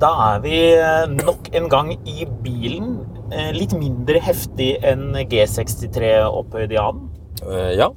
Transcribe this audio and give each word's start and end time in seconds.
Da 0.00 0.10
er 0.34 0.40
vi 0.44 0.56
nok 1.16 1.48
en 1.54 1.68
gang 1.72 1.92
i 2.08 2.26
bilen. 2.44 2.94
Eh, 3.32 3.52
Litt 3.56 3.72
mindre 3.78 4.20
heftig 4.20 4.74
enn 4.84 5.12
G63 5.30 6.12
opphøyd 6.28 6.72
i 6.74 6.78
annen. 6.80 7.08
Eh, 7.46 7.72
ja. 7.78 7.90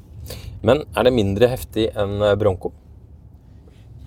Men 0.65 0.83
er 0.97 1.03
det 1.05 1.13
mindre 1.13 1.49
heftig 1.51 1.89
enn 1.95 2.21
eh, 2.23 2.35
Bronco? 2.39 2.71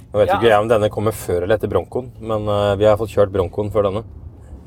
Nå 0.08 0.18
vet 0.22 0.28
Ja. 0.30 0.38
ikke 0.38 0.48
jeg 0.48 0.58
om 0.62 0.68
denne 0.70 0.88
kommer 0.90 1.12
før 1.12 1.42
eller 1.44 1.56
etter 1.58 1.68
Broncoen, 1.68 2.10
men 2.20 2.48
eh, 2.48 2.76
vi 2.80 2.84
har 2.88 2.96
fått 2.96 3.12
kjørt 3.12 3.30
Broncoen 3.34 3.70
før 3.70 3.90
denne. 3.90 4.04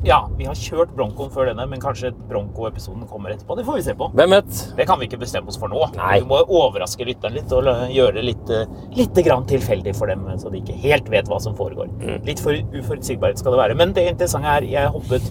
Ja, 0.03 0.23
vi 0.33 0.47
har 0.49 0.57
kjørt 0.57 0.95
Broncoen 0.97 1.29
før 1.29 1.51
denne, 1.51 1.67
men 1.69 1.81
kanskje 1.81 2.09
Bronco-episoden 2.29 3.03
kommer 3.09 3.35
etterpå. 3.35 3.53
Det 3.59 3.65
får 3.67 3.75
vi 3.77 3.83
se 3.85 3.93
på. 3.99 4.07
Hvem 4.17 4.33
vet? 4.33 4.61
Det 4.79 4.87
kan 4.89 4.97
vi 4.97 5.05
ikke 5.05 5.19
bestemme 5.21 5.51
oss 5.53 5.59
for 5.61 5.69
nå. 5.69 5.83
Nei. 5.99 6.15
Vi 6.23 6.29
må 6.31 6.39
overraske 6.47 7.05
lytteren 7.05 7.35
litt 7.37 7.53
og 7.53 7.69
gjøre 7.93 8.15
det 8.17 8.23
litt, 8.25 8.49
eh, 8.49 8.71
litt 8.97 9.21
grann 9.27 9.45
tilfeldig 9.45 9.93
for 9.95 10.09
dem, 10.09 10.25
så 10.41 10.49
de 10.49 10.57
ikke 10.63 10.79
helt 10.87 11.11
vet 11.13 11.29
hva 11.29 11.37
som 11.43 11.53
foregår. 11.53 11.91
Litt 12.25 12.41
for 12.41 12.57
uforutsigbarhet 12.73 13.37
skal 13.37 13.53
det 13.53 13.61
være. 13.61 13.77
Men 13.77 13.93
det 13.93 14.07
interessante 14.09 14.49
er, 14.55 14.67
jeg 14.73 14.89
hoppet 14.97 15.29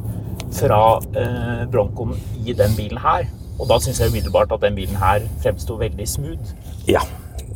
fra 0.54 1.00
eh, 1.18 1.66
Broncoen 1.66 2.14
i 2.46 2.54
den 2.54 2.78
bilen 2.78 3.02
her, 3.02 3.26
og 3.58 3.66
da 3.68 3.82
syns 3.82 3.98
jeg 3.98 4.14
umiddelbart 4.14 4.54
at 4.54 4.62
den 4.62 4.78
bilen 4.78 4.94
her 5.02 5.26
fremsto 5.42 5.80
veldig 5.82 6.06
smooth. 6.06 6.54
Ja. 6.86 7.02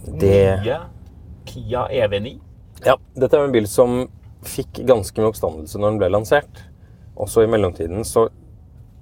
Det 0.04 0.36
Nye 0.66 0.82
Kia 1.46 1.86
E 1.94 2.02
EV9. 2.08 2.36
Ja. 2.84 2.98
Dette 3.14 3.38
er 3.38 3.46
en 3.46 3.54
bil 3.54 3.70
som 3.70 4.08
fikk 4.44 4.82
ganske 4.84 5.16
mye 5.22 5.30
oppstandelse 5.30 5.78
når 5.78 5.94
den 5.94 6.02
ble 6.02 6.10
lansert. 6.18 6.64
Også 7.20 7.44
i 7.44 7.50
mellomtiden 7.50 8.04
så 8.08 8.28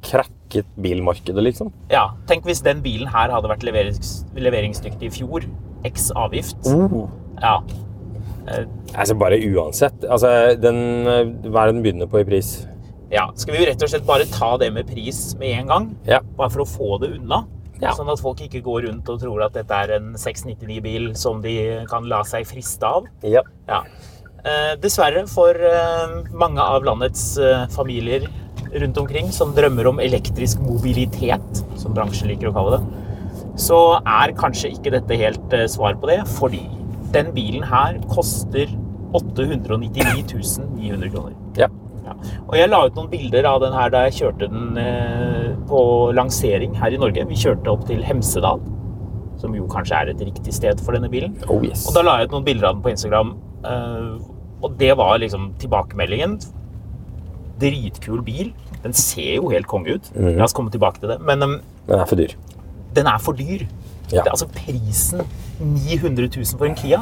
krakket 0.02 0.66
bilmarkedet, 0.82 1.42
liksom. 1.46 1.70
Ja, 1.92 2.08
tenk 2.28 2.44
hvis 2.48 2.62
den 2.64 2.82
bilen 2.84 3.08
her 3.12 3.30
hadde 3.32 3.48
vært 3.48 3.62
leverings, 3.66 4.24
leveringsdyktig 4.36 5.08
i 5.08 5.14
fjor. 5.14 5.46
X 5.86 6.10
avgift. 6.18 6.58
Ja. 7.42 7.56
Eh, 8.48 8.66
Altså 8.98 9.14
bare 9.18 9.38
uansett. 9.38 10.04
Altså, 10.10 10.54
den, 10.60 11.06
eh, 11.06 11.24
hva 11.48 11.62
er 11.64 11.72
det 11.72 11.74
den 11.78 11.82
begynner 11.86 12.10
på 12.10 12.20
i 12.20 12.24
pris? 12.28 12.66
ja. 13.12 13.28
Skal 13.36 13.54
vi 13.54 13.66
rett 13.66 13.82
og 13.82 13.88
slett 13.92 14.06
bare 14.08 14.24
ta 14.24 14.56
det 14.58 14.72
med 14.72 14.86
pris 14.88 15.34
med 15.38 15.58
en 15.60 15.66
gang? 15.68 15.96
Ja. 16.06 16.20
Bare 16.36 16.50
for 16.50 16.62
å 16.64 16.68
få 16.68 16.98
det 17.00 17.12
unna? 17.18 17.44
Ja. 17.80 17.90
Sånn 17.92 18.08
at 18.12 18.20
folk 18.22 18.38
ikke 18.40 18.62
går 18.62 18.86
rundt 18.86 19.08
og 19.10 19.20
tror 19.20 19.42
at 19.44 19.52
dette 19.52 19.70
er 19.74 19.96
en 19.98 20.12
699-bil 20.14 21.14
som 21.18 21.40
de 21.42 21.84
kan 21.90 22.04
la 22.08 22.22
seg 22.22 22.46
friste 22.46 22.82
av. 22.86 23.06
Ja. 23.22 23.42
Ja. 23.68 23.82
Eh, 24.42 24.72
dessverre 24.82 25.20
for 25.30 25.54
eh, 25.54 26.14
mange 26.34 26.58
av 26.58 26.82
landets 26.82 27.36
eh, 27.38 27.60
familier 27.70 28.24
rundt 28.74 28.96
omkring 28.98 29.28
som 29.30 29.52
drømmer 29.54 29.86
om 29.86 30.00
elektrisk 30.02 30.58
mobilitet, 30.66 31.60
som 31.78 31.94
bransjen 31.94 32.26
liker 32.32 32.50
å 32.50 32.54
kalle 32.56 32.80
det, 32.80 33.04
så 33.62 33.78
er 34.00 34.34
kanskje 34.34 34.72
ikke 34.74 34.94
dette 34.96 35.18
helt 35.20 35.54
svar 35.70 35.94
på 36.00 36.10
det, 36.10 36.18
fordi 36.40 36.64
den 37.14 37.30
bilen 37.36 37.62
her 37.68 38.00
koster 38.10 38.66
899 39.14 40.26
900 40.74 41.14
kroner. 41.14 41.38
ja. 41.60 41.70
Ja. 42.02 42.16
Og 42.48 42.56
jeg 42.58 42.66
la 42.66 42.80
ut 42.82 42.96
noen 42.98 43.12
bilder 43.12 43.46
av 43.46 43.60
den 43.62 43.76
her 43.76 43.92
da 43.94 44.00
jeg 44.08 44.16
kjørte 44.16 44.48
den 44.50 44.74
på 45.70 45.82
lansering 46.18 46.74
her 46.74 46.90
i 46.90 46.98
Norge. 46.98 47.22
Vi 47.30 47.38
kjørte 47.38 47.70
opp 47.70 47.84
til 47.86 48.02
Hemsedal, 48.02 48.58
som 49.38 49.54
jo 49.54 49.68
kanskje 49.70 50.00
er 50.00 50.10
et 50.10 50.24
riktig 50.26 50.56
sted 50.56 50.82
for 50.82 50.98
denne 50.98 51.12
bilen. 51.12 51.36
Oh 51.46 51.62
yes. 51.62 51.86
Og 51.86 51.94
da 51.94 52.02
la 52.02 52.16
jeg 52.18 52.32
ut 52.32 52.34
noen 52.40 52.48
bilder 52.48 52.72
av 52.72 52.74
den 52.74 52.82
på 52.82 52.90
Instagram, 52.96 53.30
og 54.62 54.76
det 54.78 54.92
var 54.96 55.18
liksom 55.22 55.52
tilbakemeldingen. 55.62 56.38
Dritkul 57.62 58.22
bil. 58.26 58.52
Den 58.82 58.94
ser 58.96 59.36
jo 59.38 59.50
helt 59.52 59.68
konge 59.70 59.96
ut. 59.98 60.10
La 60.16 60.44
oss 60.48 60.54
komme 60.56 60.72
tilbake 60.74 61.02
til 61.02 61.12
det. 61.12 61.20
Men 61.22 61.42
um, 61.46 61.58
Den 61.88 62.00
er 62.02 62.06
for 62.10 62.18
dyr. 62.18 62.34
den 62.96 63.06
er 63.08 63.18
for 63.22 63.32
dyr. 63.38 63.66
Ja. 64.12 64.22
Det, 64.22 64.30
altså 64.34 64.48
prisen 64.52 65.22
900 65.60 66.28
000 66.36 66.58
for 66.58 66.66
en 66.68 66.74
Kia. 66.76 66.98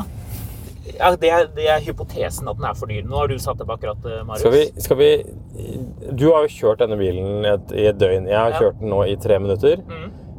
Ja, 1.01 1.09
det, 1.17 1.31
er, 1.33 1.47
det 1.57 1.67
er 1.71 1.81
hypotesen 1.83 2.49
at 2.51 2.57
den 2.59 2.67
er 2.69 2.75
for 2.79 2.87
dyr. 2.91 3.03
Nå 3.09 3.17
har 3.19 3.31
du 3.31 3.39
satt 3.43 3.61
opp 3.65 3.73
akkurat, 3.75 4.05
eh, 4.07 4.21
Marius. 4.27 4.43
Skal 4.45 4.53
vi, 4.55 4.63
skal 4.85 4.99
vi 5.01 5.11
Du 6.21 6.29
har 6.35 6.45
jo 6.47 6.53
kjørt 6.55 6.83
denne 6.85 6.99
bilen 7.01 7.45
et, 7.49 7.73
i 7.75 7.87
et 7.91 7.99
døgn. 7.99 8.29
Jeg 8.31 8.39
har 8.39 8.51
Ja. 8.55 8.59
kjørt 8.61 8.79
den 8.83 8.91
nå 8.93 9.01
i 9.09 9.17
tre 9.17 9.39
minutter. 9.43 9.83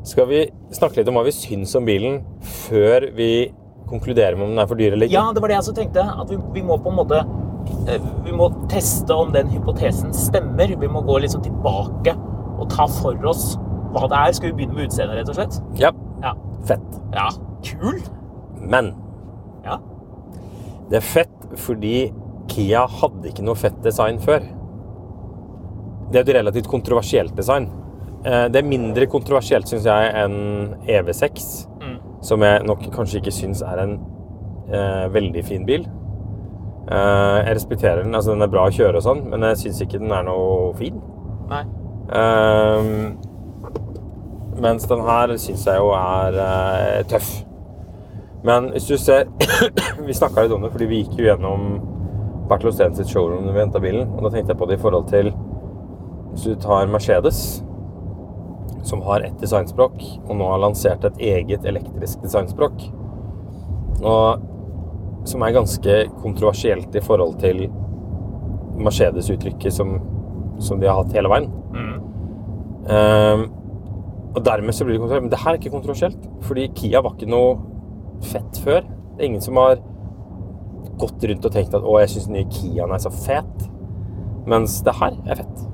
Skal 0.07 0.27
vi 0.31 0.45
snakke 0.73 0.97
litt 1.01 1.09
om 1.11 1.17
hva 1.19 1.25
vi 1.27 1.33
syns 1.35 1.75
om 1.77 1.85
bilen 1.85 2.21
før 2.41 3.09
vi 3.17 3.51
konkluderer 3.91 4.35
med 4.39 4.47
om 4.47 4.53
den 4.55 4.63
er 4.63 4.69
for 4.71 4.79
dyr 4.79 4.95
eller 4.95 5.07
ikke? 5.09 5.17
Ja, 5.19 5.27
det 5.35 5.41
var 5.43 5.51
det 5.51 5.57
jeg 5.59 5.63
også 5.65 5.75
tenkte. 5.77 6.05
At 6.23 6.31
vi, 6.31 6.39
vi 6.55 6.63
må 6.65 6.77
på 6.81 6.91
en 6.93 6.97
måte 7.01 7.19
eh, 7.91 8.07
Vi 8.25 8.31
må 8.35 8.47
teste 8.71 9.13
om 9.15 9.31
den 9.35 9.51
hypotesen 9.53 10.13
stemmer. 10.15 10.73
Vi 10.81 10.89
må 10.91 11.03
gå 11.07 11.19
liksom 11.23 11.43
tilbake 11.45 12.15
og 12.61 12.67
ta 12.71 12.87
for 12.87 13.17
oss 13.29 13.55
hva 13.91 14.07
det 14.07 14.17
er. 14.23 14.33
Skal 14.37 14.51
vi 14.51 14.55
begynne 14.61 14.77
med 14.79 14.89
utseendet, 14.89 15.19
rett 15.21 15.29
og 15.33 15.37
slett? 15.39 15.59
Ja. 15.81 15.91
Ja. 16.23 16.33
Fett. 16.69 16.99
ja. 17.15 17.29
Kul! 17.65 17.99
Men 18.61 18.93
Ja. 19.65 19.77
det 20.89 20.97
er 21.01 21.05
fett 21.05 21.53
fordi 21.59 22.11
Kia 22.51 22.85
hadde 22.99 23.29
ikke 23.29 23.43
noe 23.45 23.55
fett 23.55 23.77
design 23.85 24.17
før. 24.21 24.41
Det 26.11 26.19
er 26.19 26.25
et 26.25 26.35
relativt 26.35 26.67
kontroversielt 26.67 27.35
design. 27.37 27.69
Eh, 28.25 28.47
Det 28.49 28.59
er 28.61 28.67
mindre 28.67 29.05
kontroversielt, 29.07 29.67
syns 29.71 29.85
jeg, 29.85 30.11
enn 30.13 30.75
EV6. 30.85 31.67
Som 32.21 32.43
jeg 32.45 32.63
nok 32.67 32.85
kanskje 32.93 33.21
ikke 33.21 33.33
syns 33.33 33.63
er 33.65 33.81
en 33.81 33.97
eh, 34.69 35.07
veldig 35.13 35.43
fin 35.45 35.65
bil. 35.65 35.87
Eh, 36.91 37.37
jeg 37.45 37.55
respekterer 37.55 38.03
den. 38.03 38.15
altså 38.15 38.31
Den 38.31 38.41
er 38.41 38.51
bra 38.51 38.67
å 38.67 38.73
kjøre 38.73 38.99
og 38.99 39.05
sånn, 39.05 39.23
men 39.29 39.45
jeg 39.51 39.61
syns 39.65 39.81
ikke 39.85 40.01
den 40.01 40.11
er 40.13 40.25
noe 40.27 40.73
fin. 40.77 40.97
Nei. 41.51 41.63
Eh, 42.11 42.81
mens 44.61 44.85
den 44.89 45.01
her 45.07 45.33
syns 45.39 45.65
jeg 45.67 45.79
jo 45.79 45.93
er 45.95 46.37
eh, 46.45 47.01
tøff. 47.09 47.31
Men 48.43 48.71
hvis 48.73 48.87
du 48.89 48.97
ser 48.97 49.27
Vi 50.07 50.13
snakka 50.17 50.41
litt 50.41 50.53
om 50.55 50.63
det, 50.65 50.71
fordi 50.73 50.87
vi 50.89 51.03
gikk 51.03 51.19
jo 51.19 51.27
gjennom 51.27 51.65
Bertil 52.49 52.71
Osten 52.71 52.95
sitt 52.97 53.11
showroom 53.11 53.45
når 53.45 53.53
vi 53.53 53.61
henta 53.61 53.81
bilen. 53.83 54.07
Og 54.17 54.25
da 54.25 54.31
tenkte 54.33 54.55
jeg 54.55 54.61
på 54.61 54.67
det 54.69 54.79
i 54.79 54.81
forhold 54.81 55.07
til 55.11 55.29
Hvis 56.31 56.47
du 56.47 56.55
tar 56.63 56.89
Mercedes, 56.89 57.61
som 58.87 59.03
har 59.05 59.25
ett 59.25 59.37
designspråk, 59.41 60.01
og 60.27 60.33
nå 60.37 60.47
har 60.51 60.61
lansert 60.63 61.05
et 61.07 61.21
eget 61.33 61.65
elektrisk 61.69 62.23
designspråk, 62.25 62.87
og 64.01 65.27
som 65.29 65.43
er 65.45 65.53
ganske 65.53 65.97
kontroversielt 66.21 66.95
i 66.97 67.03
forhold 67.05 67.37
til 67.43 67.67
Mercedes-uttrykket 68.81 69.73
som, 69.73 69.99
som 70.59 70.79
de 70.81 70.89
har 70.89 71.03
hatt 71.03 71.13
hele 71.13 71.29
veien. 71.29 71.51
Ehm, 72.89 73.43
og 74.31 74.41
dermed 74.45 74.73
så 74.73 74.85
blir 74.85 74.95
det 74.95 75.01
kontroversielt. 75.01 75.27
Men 75.27 75.33
det 75.33 75.41
her 75.43 75.51
er 75.51 75.59
ikke 75.59 75.75
kontroversielt, 75.75 76.27
fordi 76.47 76.67
Kia 76.75 77.01
var 77.03 77.15
ikke 77.15 77.29
noe 77.31 77.57
fett 78.31 78.61
før. 78.63 78.81
Det 78.81 79.23
er 79.23 79.29
ingen 79.29 79.43
som 79.43 79.59
har 79.59 79.77
gått 81.01 81.23
rundt 81.29 81.45
og 81.45 81.53
tenkt 81.53 81.75
at 81.77 81.85
å, 81.85 81.97
jeg 82.01 82.13
syns 82.13 82.29
den 82.29 82.39
nye 82.39 82.49
Kiaen 82.53 82.95
er 82.95 83.03
så 83.03 83.11
fet. 83.13 83.67
Mens 84.49 84.79
det 84.85 84.95
her 84.97 85.17
er 85.29 85.43
fett. 85.43 85.65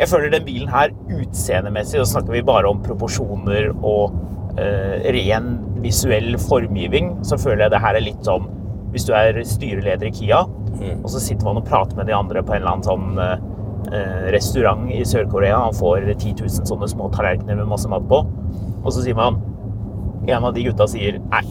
Jeg 0.00 0.10
føler 0.10 0.32
den 0.32 0.46
bilen 0.46 0.70
her 0.72 0.90
utseendemessig, 1.06 2.00
og 2.02 2.08
snakker 2.10 2.34
vi 2.34 2.42
bare 2.46 2.70
om 2.70 2.82
proporsjoner 2.82 3.70
og 3.76 4.14
eh, 4.58 5.06
ren 5.14 5.52
visuell 5.84 6.34
formgivning, 6.42 7.12
så 7.26 7.38
føler 7.38 7.66
jeg 7.66 7.74
det 7.76 7.82
her 7.84 7.98
er 7.98 8.06
litt 8.08 8.26
sånn 8.26 8.50
hvis 8.94 9.06
du 9.08 9.12
er 9.18 9.40
styreleder 9.42 10.06
i 10.06 10.12
Kia, 10.14 10.44
Og 11.02 11.08
så 11.10 11.18
sitter 11.22 11.46
man 11.48 11.58
og 11.58 11.66
prater 11.66 11.98
med 11.98 12.06
de 12.06 12.14
andre 12.14 12.42
på 12.42 12.54
en 12.54 12.60
eller 12.60 12.76
annen 12.76 12.86
sånn 12.86 13.18
eh, 13.18 13.40
eh, 13.90 14.26
restaurant 14.34 14.86
i 14.94 15.00
Sør-Korea. 15.06 15.56
Han 15.66 15.74
får 15.74 16.06
10 16.12 16.36
000 16.44 16.68
sånne 16.70 16.88
små 16.90 17.08
tallerkener 17.14 17.58
med 17.58 17.70
masse 17.70 17.90
mat 17.90 18.06
på. 18.10 18.22
Og 18.84 18.92
så 18.94 19.02
sier 19.02 19.18
man 19.18 19.42
En 20.24 20.44
av 20.46 20.54
de 20.56 20.62
gutta 20.64 20.86
sier 20.88 21.18
Nei, 21.20 21.42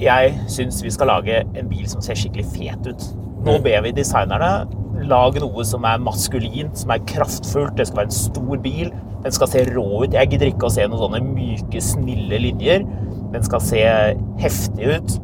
jeg 0.00 0.32
syns 0.50 0.80
vi 0.82 0.90
skal 0.90 1.06
lage 1.12 1.44
en 1.44 1.68
bil 1.70 1.84
som 1.86 2.02
ser 2.02 2.18
skikkelig 2.18 2.48
fet 2.50 2.88
ut. 2.88 3.04
Nå 3.46 3.60
ber 3.62 3.84
vi 3.84 3.92
designerne 3.94 4.48
lage 5.08 5.40
noe 5.42 5.64
som 5.66 5.84
er 5.88 5.98
maskulint, 6.02 6.76
som 6.78 6.90
er 6.94 7.02
kraftfullt. 7.08 7.74
Det 7.78 7.86
skal 7.88 8.02
være 8.02 8.10
en 8.10 8.16
stor 8.16 8.60
bil. 8.64 8.92
Den 9.22 9.34
skal 9.36 9.50
se 9.52 9.64
rå 9.70 9.84
ut. 10.04 10.12
Jeg 10.16 10.30
gidder 10.32 10.50
ikke 10.50 10.68
å 10.68 10.72
se 10.74 10.86
noen 10.88 11.02
sånne 11.04 11.20
myke, 11.26 11.82
snille 11.84 12.38
linjer. 12.42 12.86
Den 13.32 13.44
skal 13.46 13.62
se 13.64 13.82
heftig 14.42 14.88
ut. 14.96 15.18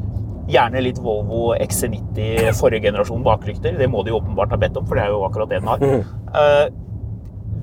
Gjerne 0.49 0.81
litt 0.81 1.01
Volvo 1.05 1.51
XC90 1.61 2.55
forrige 2.57 2.87
generasjon 2.89 3.25
baklykter. 3.27 3.75
Det 3.77 3.89
må 3.93 4.05
de 4.07 4.15
åpenbart 4.17 4.55
ha 4.55 4.61
bedt 4.63 4.79
om, 4.81 4.87
for 4.89 4.97
det 4.97 5.05
er 5.05 5.13
jo 5.13 5.25
akkurat 5.27 5.51
det 5.53 5.59
den 5.61 5.69
har. 5.69 5.83
Eh, 6.35 6.69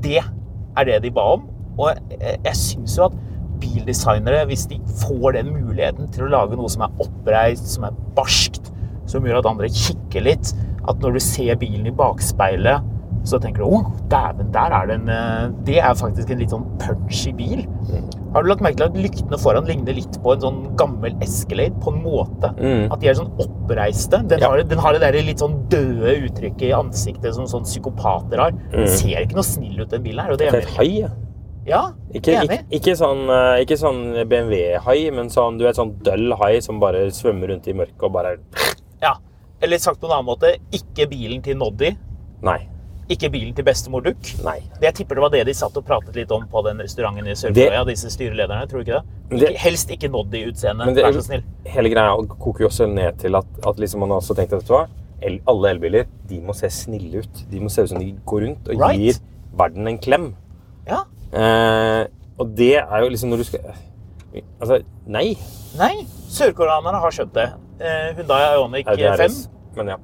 Det 0.06 0.20
er 0.22 0.86
det 0.86 1.00
de 1.08 1.10
ba 1.16 1.24
om. 1.34 1.48
Og 1.80 1.96
jeg 2.20 2.56
syns 2.56 2.98
jo 3.00 3.08
at 3.08 3.16
bildesignere, 3.60 4.46
hvis 4.50 4.68
de 4.70 4.78
får 5.02 5.34
den 5.38 5.50
muligheten 5.56 6.12
til 6.14 6.26
å 6.28 6.30
lage 6.36 6.58
noe 6.60 6.70
som 6.70 6.84
er 6.86 6.94
oppreist, 7.02 7.68
som 7.74 7.88
er 7.88 7.96
barskt, 8.18 8.70
som 9.10 9.24
gjør 9.26 9.40
at 9.40 9.50
andre 9.50 9.70
kikker 9.72 10.22
litt, 10.28 10.52
at 10.88 11.00
når 11.04 11.14
du 11.18 11.20
ser 11.20 11.56
bilen 11.62 11.88
i 11.88 11.92
bakspeilet, 11.96 12.92
så 13.26 13.40
tenker 13.42 13.64
du 13.64 13.74
å, 13.74 13.80
dæven, 14.12 14.52
der 14.54 14.74
er 14.78 14.86
det 14.86 14.96
en 15.00 15.08
eh, 15.10 15.48
Det 15.66 15.80
er 15.82 15.96
faktisk 15.98 16.30
en 16.30 16.38
litt 16.44 16.52
sånn 16.54 16.66
punchy 16.78 17.32
bil. 17.34 17.64
Har 18.36 18.44
du 18.44 18.50
lagt 18.52 18.62
merke 18.62 18.78
til 18.78 18.86
at 18.92 18.98
lyktene 19.00 19.40
foran 19.42 19.66
ligner 19.66 19.96
litt 19.98 20.20
på 20.22 20.34
en 20.36 20.44
sånn 20.44 20.60
gammel 20.78 21.16
Escalade 21.26 21.74
på 21.82 21.94
en 21.96 22.02
måte? 22.04 22.52
At 22.92 23.00
de 23.02 23.10
er 23.10 23.18
sånn 23.18 23.32
oppreiste. 23.42 24.20
Den 24.30 24.44
Ja. 24.44 24.50
har, 24.52 24.62
den 24.62 24.78
har 24.84 24.94
det 24.94 25.02
der 25.02 25.18
litt 25.26 25.40
sånn 25.42 25.56
døde 25.72 26.14
uttrykket 26.28 26.68
i 26.70 26.74
ansiktet 26.78 27.34
som 27.34 27.48
sånn 27.50 27.64
psykopater 27.66 28.38
har. 28.44 28.52
Den 28.76 28.88
ser 28.94 29.24
ikke 29.24 29.40
noe 29.40 29.48
snill 29.48 29.80
ut, 29.82 29.90
den 29.90 30.04
bilen 30.04 30.20
her. 30.26 30.32
Og 30.36 30.38
det 30.38 30.52
er 30.54 30.60
en 30.62 30.76
hai. 30.78 30.90
ja. 31.02 31.10
Ja, 31.66 31.80
Ikke, 32.14 32.30
enig. 32.44 32.60
ikke, 32.62 32.78
ikke 32.78 32.94
sånn, 33.00 33.24
eh, 33.34 33.64
ikke 33.66 33.78
sånn 33.82 34.28
BMW-hai, 34.30 35.10
men 35.16 35.32
sånn, 35.34 35.58
du 35.58 35.64
vet, 35.66 35.74
sånn 35.80 35.96
døll 36.06 36.36
hai 36.38 36.60
som 36.62 36.78
bare 36.80 37.08
svømmer 37.10 37.50
rundt 37.50 37.66
i 37.68 37.74
mørket 37.74 38.04
og 38.06 38.12
bare 38.14 38.36
Ja. 39.02 39.16
Eller 39.62 39.78
sagt 39.82 40.00
på 40.02 40.08
en 40.10 40.12
annen 40.18 40.28
måte, 40.28 40.56
ikke 40.76 41.08
bilen 41.10 41.42
til 41.46 41.58
Noddy. 41.58 41.94
Nei. 42.46 42.60
Ikke 43.10 43.30
bilen 43.30 43.54
til 43.56 43.64
bestemor 43.68 44.02
Duck. 44.04 44.18
Nei. 44.44 44.58
Jeg 44.82 44.96
tipper 44.98 45.16
det 45.16 45.22
var 45.22 45.30
det 45.30 45.44
de 45.46 45.54
satt 45.54 45.76
og 45.78 45.86
pratet 45.86 46.16
litt 46.18 46.32
om 46.34 46.48
på 46.50 46.64
den 46.66 46.80
restauranten 46.82 47.28
i 47.30 47.36
Sør-Korea, 47.38 47.84
disse 47.86 48.10
styrelederne. 48.10 48.66
Tror 48.68 48.82
du 48.82 48.92
ikke 48.92 49.00
det? 49.02 49.40
Det- 49.40 49.50
Ikke, 49.52 49.60
helst 49.62 49.90
ikke 49.94 50.10
Noddy-utseende, 50.10 50.88
vær 50.96 51.14
så 51.14 51.22
snill. 51.28 51.44
hele 51.66 51.90
greia 51.90 52.16
koker 52.40 52.62
jo 52.66 52.68
også 52.68 52.88
ned 52.92 53.20
til 53.20 53.36
at, 53.36 53.46
at 53.68 53.76
liksom 53.80 54.00
man 54.00 54.10
har 54.10 54.18
også 54.22 54.36
tenkt 54.36 54.54
at? 54.54 54.90
El, 55.22 55.40
alle 55.48 55.70
elbiler 55.70 56.06
de 56.28 56.42
må 56.42 56.54
se 56.54 56.68
snille 56.70 57.20
ut. 57.24 57.46
De 57.50 57.60
må 57.60 57.70
se 57.70 57.82
ut 57.84 57.90
som 57.90 58.00
de 58.00 58.12
går 58.26 58.42
rundt 58.48 58.68
og 58.70 58.82
Right. 58.82 59.00
gir 59.00 59.14
verden 59.58 59.88
en 59.88 59.98
klem. 60.00 60.36
Ja. 60.88 61.04
Eh, 61.32 62.08
og 62.40 62.56
det 62.56 62.76
er 62.78 63.00
jo 63.02 63.10
liksom 63.10 63.30
når 63.30 63.38
du 63.38 63.44
skal 63.44 63.60
Altså, 64.60 64.82
nei. 65.08 65.38
Nei, 65.78 66.06
sørkoreanerne 66.28 67.00
har 67.00 67.12
skjønt 67.12 67.34
det. 67.34 67.54
Eh, 67.80 68.12
Hyundai 68.16 68.42
Ioniq 68.56 68.88
Er 68.94 69.18
5 69.20 69.40
Men 69.76 69.88
ja. 69.94 69.98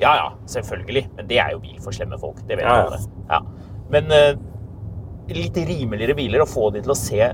Ja, 0.00 0.12
ja, 0.16 0.28
selvfølgelig. 0.50 1.04
Men 1.16 1.28
det 1.28 1.38
er 1.38 1.52
jo 1.54 1.60
bil 1.62 1.76
for 1.84 1.94
slemme 1.94 2.18
folk. 2.18 2.40
Det 2.48 2.56
vet 2.58 2.66
Ja, 2.66 2.76
ja. 2.80 2.86
alle. 2.86 2.98
Ja. 3.28 3.40
Men 3.92 4.10
eh, 4.10 4.32
litt 5.36 5.56
rimeligere 5.56 6.16
biler, 6.18 6.42
å 6.42 6.48
få 6.48 6.70
de 6.74 6.82
til 6.82 6.94
å 6.94 6.98
se 6.98 7.28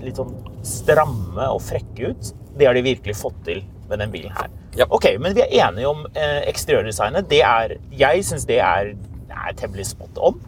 litt 0.00 0.16
sånn 0.20 0.32
stramme 0.66 1.48
og 1.52 1.60
frekke 1.64 2.12
ut, 2.12 2.30
det 2.58 2.68
har 2.68 2.76
de 2.78 2.84
virkelig 2.86 3.16
fått 3.18 3.38
til 3.44 3.60
med 3.90 4.00
den 4.02 4.12
bilen 4.14 4.32
her. 4.36 4.48
Ja. 4.78 4.86
Ok, 4.94 5.10
men 5.20 5.34
vi 5.36 5.42
er 5.44 5.52
enige 5.66 5.90
om 5.90 6.04
eh, 6.14 6.40
eksteriørdesignet. 6.48 7.28
Det 7.30 7.42
er, 7.44 7.76
jeg 7.98 8.24
syns 8.28 8.46
det 8.48 8.60
er, 8.62 8.94
er 9.28 9.58
temmelig 9.58 9.88
spot 9.90 10.20
on. 10.22 10.38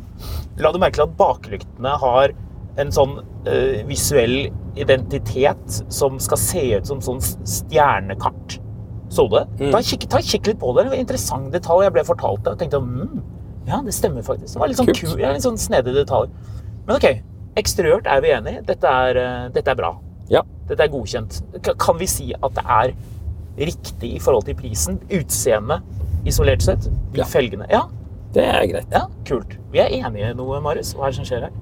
La 0.60 0.72
du 0.72 0.78
merke 0.80 1.00
til 1.00 1.06
at 1.08 1.16
baklyktene 1.18 1.94
har 2.02 2.34
en 2.80 2.92
sånn 2.94 3.18
eh, 3.48 3.80
visuell 3.88 4.50
identitet 4.80 5.80
som 5.92 6.20
skal 6.22 6.40
se 6.40 6.64
ut 6.78 6.88
som 6.88 7.00
sånn 7.04 7.20
stjernekart. 7.20 8.60
Så 9.10 9.26
du 9.26 9.34
det? 9.36 9.44
Mm. 9.58 9.72
Ta, 9.74 9.80
kikk, 9.82 10.04
ta 10.12 10.20
kikk 10.22 10.46
litt 10.52 10.58
på 10.60 10.70
det. 10.76 10.84
Det 10.86 10.92
var 10.92 10.96
en 11.00 11.04
interessant 11.04 11.50
detalj. 11.52 11.82
Jeg 11.88 11.94
ble 11.96 12.04
fortalt 12.06 12.44
det 12.46 12.52
og 12.54 12.60
tenkte 12.60 12.78
mm, 12.84 13.22
ja, 13.66 13.80
det 13.84 13.94
stemmer 13.94 14.22
faktisk. 14.26 14.54
Det 14.54 14.60
var 14.62 14.70
litt 14.70 14.78
sånn 14.78 14.92
kul, 14.94 15.16
ja, 15.20 15.32
litt 15.34 15.44
sånn 15.44 15.58
snedig 15.60 15.92
detalj. 15.98 16.30
Men 16.86 16.96
ok, 16.96 17.08
eksteriørt 17.60 18.06
er 18.10 18.22
vi 18.24 18.30
enige. 18.36 18.62
Dette 18.70 18.92
eh, 19.20 19.48
dette 19.54 19.74
er 19.74 19.78
bra. 19.82 19.92
ja. 20.30 20.44
Dette 20.70 20.84
er 20.86 20.90
godkjent. 20.92 21.40
Kan 21.82 21.98
vi 21.98 22.06
si 22.06 22.28
at 22.36 22.54
det 22.54 22.62
er 22.62 22.92
riktig 23.58 24.12
i 24.14 24.20
forhold 24.22 24.44
til 24.46 24.54
prisen? 24.54 25.00
Utseendet 25.10 25.82
isolert 26.30 26.62
sett? 26.62 26.86
De 27.12 27.18
Ja. 27.18 27.24
felgene? 27.26 27.66
Ja, 27.68 27.82
Det 28.34 28.44
er 28.46 28.66
greit. 28.70 28.92
ja, 28.94 29.06
kult. 29.26 29.56
Vi 29.72 29.80
er 29.82 29.90
enige 29.90 30.34
noe, 30.38 30.60
Marius. 30.62 30.92
Hva 30.94 31.08
er 31.08 31.10
det 31.14 31.18
som 31.18 31.26
skjer 31.26 31.48
her? 31.48 31.56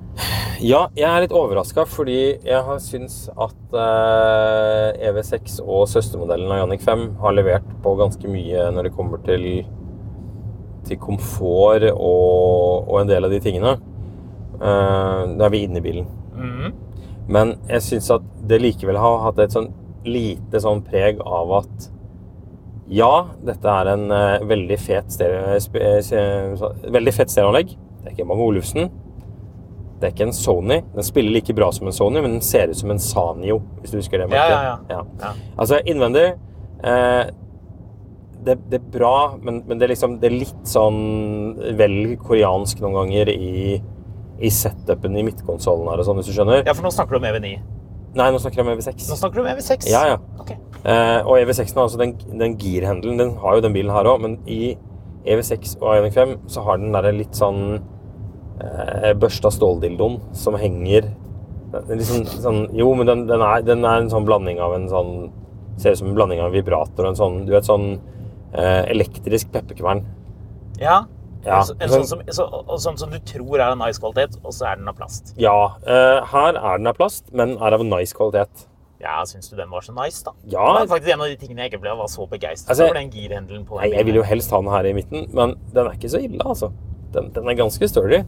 Ja, 0.61 0.81
jeg 0.99 1.07
er 1.07 1.23
litt 1.23 1.33
overraska 1.37 1.85
fordi 1.87 2.19
jeg 2.43 2.61
har 2.67 2.81
syns 2.83 3.29
at 3.31 3.77
eh, 3.79 5.09
EV6 5.09 5.61
og 5.63 5.85
søstermodellen 5.89 6.51
av 6.51 6.65
Jannik 6.65 6.83
5 6.83 7.05
har 7.23 7.37
levert 7.37 7.69
på 7.85 7.95
ganske 8.01 8.31
mye 8.31 8.67
når 8.75 8.89
det 8.89 8.95
kommer 8.97 9.23
til, 9.25 9.47
til 10.89 10.99
komfort 11.01 11.87
og, 11.93 12.89
og 12.91 12.97
en 13.01 13.13
del 13.13 13.29
av 13.29 13.33
de 13.33 13.41
tingene. 13.45 13.77
Eh, 14.59 15.23
da 15.39 15.47
er 15.47 15.55
vi 15.55 15.65
inne 15.69 15.81
i 15.81 15.87
bilen. 15.89 16.11
Mhm. 16.35 16.77
Men 17.29 17.55
jeg 17.69 17.85
syns 17.85 18.11
at 18.15 18.25
det 18.49 18.61
likevel 18.65 18.97
har 18.99 19.23
hatt 19.27 19.41
et 19.45 19.53
sånn 19.55 19.71
lite 20.09 20.61
sånn 20.65 20.81
preg 20.87 21.19
av 21.21 21.51
at 21.59 21.89
ja, 22.89 23.11
dette 23.45 23.69
er 23.69 23.91
en 23.95 24.07
eh, 24.15 24.39
veldig 24.49 24.79
fet 24.81 25.13
stereo, 25.13 25.59
spe- 25.61 25.83
eh, 25.83 26.89
veldig 26.95 27.13
fett 27.15 27.31
stereoanlegg. 27.35 27.75
Det 28.03 28.07
er 28.13 28.15
ikke 28.17 28.29
Bang 28.31 28.41
Olufsen. 28.41 28.89
Det 29.99 30.07
er 30.09 30.13
ikke 30.15 30.29
en 30.29 30.37
Sony. 30.37 30.79
Den 30.95 31.03
spiller 31.07 31.35
like 31.35 31.55
bra 31.59 31.69
som 31.75 31.89
en 31.91 31.97
Sony, 31.97 32.21
men 32.23 32.37
den 32.39 32.45
ser 32.47 32.71
ut 32.71 32.79
som 32.79 32.91
en 32.95 33.01
Sanio, 33.03 33.59
hvis 33.83 33.91
du 33.93 33.99
husker 33.99 34.23
det. 34.23 34.29
Ja, 34.31 34.47
merket. 34.47 34.89
ja, 34.89 34.97
ja. 34.97 35.03
Ja. 35.27 35.33
Altså, 35.59 35.81
innvendig 35.91 36.27
eh, 36.87 37.31
det, 38.47 38.55
det 38.71 38.79
er 38.79 38.85
bra, 38.95 39.15
men, 39.43 39.65
men 39.67 39.81
det, 39.81 39.89
er 39.89 39.93
liksom, 39.97 40.21
det 40.23 40.29
er 40.31 40.37
litt 40.39 40.69
sånn 40.71 41.01
vel 41.77 42.15
koreansk 42.23 42.79
noen 42.85 42.95
ganger 43.01 43.33
i, 43.35 43.81
i 44.39 44.51
setupen 44.55 45.19
i 45.19 45.25
midtkonsollen 45.27 45.91
her 45.91 45.99
og 45.99 46.07
sånn, 46.07 46.21
hvis 46.23 46.31
du 46.31 46.37
skjønner. 46.39 46.63
ja, 46.65 46.73
for 46.79 46.87
nå 46.87 46.93
snakker 46.95 47.19
du 47.19 47.25
om 47.25 47.27
EV9. 47.33 47.51
Nei, 48.19 48.31
nå 48.33 48.39
snakker 48.41 48.63
jeg 48.63 48.65
om 48.65 48.71
EV6. 48.73 49.03
Nå 49.11 49.17
snakker 49.19 49.37
du 49.37 49.43
om 49.43 49.51
EV6. 49.51 49.91
Ja, 49.91 50.05
ja. 50.15 50.21
Ok. 50.41 50.55
Eh, 50.85 51.21
og 51.25 51.39
EV6 51.41 51.75
har 51.75 51.87
altså 51.87 52.01
den, 52.01 52.15
den 52.39 52.59
girhandelen, 52.61 53.19
den 53.19 53.37
har 53.43 53.57
jo 53.57 53.65
den 53.65 53.75
bilen 53.75 53.95
her 53.95 54.07
òg, 54.07 54.21
men 54.23 54.37
i 54.47 54.77
EV6 55.29 55.77
og 55.81 55.97
Ioniq 55.97 56.15
5 56.15 56.35
så 56.51 56.63
har 56.67 56.79
den 56.79 56.95
derre 56.95 57.13
litt 57.17 57.35
sånn 57.37 57.81
eh, 58.63 59.11
børsta 59.19 59.51
ståldildoen 59.53 60.21
som 60.37 60.57
henger 60.59 61.11
er 61.69 62.01
sånn, 62.01 62.25
sånn, 62.25 62.63
Jo, 62.77 62.93
men 62.97 63.09
den, 63.09 63.27
den, 63.29 63.43
er, 63.45 63.61
den 63.67 63.85
er 63.85 64.01
en 64.03 64.11
sånn 64.13 64.27
blanding 64.29 64.61
av 64.63 64.77
en 64.77 64.89
sånn 64.89 65.13
Ser 65.79 65.95
ut 65.95 66.01
som 66.01 66.09
en 66.11 66.17
blanding 66.17 66.41
av 66.41 66.49
en 66.49 66.57
vibrator 66.57 67.05
og 67.05 67.13
en 67.13 67.19
sånn 67.19 67.37
Du 67.47 67.53
vet, 67.53 67.67
sånn 67.69 67.91
eh, 68.57 68.89
elektrisk 68.89 69.53
pepperkvern. 69.53 70.01
Ja. 70.81 71.03
Ja, 71.45 71.61
En, 71.61 71.85
en 71.85 71.93
sånn, 71.93 72.07
som, 72.09 72.23
så, 72.35 72.47
sånn 72.83 72.97
som 72.99 73.13
du 73.13 73.19
tror 73.29 73.61
er 73.61 73.69
av 73.69 73.77
nice 73.79 74.01
kvalitet, 74.03 74.41
og 74.43 74.53
så 74.57 74.67
er 74.73 74.81
den 74.81 74.89
av 74.91 74.97
plast. 74.99 75.31
Ja. 75.41 75.55
Eh, 75.87 76.25
her 76.33 76.57
er 76.57 76.81
den 76.81 76.91
av 76.91 76.97
plast, 76.99 77.29
men 77.37 77.55
er 77.63 77.77
av 77.77 77.85
nice 77.87 78.17
kvalitet. 78.17 78.65
Ja, 78.99 79.21
syns 79.31 79.47
du 79.51 79.55
den 79.55 79.71
var 79.71 79.85
så 79.87 79.93
nice, 79.95 80.25
da? 80.27 80.33
Ja. 80.51 80.65
Det 80.75 80.81
var 80.81 80.87
faktisk 80.95 81.13
en 81.15 81.21
av 81.23 81.31
de 81.31 81.37
tingene 81.39 81.63
jeg 81.63 81.73
ikke 81.73 81.83
ble 81.85 81.95
var 82.01 82.09
så 82.11 82.27
begeistret 82.27 82.73
Altså, 82.75 82.89
for 82.91 82.99
den 82.99 83.13
girhendelen 83.15 83.63
på 83.67 83.79
den 83.79 83.85
Nei, 83.87 83.93
jeg 83.95 84.09
vil 84.09 84.19
jo 84.19 84.25
helst 84.27 84.51
ha 84.51 84.59
den 84.59 84.71
her 84.75 84.89
i 84.91 84.95
midten, 84.97 85.29
men 85.39 85.55
den 85.71 85.87
er 85.87 85.95
ikke 85.95 86.11
så 86.11 86.21
ille, 86.23 86.41
altså. 86.43 86.73
Den, 87.15 87.31
den 87.37 87.49
er 87.49 87.57
ganske 87.59 87.89
sturdy. 87.89 88.25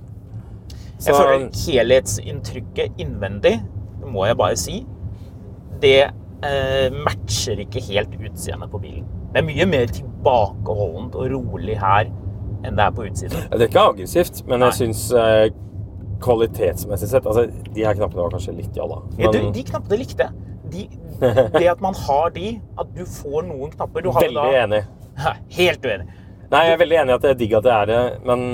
Jeg 1.00 1.16
føler 1.16 1.48
helhetsinntrykket 1.66 3.00
innvendig, 3.00 3.56
det 4.00 4.12
må 4.14 4.26
jeg 4.28 4.36
bare 4.38 4.56
si, 4.60 4.82
det 5.82 5.96
eh, 6.44 6.98
matcher 7.06 7.62
ikke 7.64 7.82
helt 7.88 8.14
utseendet 8.20 8.70
på 8.70 8.80
bilen. 8.82 9.08
Det 9.32 9.42
er 9.42 9.46
mye 9.46 9.66
mer 9.70 9.90
tilbakeholdent 9.94 11.16
og 11.18 11.32
rolig 11.34 11.78
her 11.80 12.10
enn 12.66 12.76
det 12.76 12.84
er 12.84 12.94
på 12.94 13.06
utsiden. 13.08 13.48
Det 13.50 13.64
er 13.64 13.70
ikke 13.70 13.86
aggressivt, 13.94 14.42
men 14.46 14.60
Nei. 14.60 14.68
jeg 14.70 14.80
syns 14.82 15.06
eh, 15.16 15.48
kvalitetsmessig 16.20 17.08
sett 17.08 17.26
Altså, 17.26 17.46
de 17.48 17.84
her 17.86 17.96
knappene 17.96 18.26
var 18.26 18.34
kanskje 18.34 18.56
litt 18.58 18.76
jalla. 18.76 19.00
Ja, 19.20 19.32
du, 19.32 19.40
de 19.54 19.64
knappene 19.70 20.00
likte 20.02 20.26
jeg. 20.28 20.46
De, 20.70 20.86
det 21.56 21.66
at 21.70 21.80
man 21.84 21.96
har 22.06 22.30
de, 22.34 22.54
at 22.80 22.92
du 22.96 23.04
får 23.04 23.44
noen 23.48 23.72
knapper 23.74 24.04
du 24.04 24.10
har 24.14 24.24
Veldig 24.24 24.44
veldig 24.44 24.60
enig. 24.64 24.82
da, 25.24 25.34
Helt 25.56 25.86
uenig. 25.86 26.06
Nei, 26.50 26.62
jeg 26.66 26.74
er 26.74 26.80
veldig 26.80 27.00
enig 27.02 27.12
i 27.12 27.16
at 27.16 27.24
det 27.24 27.32
er 27.32 27.40
digg 27.40 27.56
at 27.58 27.66
det 27.66 27.74
er 27.74 27.90
det, 27.90 27.98
men 28.26 28.46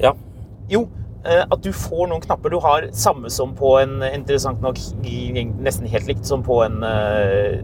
ja. 0.00 0.14
Jo, 0.72 0.86
eh, 1.26 1.42
at 1.44 1.60
du 1.64 1.70
får 1.76 2.08
noen 2.08 2.24
knapper 2.24 2.54
du 2.54 2.58
har 2.64 2.88
samme 2.96 3.30
som 3.32 3.52
på 3.56 3.74
en 3.82 3.98
interessant 4.08 4.64
nok 4.64 4.80
nesten 5.04 5.90
helt 5.92 6.08
likt 6.08 6.24
som 6.28 6.44
på 6.46 6.62
en 6.64 6.80
eh, 6.88 7.60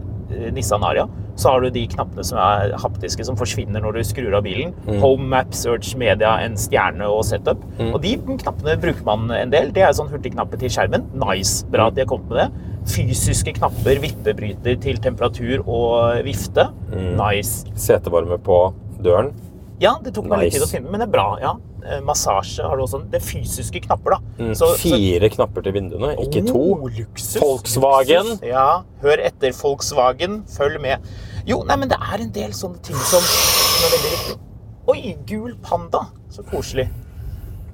Nissan 0.55 0.83
Aria. 0.87 1.07
Så 1.39 1.49
har 1.49 1.61
du 1.63 1.69
de 1.73 1.85
knappene 1.89 2.23
som 2.27 2.37
er 2.43 2.73
haptiske, 2.77 3.23
som 3.25 3.37
forsvinner 3.39 3.81
når 3.81 3.95
du 3.97 4.01
skrur 4.05 4.35
av 4.37 4.43
bilen. 4.45 4.73
Home, 5.01 5.29
map, 5.31 5.53
search, 5.57 5.93
media, 5.97 6.33
en 6.45 6.57
stjerne 6.59 7.07
og 7.09 7.23
setup. 7.25 7.63
Og 7.79 7.99
de 8.03 8.15
knappene 8.43 8.75
bruker 8.81 9.05
man 9.07 9.31
en 9.35 9.53
del. 9.53 9.71
Det 9.75 9.85
er 9.87 9.95
sånn 9.97 10.11
hurtigknapper 10.11 10.59
til 10.61 10.69
skjermen. 10.73 11.07
Nice. 11.23 11.65
Bra 11.71 11.87
at 11.89 11.95
de 11.97 12.03
har 12.05 12.11
kommet 12.11 12.29
med 12.29 12.43
det. 12.43 12.67
Fysiske 12.91 13.53
knapper, 13.59 13.99
vippebryter 14.03 14.77
til 14.83 14.97
temperatur 15.01 15.63
og 15.67 16.21
vifte. 16.27 16.67
Nice. 16.91 17.65
Setevarme 17.79 18.37
på 18.43 18.61
Døren. 19.01 19.31
Ja, 19.81 19.95
det 20.03 20.13
tok 20.13 20.27
meg 20.29 20.43
litt 20.45 20.53
tid 20.53 20.61
å 20.67 20.69
finne, 20.69 20.91
men 20.93 21.01
det 21.01 21.07
er 21.07 21.13
bra. 21.15 21.27
ja. 21.41 21.55
Eh, 21.85 21.99
Massasje 22.05 22.63
har 22.63 22.77
du 22.77 22.83
også. 22.83 22.99
Det 23.11 23.21
er 23.21 23.25
fysiske 23.25 23.81
knapper, 23.87 24.15
da. 24.15 24.19
Mm, 24.43 24.53
Så- 24.55 24.75
så- 24.75 24.77
Fire 24.77 25.29
knapper 25.29 25.63
til 25.63 25.73
vinduene, 25.73 26.15
ikke 26.21 26.45
to. 26.47 26.61
Oh, 26.75 26.87
luksus. 26.89 27.41
Volkswagen. 27.41 28.25
Luksus. 28.35 28.47
Ja, 28.47 28.83
hør 29.01 29.17
etter 29.25 29.51
Volkswagen. 29.51 30.43
Følg 30.47 30.79
med. 30.81 30.97
Jo, 31.47 31.63
nei, 31.63 31.75
men 31.75 31.89
det 31.89 31.97
er 31.97 32.21
en 32.21 32.31
del 32.31 32.51
sånne 32.51 32.81
ting 32.83 32.95
som, 32.95 33.19
som 33.21 33.85
er 33.87 33.95
veldig 33.97 34.11
viktig. 34.17 34.39
Oi, 34.87 35.15
gul 35.25 35.55
panda. 35.63 36.07
Så 36.29 36.43
koselig. 36.43 36.89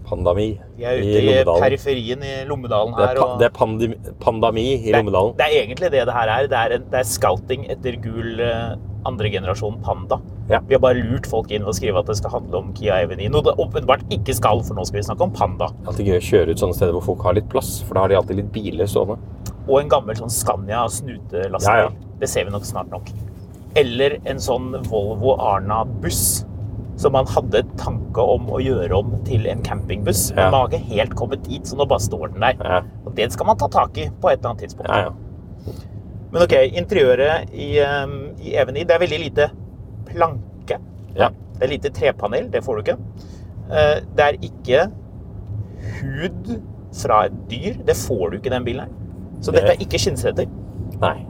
Pandami 0.07 0.57
Vi 0.77 0.85
i 0.85 0.99
ute 1.01 1.19
i, 1.19 1.21
Lommedalen. 1.43 1.61
periferien 1.61 2.21
i 2.23 2.45
Lommedalen 2.47 2.93
Det 2.95 3.09
er, 3.09 3.15
pa 3.19 3.37
det 3.37 3.45
er 3.45 3.49
pandemi, 3.49 3.95
pandami 4.23 4.63
i 4.87 4.91
Lommedalen. 4.93 5.33
Det, 5.35 5.37
det 5.37 5.47
er 5.47 5.65
egentlig 5.65 5.91
det 5.91 6.05
det 6.07 6.13
her 6.15 6.29
er. 6.31 6.47
Det 6.47 6.57
er, 6.57 6.75
en, 6.77 6.85
det 6.91 6.99
er 7.01 7.03
scouting 7.03 7.65
etter 7.69 7.97
gul 8.01 8.39
eh, 8.39 8.75
andre 9.07 9.29
generasjon 9.33 9.79
Panda. 9.85 10.19
Ja. 10.51 10.59
Vi 10.67 10.75
har 10.77 10.81
bare 10.83 11.01
lurt 11.03 11.27
folk 11.27 11.51
inn 11.51 11.63
ved 11.65 11.73
å 11.73 11.77
skrive 11.77 11.99
at 12.03 12.09
det 12.11 12.17
skal 12.19 12.33
handle 12.37 12.61
om 12.61 12.73
Kia 12.77 12.99
EV9. 13.05 13.29
Noe 13.33 13.45
det 13.47 13.55
åpenbart 13.63 14.03
ikke 14.13 14.35
skal, 14.37 14.61
for 14.67 14.77
nå 14.77 14.85
skal 14.87 14.99
vi 15.01 15.05
snakke 15.07 15.25
om 15.27 15.33
Panda. 15.35 15.69
Alltid 15.87 16.07
gøy 16.11 16.19
å 16.19 16.25
kjøre 16.29 16.55
ut 16.55 16.63
sånne 16.63 16.77
steder 16.77 16.95
hvor 16.97 17.05
folk 17.11 17.25
har 17.27 17.37
litt 17.39 17.49
plass, 17.51 17.77
for 17.87 17.95
da 17.97 18.05
har 18.05 18.13
de 18.13 18.19
alltid 18.19 18.41
litt 18.43 18.51
biler 18.55 18.87
stående. 18.91 19.17
Og 19.67 19.79
en 19.81 19.89
gammel 19.91 20.15
sånn 20.19 20.31
Scania 20.31 20.85
snutelastebil. 20.91 21.87
Ja, 21.87 21.89
ja. 21.89 22.13
Det 22.21 22.29
ser 22.31 22.45
vi 22.47 22.53
nok 22.55 22.63
snart 22.67 22.91
nok. 22.93 23.09
Eller 23.77 24.17
en 24.25 24.39
sånn 24.41 24.71
Volvo 24.87 25.35
Arna-buss 25.43 26.45
som 26.97 27.13
man 27.13 27.27
hadde 27.29 27.59
tanke 27.77 28.23
om 28.25 28.47
å 28.49 28.57
gjøre 28.63 28.95
om 28.97 29.11
til 29.27 29.45
en 29.51 29.59
campingbuss. 29.61 30.31
Men 30.33 30.45
Ja. 30.45 30.49
man 30.49 30.61
har 30.61 30.69
ikke 30.71 30.95
helt 30.95 31.13
kommet 31.15 31.43
dit, 31.45 31.61
så 31.67 31.75
nå 31.77 31.85
bare 31.87 31.99
står 32.01 32.31
den 32.33 32.39
der. 32.41 32.55
Ja, 32.63 32.79
Og 33.05 33.13
det 33.15 33.31
skal 33.33 33.45
man 33.45 33.57
ta 33.57 33.67
tak 33.67 33.97
i 33.97 34.07
på 34.09 34.31
et 34.31 34.39
eller 34.39 34.49
annet 34.55 34.63
tidspunkt. 34.65 34.89
ja. 34.89 35.11
ja. 35.11 35.73
Men 36.31 36.41
ok, 36.43 36.53
interiøret 36.75 37.53
i, 37.53 37.79
um, 37.79 38.26
i 38.41 38.53
EV9, 38.55 38.83
det 38.87 38.91
er 38.95 38.99
veldig 38.99 39.19
lite 39.23 39.49
planke. 40.11 40.79
ja. 41.15 41.29
Det 41.57 41.63
er 41.65 41.71
lite 41.71 41.89
trepanel, 41.89 42.51
det 42.53 42.61
får 42.63 42.75
du 42.75 42.81
ikke. 42.83 42.97
Eh, 43.71 44.01
Det 44.15 44.23
er 44.25 44.35
ikke 44.45 44.91
hud 46.01 46.51
fra 46.93 47.23
et 47.25 47.33
dyr. 47.49 47.79
Det 47.85 47.95
får 47.97 48.29
du 48.31 48.37
ikke 48.37 48.51
i 48.51 48.53
den 48.55 48.63
bilen 48.67 48.81
her. 48.81 48.89
Så 49.41 49.51
Det- 49.51 49.61
dette 49.61 49.73
er 49.73 49.81
ikke 49.85 49.97
skinnseter. 49.99 50.45
Nei. 51.01 51.25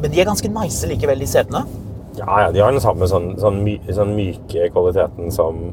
Men 0.00 0.10
de 0.10 0.20
er 0.20 0.24
ganske 0.24 0.48
nice 0.48 0.86
likevel, 0.86 1.18
de 1.18 1.26
setene. 1.26 1.64
Ja, 2.18 2.40
ja, 2.40 2.50
de 2.52 2.58
har 2.60 2.70
den 2.72 2.80
samme 2.80 3.06
sånn, 3.06 3.38
sånn, 3.38 3.62
my, 3.62 3.78
sånn 3.88 4.14
myke 4.16 4.70
kvaliteten 4.72 5.30
som, 5.32 5.72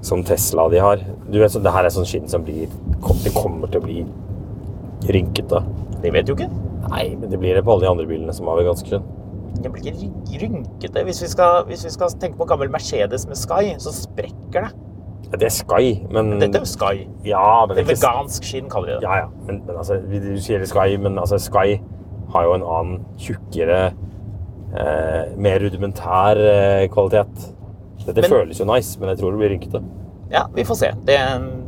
som 0.00 0.22
Tesla 0.24 0.68
de 0.70 0.78
har. 0.78 0.96
Du 1.30 1.38
vet, 1.38 1.50
så 1.50 1.62
det 1.62 1.72
her 1.72 1.84
er 1.84 1.88
sånn 1.90 2.06
skinn 2.06 2.28
som 2.28 2.44
blir 2.44 2.68
Det 3.24 3.32
kommer 3.34 3.66
til 3.70 3.80
å 3.80 3.84
bli 3.84 4.06
rynkete. 5.02 5.64
Det 6.00 6.12
vet 6.12 6.26
du 6.26 6.34
ikke. 6.34 6.48
Nei, 6.90 7.16
men 7.16 7.28
det 7.30 7.38
blir 7.40 7.54
det 7.54 7.64
på 7.64 7.72
alle 7.72 7.80
de 7.82 7.90
andre 7.90 8.06
bilene 8.06 8.32
som 8.32 8.46
har 8.46 8.56
ganske 8.62 9.02
Det 9.64 9.70
blir 9.72 9.86
ikke 9.96 10.40
rynkete. 10.44 11.02
Hvis 11.08 11.22
vi, 11.24 11.28
skal, 11.32 11.62
hvis 11.70 11.84
vi 11.88 11.90
skal 11.94 12.12
tenke 12.20 12.36
på 12.38 12.44
gammel 12.50 12.68
Mercedes 12.72 13.24
med 13.30 13.38
Sky, 13.40 13.72
så 13.80 13.94
sprekker 13.96 14.66
det. 14.68 14.72
Ja, 15.32 15.38
det 15.40 15.46
er 15.48 15.54
Sky, 15.56 15.86
men 16.12 16.34
Dette 16.38 16.60
er 16.60 16.66
jo 16.66 16.68
Sky. 16.68 17.06
Ja, 17.24 17.64
men 17.66 17.76
Det 17.78 17.82
er 17.82 17.88
er 17.88 17.94
ikke 17.94 18.02
vegansk 18.04 18.44
skinn, 18.44 18.68
kaller 18.70 18.92
de 18.92 18.98
det. 19.00 19.06
Ja, 19.08 19.16
ja. 19.24 19.30
Men, 19.48 19.62
men 19.66 19.76
altså, 19.80 19.96
du 20.04 20.36
sier 20.44 20.62
Sky, 20.68 20.98
men 21.00 21.16
altså, 21.18 21.38
Sky 21.40 21.78
har 22.34 22.44
jo 22.44 22.54
en 22.58 22.62
annen, 22.76 23.00
tjukkere, 23.18 23.80
eh, 24.76 25.34
mer 25.36 25.58
rudimentær 25.64 26.36
eh, 26.44 26.86
kvalitet. 26.92 27.50
Dette 28.06 28.20
Men- 28.20 28.30
føles 28.30 28.60
jo 28.60 28.66
nice, 28.68 28.98
men 29.00 29.08
jeg 29.14 29.18
tror 29.18 29.30
det 29.32 29.38
blir 29.40 29.54
rynkete. 29.56 29.82
Ja, 30.32 30.44
vi 30.54 30.64
får 30.64 30.74
se. 30.76 30.90
Det, 31.06 31.16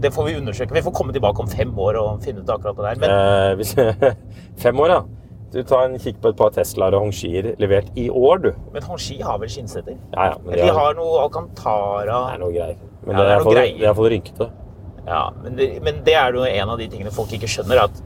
det 0.02 0.12
får 0.12 0.24
vi 0.26 0.36
undersøke. 0.40 0.74
Vi 0.74 0.82
får 0.82 0.92
komme 0.92 1.12
tilbake 1.12 1.40
om 1.40 1.48
fem 1.48 1.72
år 1.78 1.96
og 2.00 2.22
finne 2.24 2.40
ut 2.42 2.50
akkurat 2.50 2.76
det 2.76 2.84
der. 2.84 3.00
Men 3.00 3.10
Eh, 3.10 3.54
hvis, 3.56 3.74
fem 4.64 4.80
år, 4.80 4.88
ja. 4.88 5.00
Du 5.54 5.60
tar 5.62 5.86
en 5.86 5.98
kikk 6.02 6.18
på 6.22 6.32
et 6.32 6.38
par 6.38 6.50
Teslaer 6.54 6.96
og 6.98 7.06
Hongshier 7.06 7.52
levert 7.62 7.88
i 7.98 8.08
år, 8.10 8.40
du. 8.42 8.48
Men 8.74 8.82
Hongxi 8.82 9.20
har 9.22 9.38
vel 9.38 9.50
skinnseter? 9.52 9.94
Ja, 10.12 10.32
ja. 10.32 10.38
Men 10.44 10.58
De 10.58 10.70
har 10.74 10.96
noe 10.98 11.20
Alcantara 11.22 12.16
Det 12.26 12.34
er 12.34 12.42
noe 12.42 12.54
greier. 12.54 12.80
Men 13.06 13.16
Ja, 13.16 13.22
det 13.22 13.36
det 13.46 13.52
er 13.52 13.60
er 13.62 13.84
iallfall 13.86 14.10
rynkete. 14.10 14.48
Ja, 15.06 15.20
men 15.42 15.54
det, 15.54 15.68
men 15.86 16.00
det 16.06 16.16
er 16.18 16.34
jo 16.34 16.42
en 16.42 16.72
av 16.74 16.80
de 16.82 16.88
tingene 16.90 17.12
folk 17.14 17.30
ikke 17.36 17.46
skjønner, 17.46 17.84
at, 17.84 18.00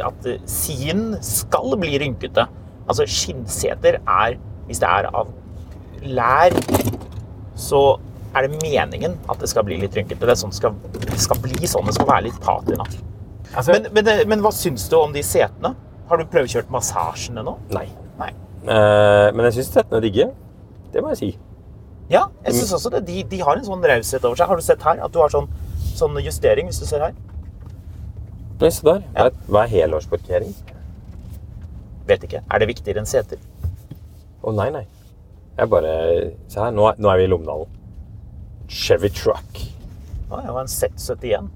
at 0.00 0.24
siden 0.24 0.46
sien 0.48 1.02
skal 1.20 1.76
bli 1.76 1.98
rynkete. 2.00 2.46
Altså, 2.88 3.04
skinnseter 3.06 4.00
er 4.00 4.38
Hvis 4.66 4.80
det 4.80 4.88
er 4.88 5.10
av 5.12 5.28
lær, 6.06 6.54
så 7.58 7.98
er 8.32 8.46
det 8.46 8.62
meningen 8.62 9.18
at 9.28 9.42
det 9.42 9.50
skal 9.50 9.66
bli 9.66 9.76
litt 9.82 9.94
rynkete. 9.98 10.22
Det, 10.24 10.32
er 10.32 10.40
sånn 10.40 10.54
det, 10.54 10.56
skal, 10.56 10.76
det 11.04 11.20
skal 11.20 11.40
bli 11.42 11.68
sånn. 11.68 11.84
Det 11.90 11.96
skal 11.98 12.08
være 12.08 12.30
litt 12.30 12.38
patina. 12.40 12.86
Men, 13.68 13.88
men, 13.92 14.12
men 14.30 14.44
hva 14.44 14.52
syns 14.56 14.86
du 14.88 14.96
om 14.96 15.12
de 15.12 15.20
setene? 15.26 15.74
Har 16.12 16.20
du 16.20 16.26
prøvekjørt 16.28 16.68
massasjene 16.68 17.40
nå? 17.46 17.54
Nei. 17.72 17.86
Nei. 18.18 18.28
Eh, 18.68 19.28
men 19.32 19.46
jeg 19.48 19.54
syns 19.56 19.70
tettene 19.72 19.96
er 19.96 20.04
digge. 20.04 20.26
Det 20.92 21.00
må 21.00 21.14
jeg 21.14 21.20
si. 21.22 21.28
Ja, 22.12 22.26
jeg 22.44 22.58
syns 22.58 22.74
også 22.76 22.90
det. 22.92 23.06
De, 23.06 23.22
de 23.30 23.38
har 23.40 23.56
en 23.56 23.64
sånn 23.64 23.86
raushet 23.88 24.26
over 24.28 24.36
seg. 24.36 24.50
Har 24.50 24.60
du 24.60 24.64
sett 24.66 24.84
her? 24.84 25.00
At 25.06 25.14
du 25.14 25.22
har 25.22 25.32
sånn, 25.32 25.48
sånn 25.96 26.18
justering, 26.20 26.68
hvis 26.68 26.82
du 26.82 26.84
ser 26.90 27.06
her? 27.06 27.14
Nei, 28.60 28.68
se 28.68 28.84
der. 28.84 29.00
Ja. 29.16 29.30
Hva 29.48 29.62
er, 29.62 29.70
er 29.70 29.72
helårsparkering? 29.72 30.52
Vet 32.12 32.28
ikke. 32.28 32.42
Er 32.44 32.60
det 32.60 32.68
viktigere 32.74 33.00
enn 33.00 33.08
seter? 33.08 33.40
Å 34.44 34.52
nei, 34.52 34.68
nei. 34.74 34.84
Jeg 35.56 35.72
bare 35.72 35.96
Se 36.52 36.60
her, 36.60 36.76
nå 36.76 36.90
er, 36.90 37.00
nå 37.00 37.08
er 37.08 37.22
vi 37.22 37.26
i 37.30 37.32
Lommedalen. 37.32 37.72
Chevy 38.68 39.08
Truck. 39.16 39.64
Å, 40.28 40.44
ja, 40.44 40.52
var 40.52 40.66
en 40.66 40.72
Z71. 40.76 41.48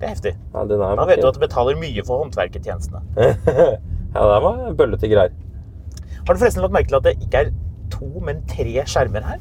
Det 0.00 0.08
er 0.08 0.14
heftig. 0.14 0.34
Ja, 0.54 0.64
er 0.64 0.96
Da 0.96 1.04
vet 1.04 1.20
du 1.20 1.28
at 1.28 1.36
du 1.36 1.44
betaler 1.44 1.76
mye 1.76 2.08
for 2.08 2.24
håndverkertjenestene. 2.24 3.04
Ja, 4.14 4.24
det 4.26 4.42
var 4.44 4.74
bøllete 4.78 5.08
greier. 5.10 5.32
Har 6.26 6.34
du 6.34 6.38
forresten 6.40 6.62
lagt 6.64 6.74
merke 6.74 6.88
til 6.90 6.98
at 7.00 7.06
det 7.08 7.16
ikke 7.22 7.42
er 7.44 7.50
to, 7.90 8.08
men 8.26 8.42
tre 8.50 8.84
skjermer 8.86 9.24
her? 9.26 9.38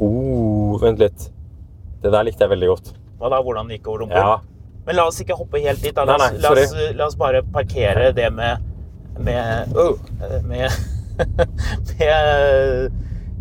Oh, 0.00 0.76
vent 0.82 1.00
litt. 1.00 1.28
Det 2.02 2.12
der 2.12 2.26
likte 2.28 2.44
jeg 2.44 2.52
veldig 2.52 2.68
godt. 2.72 2.92
Hva 3.20 3.30
da, 3.32 3.40
hvordan 3.44 3.68
det 3.70 3.78
gikk 3.78 3.88
over 3.92 4.04
rumpa? 4.04 4.22
Ja. 4.22 4.36
Men 4.86 4.98
la 4.98 5.06
oss 5.08 5.20
ikke 5.22 5.34
hoppe 5.38 5.60
helt 5.64 5.82
dit. 5.82 5.96
La, 5.96 6.04
Nei, 6.04 6.16
oss, 6.16 6.32
nei, 6.36 6.42
la, 6.44 6.50
oss, 6.62 6.74
la 7.00 7.06
oss 7.10 7.16
bare 7.18 7.40
parkere 7.42 8.12
det 8.16 8.28
med 8.32 8.64
med, 9.18 9.72
oh, 9.80 9.96
med, 10.44 10.68
med 11.96 12.92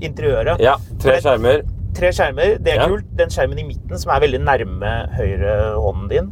interiøret. 0.01 0.61
ja 0.63 0.77
tre 1.03 1.17
skjermer. 1.19 1.65
Tre 1.95 2.11
skjermer, 2.15 2.57
det 2.63 2.71
er 2.73 2.79
Ja. 2.81 2.87
kult. 2.91 3.05
Den 3.19 3.29
skjermen 3.31 3.59
i 3.59 3.63
midten, 3.67 3.97
som 3.99 4.11
er 4.15 4.19
veldig 4.23 4.39
nærme 4.43 4.93
høyrehånden 5.17 6.09
din, 6.11 6.31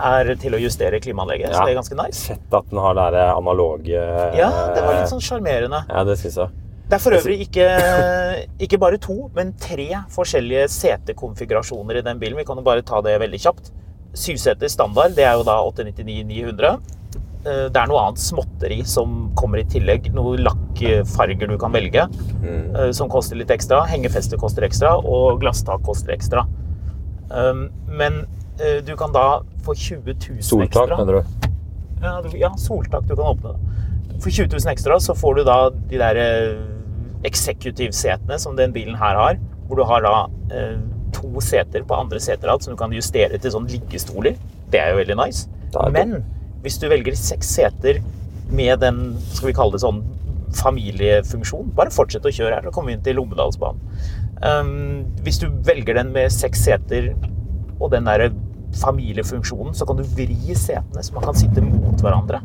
er 0.00 0.32
til 0.40 0.56
å 0.56 0.60
justere 0.60 1.00
klimaanlegget. 1.02 1.52
Så 1.54 1.64
det 1.64 1.74
er 1.74 1.78
ganske 1.78 1.98
nice. 1.98 2.24
Sett 2.30 2.56
at 2.56 2.70
den 2.70 2.80
har 2.82 2.96
det 2.96 3.26
analoge 3.34 4.00
Ja, 4.38 4.50
det 4.74 4.82
var 4.84 4.98
litt 4.98 5.12
sånn 5.12 5.22
sjarmerende. 5.24 5.84
Ja, 5.88 6.04
det 6.08 6.18
syns 6.20 6.38
jeg. 6.40 6.66
Det 6.90 6.96
er 6.98 7.02
for 7.04 7.14
øvrig 7.14 7.36
ikke, 7.44 7.66
ikke 8.66 8.78
bare 8.82 8.98
to, 9.02 9.28
men 9.36 9.52
tre 9.62 9.88
forskjellige 10.10 10.64
setekonfigurasjoner 10.74 12.00
i 12.00 12.06
den 12.06 12.18
bilen. 12.22 12.40
Vi 12.40 12.46
kan 12.48 12.58
jo 12.58 12.66
bare 12.66 12.82
ta 12.86 12.98
det 13.06 13.18
veldig 13.22 13.42
kjapt. 13.44 13.70
Syvseter 14.18 14.70
standard, 14.72 15.14
det 15.14 15.28
er 15.28 15.36
jo 15.38 15.44
da 15.46 15.60
899-900. 15.68 16.80
Eh, 17.46 17.68
Det 17.70 17.78
er 17.78 17.86
noe 17.88 18.02
annet 18.02 18.20
småtteri 18.20 18.80
som 18.84 19.30
kommer 19.38 19.62
i 19.62 19.68
tillegg. 19.70 20.10
Noen 20.16 20.42
lakkfarger 20.48 21.48
du 21.48 21.54
kan 21.62 21.72
velge, 21.72 22.08
mm. 22.42 22.90
som 22.96 23.08
koster 23.12 23.38
litt 23.38 23.54
ekstra. 23.54 23.84
Hengefeste 23.88 24.40
koster 24.40 24.66
ekstra, 24.66 24.96
og 24.98 25.38
glasstak 25.44 25.86
koster 25.86 26.16
ekstra. 26.16 26.44
Um, 27.30 27.68
Men 27.86 28.24
eh, 28.24 28.39
du 28.86 28.92
kan 28.98 29.12
da 29.14 29.40
få 29.64 29.74
20 29.74 30.14
000 30.14 30.42
Soltak, 30.44 30.68
ekstra. 30.68 30.98
mener 30.98 31.20
du? 31.20 31.48
Ja, 32.00 32.14
du, 32.24 32.32
ja, 32.38 32.50
soltak 32.60 33.06
du 33.08 33.14
kan 33.14 33.32
åpne. 33.34 33.54
For 34.20 34.30
20 34.30 34.52
000 34.52 34.72
ekstra 34.72 34.98
så 35.00 35.16
får 35.16 35.40
du 35.40 35.44
da 35.48 35.58
de 35.70 36.00
der 36.00 36.20
eksekutivsetene 37.28 38.38
som 38.40 38.56
den 38.56 38.72
bilen 38.72 38.96
her 39.00 39.16
har. 39.16 39.40
Hvor 39.68 39.80
du 39.80 39.84
har 39.88 40.04
da 40.04 40.14
eh, 40.56 40.78
to 41.14 41.40
seter 41.44 41.84
på 41.86 41.96
andre 41.96 42.20
seterad 42.22 42.64
som 42.64 42.74
du 42.74 42.78
kan 42.80 42.92
justere 42.94 43.38
til 43.38 43.54
sånn 43.54 43.68
liggestoler. 43.70 44.38
Det 44.70 44.80
er 44.80 44.92
jo 44.92 45.00
veldig 45.02 45.18
nice. 45.20 45.48
Men 45.94 46.20
hvis 46.64 46.78
du 46.80 46.88
velger 46.90 47.16
seks 47.18 47.52
seter 47.56 48.00
med 48.50 48.80
den, 48.82 49.14
skal 49.30 49.50
vi 49.50 49.56
kalle 49.56 49.76
det 49.76 49.84
sånn, 49.84 50.02
familiefunksjon, 50.58 51.68
bare 51.78 51.92
fortsett 51.94 52.24
å 52.26 52.32
kjøre 52.34 52.56
her, 52.56 52.64
så 52.66 52.72
kommer 52.74 52.90
vi 52.90 52.96
inn 52.98 53.04
til 53.06 53.20
Lommedalsbanen. 53.20 53.82
Um, 54.40 55.04
hvis 55.22 55.38
du 55.38 55.46
velger 55.66 55.98
den 56.00 56.10
med 56.14 56.32
seks 56.32 56.64
seter 56.64 57.12
og 57.78 57.92
den 57.92 58.08
der 58.08 58.30
familiefunksjonen, 58.78 59.74
så 59.74 59.86
kan 59.88 59.98
du 59.98 60.04
vri 60.16 60.54
setene 60.54 61.02
så 61.02 61.14
man 61.16 61.26
kan 61.26 61.38
sitte 61.38 61.64
mot 61.64 62.00
hverandre. 62.02 62.42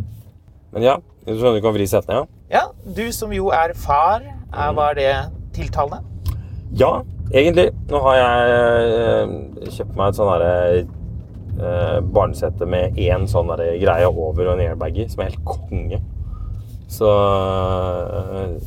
Men 0.75 0.83
ja, 0.83 0.95
du 1.25 1.33
skjønner 1.33 1.59
du 1.59 1.63
kan 1.63 1.75
vri 1.75 1.87
setene, 1.89 2.21
ja? 2.21 2.25
Ja, 2.51 2.63
du 2.97 3.05
som 3.15 3.33
jo 3.33 3.51
er 3.55 3.73
far, 3.79 4.25
er, 4.51 4.73
var 4.77 4.97
det 4.97 5.11
tiltalende? 5.55 6.01
Ja, 6.75 6.99
egentlig. 7.31 7.69
Nå 7.89 8.01
har 8.03 8.17
jeg 8.19 8.57
eh, 8.97 9.69
kjøpt 9.77 9.95
meg 9.95 10.09
et 10.09 10.19
sånn 10.19 10.31
derre 10.33 10.55
eh, 10.81 11.99
barnesete 12.15 12.67
med 12.69 12.99
én 12.99 13.27
sånn 13.31 13.53
greie 13.55 14.09
over 14.09 14.49
og 14.49 14.57
en 14.57 14.65
airbag 14.65 14.99
i, 14.99 15.07
som 15.11 15.23
er 15.23 15.31
helt 15.31 15.45
konge. 15.47 16.01
Så 16.91 17.09
eh, 17.09 18.57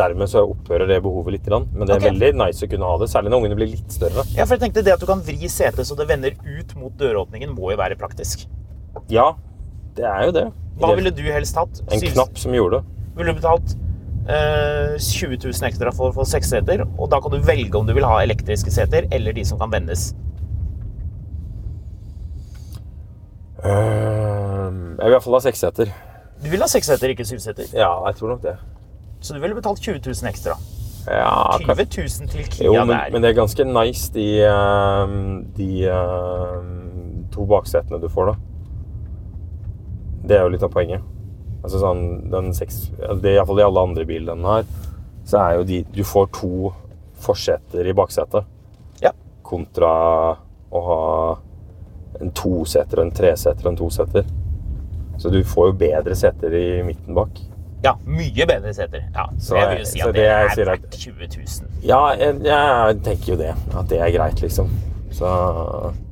dermed 0.00 0.30
så 0.32 0.46
opphører 0.48 0.88
det 0.90 1.00
behovet 1.04 1.36
litt. 1.36 1.50
Men 1.50 1.84
det 1.84 1.94
er 1.94 2.00
okay. 2.00 2.08
veldig 2.08 2.30
nice 2.40 2.64
å 2.66 2.70
kunne 2.72 2.88
ha 2.88 2.96
det, 3.02 3.10
særlig 3.12 3.32
når 3.32 3.44
ungene 3.44 3.58
blir 3.60 3.70
litt 3.74 3.94
større. 3.94 4.24
Ja, 4.34 4.46
for 4.46 4.56
jeg 4.56 4.64
tenkte 4.64 4.84
det 4.86 4.96
at 4.96 5.04
du 5.04 5.08
kan 5.10 5.22
vri 5.26 5.52
setet 5.52 5.88
så 5.88 5.98
det 5.98 6.08
vender 6.10 6.34
ut 6.46 6.74
mot 6.80 6.96
døråpningen, 7.00 7.52
må 7.56 7.74
jo 7.74 7.78
være 7.80 7.98
praktisk. 8.00 8.48
Ja, 9.12 9.32
det 9.98 10.08
er 10.08 10.26
jo 10.28 10.34
det. 10.34 10.48
Hva 10.80 10.94
ville 10.96 11.12
du 11.14 11.22
helst 11.28 11.58
hatt? 11.60 11.82
En 11.92 12.02
knapp 12.02 12.40
som 12.40 12.56
gjorde 12.56 12.80
det. 12.80 12.98
Ville 13.18 13.34
du 13.34 13.40
betalt 13.42 13.76
eh, 14.30 14.96
20 14.96 15.36
000 15.44 15.68
ekstra 15.68 15.92
for 15.94 16.10
å 16.10 16.16
få 16.16 16.26
seks 16.28 16.52
seter. 16.54 16.84
Og 16.96 17.10
da 17.12 17.20
kan 17.22 17.34
du 17.34 17.40
velge 17.44 17.76
om 17.78 17.88
du 17.88 17.94
vil 17.96 18.06
ha 18.08 18.20
elektriske 18.24 18.72
seter 18.74 19.08
eller 19.14 19.36
de 19.36 19.44
som 19.46 19.60
kan 19.60 19.72
vendes. 19.72 20.10
Øhm, 23.60 24.96
jeg 24.96 25.04
vil 25.04 25.14
iallfall 25.14 25.36
ha 25.36 25.44
seksseter. 25.44 25.90
Du 26.40 26.48
vil 26.48 26.62
ha 26.64 26.68
seks 26.70 26.88
seter, 26.88 27.12
ikke 27.12 27.26
syv 27.28 27.42
seter. 27.44 27.68
Ja, 27.76 27.90
jeg 28.08 28.16
tror 28.16 28.34
nok 28.34 28.44
det. 28.44 28.56
Så 29.20 29.34
du 29.34 29.40
ville 29.40 29.54
betalt 29.54 29.80
20 29.80 30.00
000 30.06 30.30
ekstra. 30.30 30.56
Ja, 31.06 31.58
20 31.60 31.86
000 31.96 32.28
til 32.28 32.48
Kia 32.48 32.66
Jo, 32.66 32.74
men, 32.84 32.88
der. 32.88 33.10
men 33.12 33.22
det 33.22 33.30
er 33.30 33.38
ganske 33.38 33.64
nice, 33.64 34.12
de, 34.14 34.26
de 35.56 35.70
to 37.32 37.46
baksetene 37.48 38.00
du 38.00 38.08
får, 38.12 38.32
da. 38.32 38.36
Det 40.28 40.36
er 40.36 40.44
jo 40.44 40.52
litt 40.52 40.64
av 40.66 40.72
poenget. 40.72 41.04
Altså 41.64 41.80
sånn, 41.80 42.04
den 42.32 42.52
seks, 42.56 42.86
det 43.20 43.32
er 43.32 43.38
Iallfall 43.38 43.60
i 43.60 43.66
alle 43.66 43.84
andre 43.90 44.06
biler 44.08 44.36
den 44.36 44.46
her, 44.48 44.68
så 45.28 45.40
er 45.42 45.58
jo 45.58 45.66
de 45.68 45.82
Du 45.92 46.02
får 46.06 46.30
to 46.36 46.70
forseter 47.20 47.86
i 47.88 47.94
baksetet. 47.96 48.48
Ja. 49.04 49.12
Kontra 49.44 49.90
å 50.70 50.80
ha 50.86 51.00
en 52.20 52.32
toseter 52.36 53.02
en 53.02 53.12
treseter 53.14 53.66
og 53.66 53.72
en 53.74 53.80
toseter. 53.80 54.28
Så 55.20 55.32
du 55.32 55.42
får 55.44 55.70
jo 55.70 55.78
bedre 55.82 56.16
seter 56.16 56.54
i 56.56 56.66
midten 56.84 57.16
bak. 57.16 57.40
Ja, 57.84 57.94
mye 58.04 58.44
bedre 58.46 58.74
seter. 58.76 59.06
Ja, 59.14 59.24
så 59.38 59.54
Så 59.54 59.56
jeg 59.56 59.68
vil 59.70 59.78
jo 59.80 59.88
si 59.88 60.00
at 60.04 60.14
det 60.14 60.26
er 60.28 60.64
verdt 60.68 60.96
20 61.00 61.28
000. 61.36 61.70
Ja, 61.88 62.00
jeg, 62.20 62.36
jeg 62.44 62.98
tenker 63.06 63.32
jo 63.32 63.38
det. 63.40 63.54
At 63.72 63.88
det 63.88 64.00
er 64.04 64.10
greit, 64.18 64.42
liksom. 64.44 64.68
Så 65.16 65.30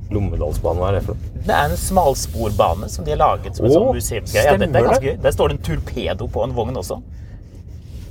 Lommedalsbanen, 0.09 0.81
hva 0.81 0.87
er 0.89 0.97
det 0.97 1.03
for 1.05 1.13
noe? 1.13 1.43
Det 1.45 1.53
er 1.55 1.69
en 1.69 1.77
smalsporbane 1.77 2.89
som 2.89 3.05
de 3.05 3.13
har 3.13 3.19
laget 3.21 3.55
som 3.55 3.67
en 3.67 3.71
Å, 3.71 3.75
sånn 3.77 3.91
museumsgreie. 3.99 4.45
Ja, 4.47 4.55
dette 4.57 4.65
stemmer 4.65 4.79
er 4.81 4.87
ganske 4.89 5.03
det. 5.05 5.13
gøy. 5.13 5.21
Der 5.27 5.35
står 5.35 5.51
det 5.53 5.57
en 5.59 5.63
torpedo 5.69 6.27
på 6.33 6.43
en 6.47 6.55
vogn 6.57 6.79
også. 6.81 6.97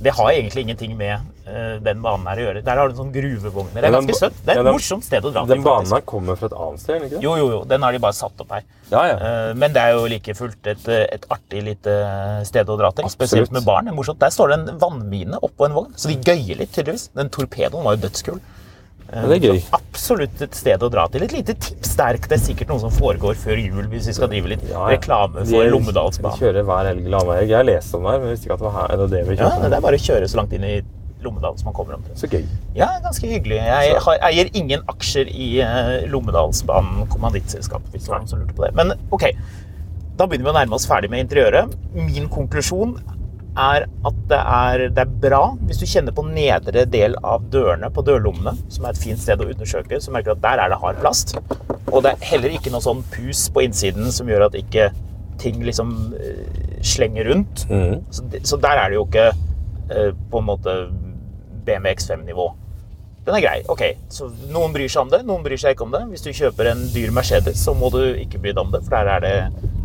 Det 0.01 0.11
har 0.15 0.29
egentlig 0.31 0.61
ingenting 0.63 0.93
med 0.97 1.19
uh, 1.47 1.75
den 1.83 2.01
banen 2.01 2.25
her 2.29 2.39
å 2.39 2.43
gjøre. 2.45 2.61
Der 2.63 2.77
har 2.79 2.87
du 2.87 2.93
en 2.93 2.99
sånn 3.01 3.11
gruvevogner. 3.11 3.81
Det 3.81 3.89
er 3.89 3.95
ganske 3.97 4.15
søtt. 4.15 4.37
Det 4.45 4.53
er 4.53 4.55
ja, 4.55 4.61
et 4.61 4.65
den- 4.69 4.75
morsomt 4.77 5.03
sted 5.03 5.25
å 5.27 5.31
dra 5.33 5.43
Den 5.45 5.57
til. 5.57 5.63
banen 5.65 5.85
faktisk. 5.89 5.95
her 5.95 6.05
kommer 6.11 6.37
fra 6.39 6.45
et 6.47 6.55
annet 6.55 6.79
sted, 6.79 7.01
ikke 7.03 7.09
det? 7.17 7.23
Jo, 7.25 7.33
jo, 7.41 7.49
jo. 7.51 7.59
Den 7.67 7.81
har 7.83 7.91
de 7.91 7.99
bare 7.99 8.13
satt 8.15 8.39
opp 8.45 8.53
her. 8.55 8.63
Ja, 8.91 9.01
ja. 9.09 9.15
Uh, 9.19 9.53
Men 9.59 9.73
det 9.75 9.81
er 9.83 9.91
jo 9.97 10.05
like 10.07 10.35
fullt 10.39 10.67
et, 10.71 10.87
eh, 10.87 11.05
et 11.17 11.25
artig 11.29 11.63
lite 11.63 11.97
sted 12.47 12.65
å 12.71 12.77
dra 12.79 12.91
til. 12.91 13.03
Absolutt. 13.05 13.29
Spesielt 13.29 13.51
med 13.51 13.65
barn. 13.67 13.85
Det 13.85 13.91
er 13.93 13.97
morsomt. 13.99 14.19
Der 14.19 14.29
står 14.33 14.47
det 14.55 14.59
en 14.59 14.79
vannmine 14.79 15.39
oppå 15.43 15.65
en 15.67 15.73
vogn, 15.75 15.91
så 15.99 16.07
de 16.07 16.15
gøyer 16.23 16.57
litt, 16.63 16.71
tydeligvis. 16.71 17.09
Den 17.13 17.29
torpedoen 17.29 17.83
var 17.83 17.95
jo 17.97 18.07
dødskul. 18.07 18.39
Ja, 19.09 19.23
det 19.25 19.39
er 19.39 19.53
gøy. 19.55 19.61
Absolutt 19.73 20.41
et 20.45 20.57
sted 20.57 20.83
å 20.85 20.89
dra 20.93 21.07
til. 21.09 21.23
Et 21.25 21.33
lite 21.33 21.55
tips 21.57 21.95
der. 21.97 22.19
Det 22.21 22.37
er 22.37 22.43
sikkert 22.43 22.69
noe 22.69 22.81
som 22.83 22.93
foregår 22.93 23.39
før 23.41 23.57
jul, 23.57 23.87
hvis 23.89 24.09
vi 24.11 24.15
skal 24.19 24.29
drive 24.29 24.51
litt 24.53 24.67
Ja, 24.69 24.85
reklame 24.91 25.45
for 25.49 25.71
Lommedalsbanen. 25.73 26.37
Vi 26.37 26.45
kjører 26.45 26.67
hver 26.67 26.91
helg 26.91 27.09
eller. 27.09 27.33
Jeg 27.41 27.57
har 27.57 27.65
lest 27.65 27.97
om 27.97 28.05
det 28.05 28.13
her, 28.13 28.21
men 28.21 28.33
visste 28.35 28.49
ikke 28.49 28.57
at 28.59 28.63
det 28.63 28.69
var 28.69 28.77
her. 28.77 28.95
Det 29.01 29.09
det 29.15 29.23
vi 29.31 29.37
Ja, 29.41 29.51
det 29.65 29.73
er 29.73 29.85
bare 29.87 29.99
å 29.99 30.05
kjøre 30.05 30.29
så 30.29 30.41
langt 30.41 30.53
inn 30.53 30.67
i 30.67 30.75
Lommedalen 31.25 31.57
som 31.59 31.71
man 31.71 31.75
kommer 31.75 31.97
om. 31.97 32.05
Så 32.15 32.29
gøy. 32.31 32.45
Ja, 32.77 32.91
ganske 33.03 33.27
hyggelig. 33.27 33.57
Jeg 33.65 33.97
har, 34.05 34.21
eier 34.29 34.51
ingen 34.55 34.85
aksjer 34.93 35.27
i 35.33 35.49
eh, 35.65 35.95
Lommedalsbanen 36.11 37.09
kommandittselskap, 37.11 37.89
hvis 37.91 38.05
det 38.05 38.13
var 38.13 38.21
noen 38.21 38.31
som 38.31 38.43
lurte 38.43 38.55
på 38.55 38.67
det. 38.67 38.71
Men 38.77 38.93
ok, 39.11 39.25
da 40.19 40.27
begynner 40.29 40.47
vi 40.47 40.53
å 40.53 40.59
nærme 40.61 40.77
oss 40.77 40.87
ferdig 40.87 41.09
med 41.11 41.25
interiøret. 41.25 41.73
Min 41.97 42.29
konklusjon 42.31 42.95
er 43.59 43.85
at 44.07 44.21
det 44.31 44.39
er, 44.39 44.83
det 44.95 45.03
er 45.03 45.17
bra 45.23 45.41
hvis 45.67 45.81
du 45.81 45.85
kjenner 45.89 46.15
på 46.15 46.25
nedre 46.27 46.85
del 46.89 47.17
av 47.25 47.45
dørene 47.53 47.89
på 47.93 48.03
dørlommene, 48.07 48.55
som 48.71 48.85
er 48.85 48.95
et 48.95 49.01
fint 49.03 49.21
sted 49.21 49.41
å 49.43 49.49
undersøke, 49.51 49.99
så 50.01 50.13
merker 50.15 50.33
du 50.33 50.37
at 50.39 50.45
der 50.45 50.63
er 50.63 50.71
det 50.73 50.79
hard 50.81 51.01
plast. 51.03 51.35
Og 51.89 52.03
det 52.05 52.13
er 52.13 52.31
heller 52.31 52.55
ikke 52.55 52.73
noe 52.73 52.85
sånn 52.85 53.03
pus 53.13 53.47
på 53.53 53.65
innsiden 53.65 54.09
som 54.15 54.29
gjør 54.29 54.47
at 54.49 54.57
ikke 54.59 54.89
ting 55.39 55.61
liksom 55.63 55.93
eh, 56.19 56.79
slenger 56.85 57.29
rundt. 57.31 57.65
Mm. 57.69 57.99
Så, 58.11 58.25
de, 58.31 58.41
så 58.47 58.59
der 58.61 58.81
er 58.81 58.91
det 58.91 58.99
jo 58.99 59.05
ikke 59.07 59.29
eh, 59.29 60.09
på 60.31 60.41
en 60.41 60.49
måte 60.49 60.75
BMW 61.65 61.93
X5-nivå. 61.95 62.49
Den 63.25 63.37
er 63.37 63.43
grei. 63.43 63.57
ok. 63.69 63.83
Så 64.11 64.29
Noen 64.49 64.73
bryr 64.75 64.89
seg 64.89 65.05
om 65.05 65.11
det, 65.13 65.21
noen 65.27 65.43
bryr 65.45 65.59
seg 65.59 65.75
ikke 65.75 65.85
om 65.87 65.95
det. 65.95 66.05
Hvis 66.11 66.25
du 66.25 66.31
kjøper 66.33 66.71
en 66.71 66.85
dyr 66.93 67.13
Mercedes, 67.15 67.61
så 67.63 67.75
må 67.77 67.91
du 67.93 68.01
ikke 68.15 68.41
bry 68.41 68.53
deg 68.53 68.63
om 68.63 68.71
det, 68.73 68.83
for 68.87 68.97
der 68.97 69.11
er 69.17 69.25
det 69.25 69.35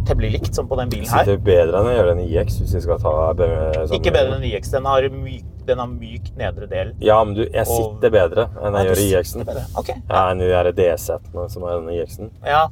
temmelig 0.05 0.33
likt 0.37 0.55
som 0.55 0.69
på 0.69 0.77
den 0.81 0.89
bilen 0.93 1.09
her. 1.09 1.25
Sitter 1.25 1.39
bedre 1.45 1.81
enn 1.81 1.89
å 1.91 1.95
gjøre 1.97 2.13
en 2.17 2.23
IX 2.27 2.59
hvis 2.61 2.75
vi 2.75 2.81
skal 2.81 2.99
ta 3.03 3.13
sånn- 3.35 3.95
Ikke 3.99 4.13
bedre 4.13 4.37
enn 4.39 4.45
iX. 4.51 4.71
Den 4.71 4.85
har 4.85 5.03
myk, 5.09 5.45
den 5.67 5.79
har 5.79 5.87
myk 5.89 6.31
nedre 6.37 6.69
del. 6.69 6.93
Ja, 7.01 7.23
men 7.25 7.35
du, 7.35 7.43
jeg 7.45 7.67
Og- 7.67 7.99
sitter 8.01 8.11
bedre 8.11 8.49
enn 8.63 8.75
jeg 8.75 8.87
Ja, 8.87 8.95
gjør 8.95 9.03
IX-en. 9.21 9.67
Okay. 9.79 9.95
Ja, 10.11 10.31
enn 10.31 10.39
de 10.39 10.49
der 10.49 10.73
D-setene 10.73 11.51
som 11.51 11.63
er 11.65 11.79
denne 11.81 11.93
IX-en. 12.01 12.31
Ja. 12.45 12.67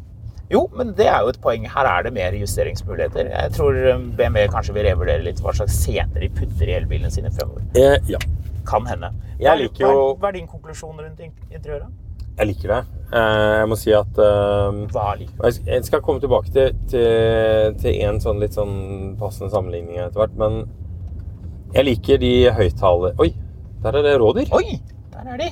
Jo, 0.53 0.69
men 0.77 0.93
det 0.93 1.07
er 1.07 1.21
jo 1.23 1.29
et 1.29 1.41
poeng. 1.41 1.65
Her 1.67 1.87
er 1.87 2.03
det 2.03 2.13
mer 2.13 2.33
justeringsmuligheter. 2.33 3.31
Jeg 3.31 3.53
tror 3.53 3.73
um, 3.95 4.11
BMW 4.19 4.47
kanskje 4.53 4.75
vil 4.75 4.85
revurdere 4.85 5.25
litt 5.25 5.41
hva 5.41 5.55
slags 5.57 5.73
seter 5.73 6.21
de 6.21 6.29
putter 6.29 6.69
i 6.69 6.75
elbilene 6.77 7.11
sine 7.11 7.31
fremover. 7.31 7.63
Eh, 7.75 7.97
ja, 8.07 8.19
Kan 8.67 8.85
hende. 8.87 9.09
Jeg 9.41 9.49
Hva 9.49 9.55
er- 9.55 9.69
Hva 9.69 9.91
er, 9.91 10.15
hva 10.21 10.29
er 10.29 10.33
din 10.33 10.47
konklusjon 10.47 10.99
rundt 11.01 11.19
interiøret? 11.51 11.89
Jeg 12.39 12.49
liker 12.49 12.75
det. 12.75 12.83
Eh, 13.13 13.55
jeg 13.61 13.69
må 13.69 13.77
si 13.77 13.93
at 13.93 14.21
eh, 14.25 14.79
Hva 14.95 15.09
liker 15.21 15.37
du? 15.37 15.65
Jeg 15.69 15.85
skal 15.85 16.01
komme 16.05 16.23
tilbake 16.23 16.53
til, 16.55 16.77
til, 16.89 17.75
til 17.83 17.99
en 18.07 18.21
sånn 18.25 18.41
litt 18.41 18.57
sånn 18.57 18.77
passende 19.21 19.53
sammenligning 19.53 20.01
etter 20.01 20.23
hvert, 20.23 20.39
men 20.41 20.63
jeg 21.73 21.89
liker 21.89 22.21
de 22.21 22.33
høyttaler... 22.53 23.17
Oi, 23.21 23.31
der 23.85 23.99
er 24.01 24.07
det 24.07 24.17
rådyr. 24.21 24.51
Oi, 24.57 24.79
der 25.13 25.35
er 25.35 25.41
de. 25.41 25.51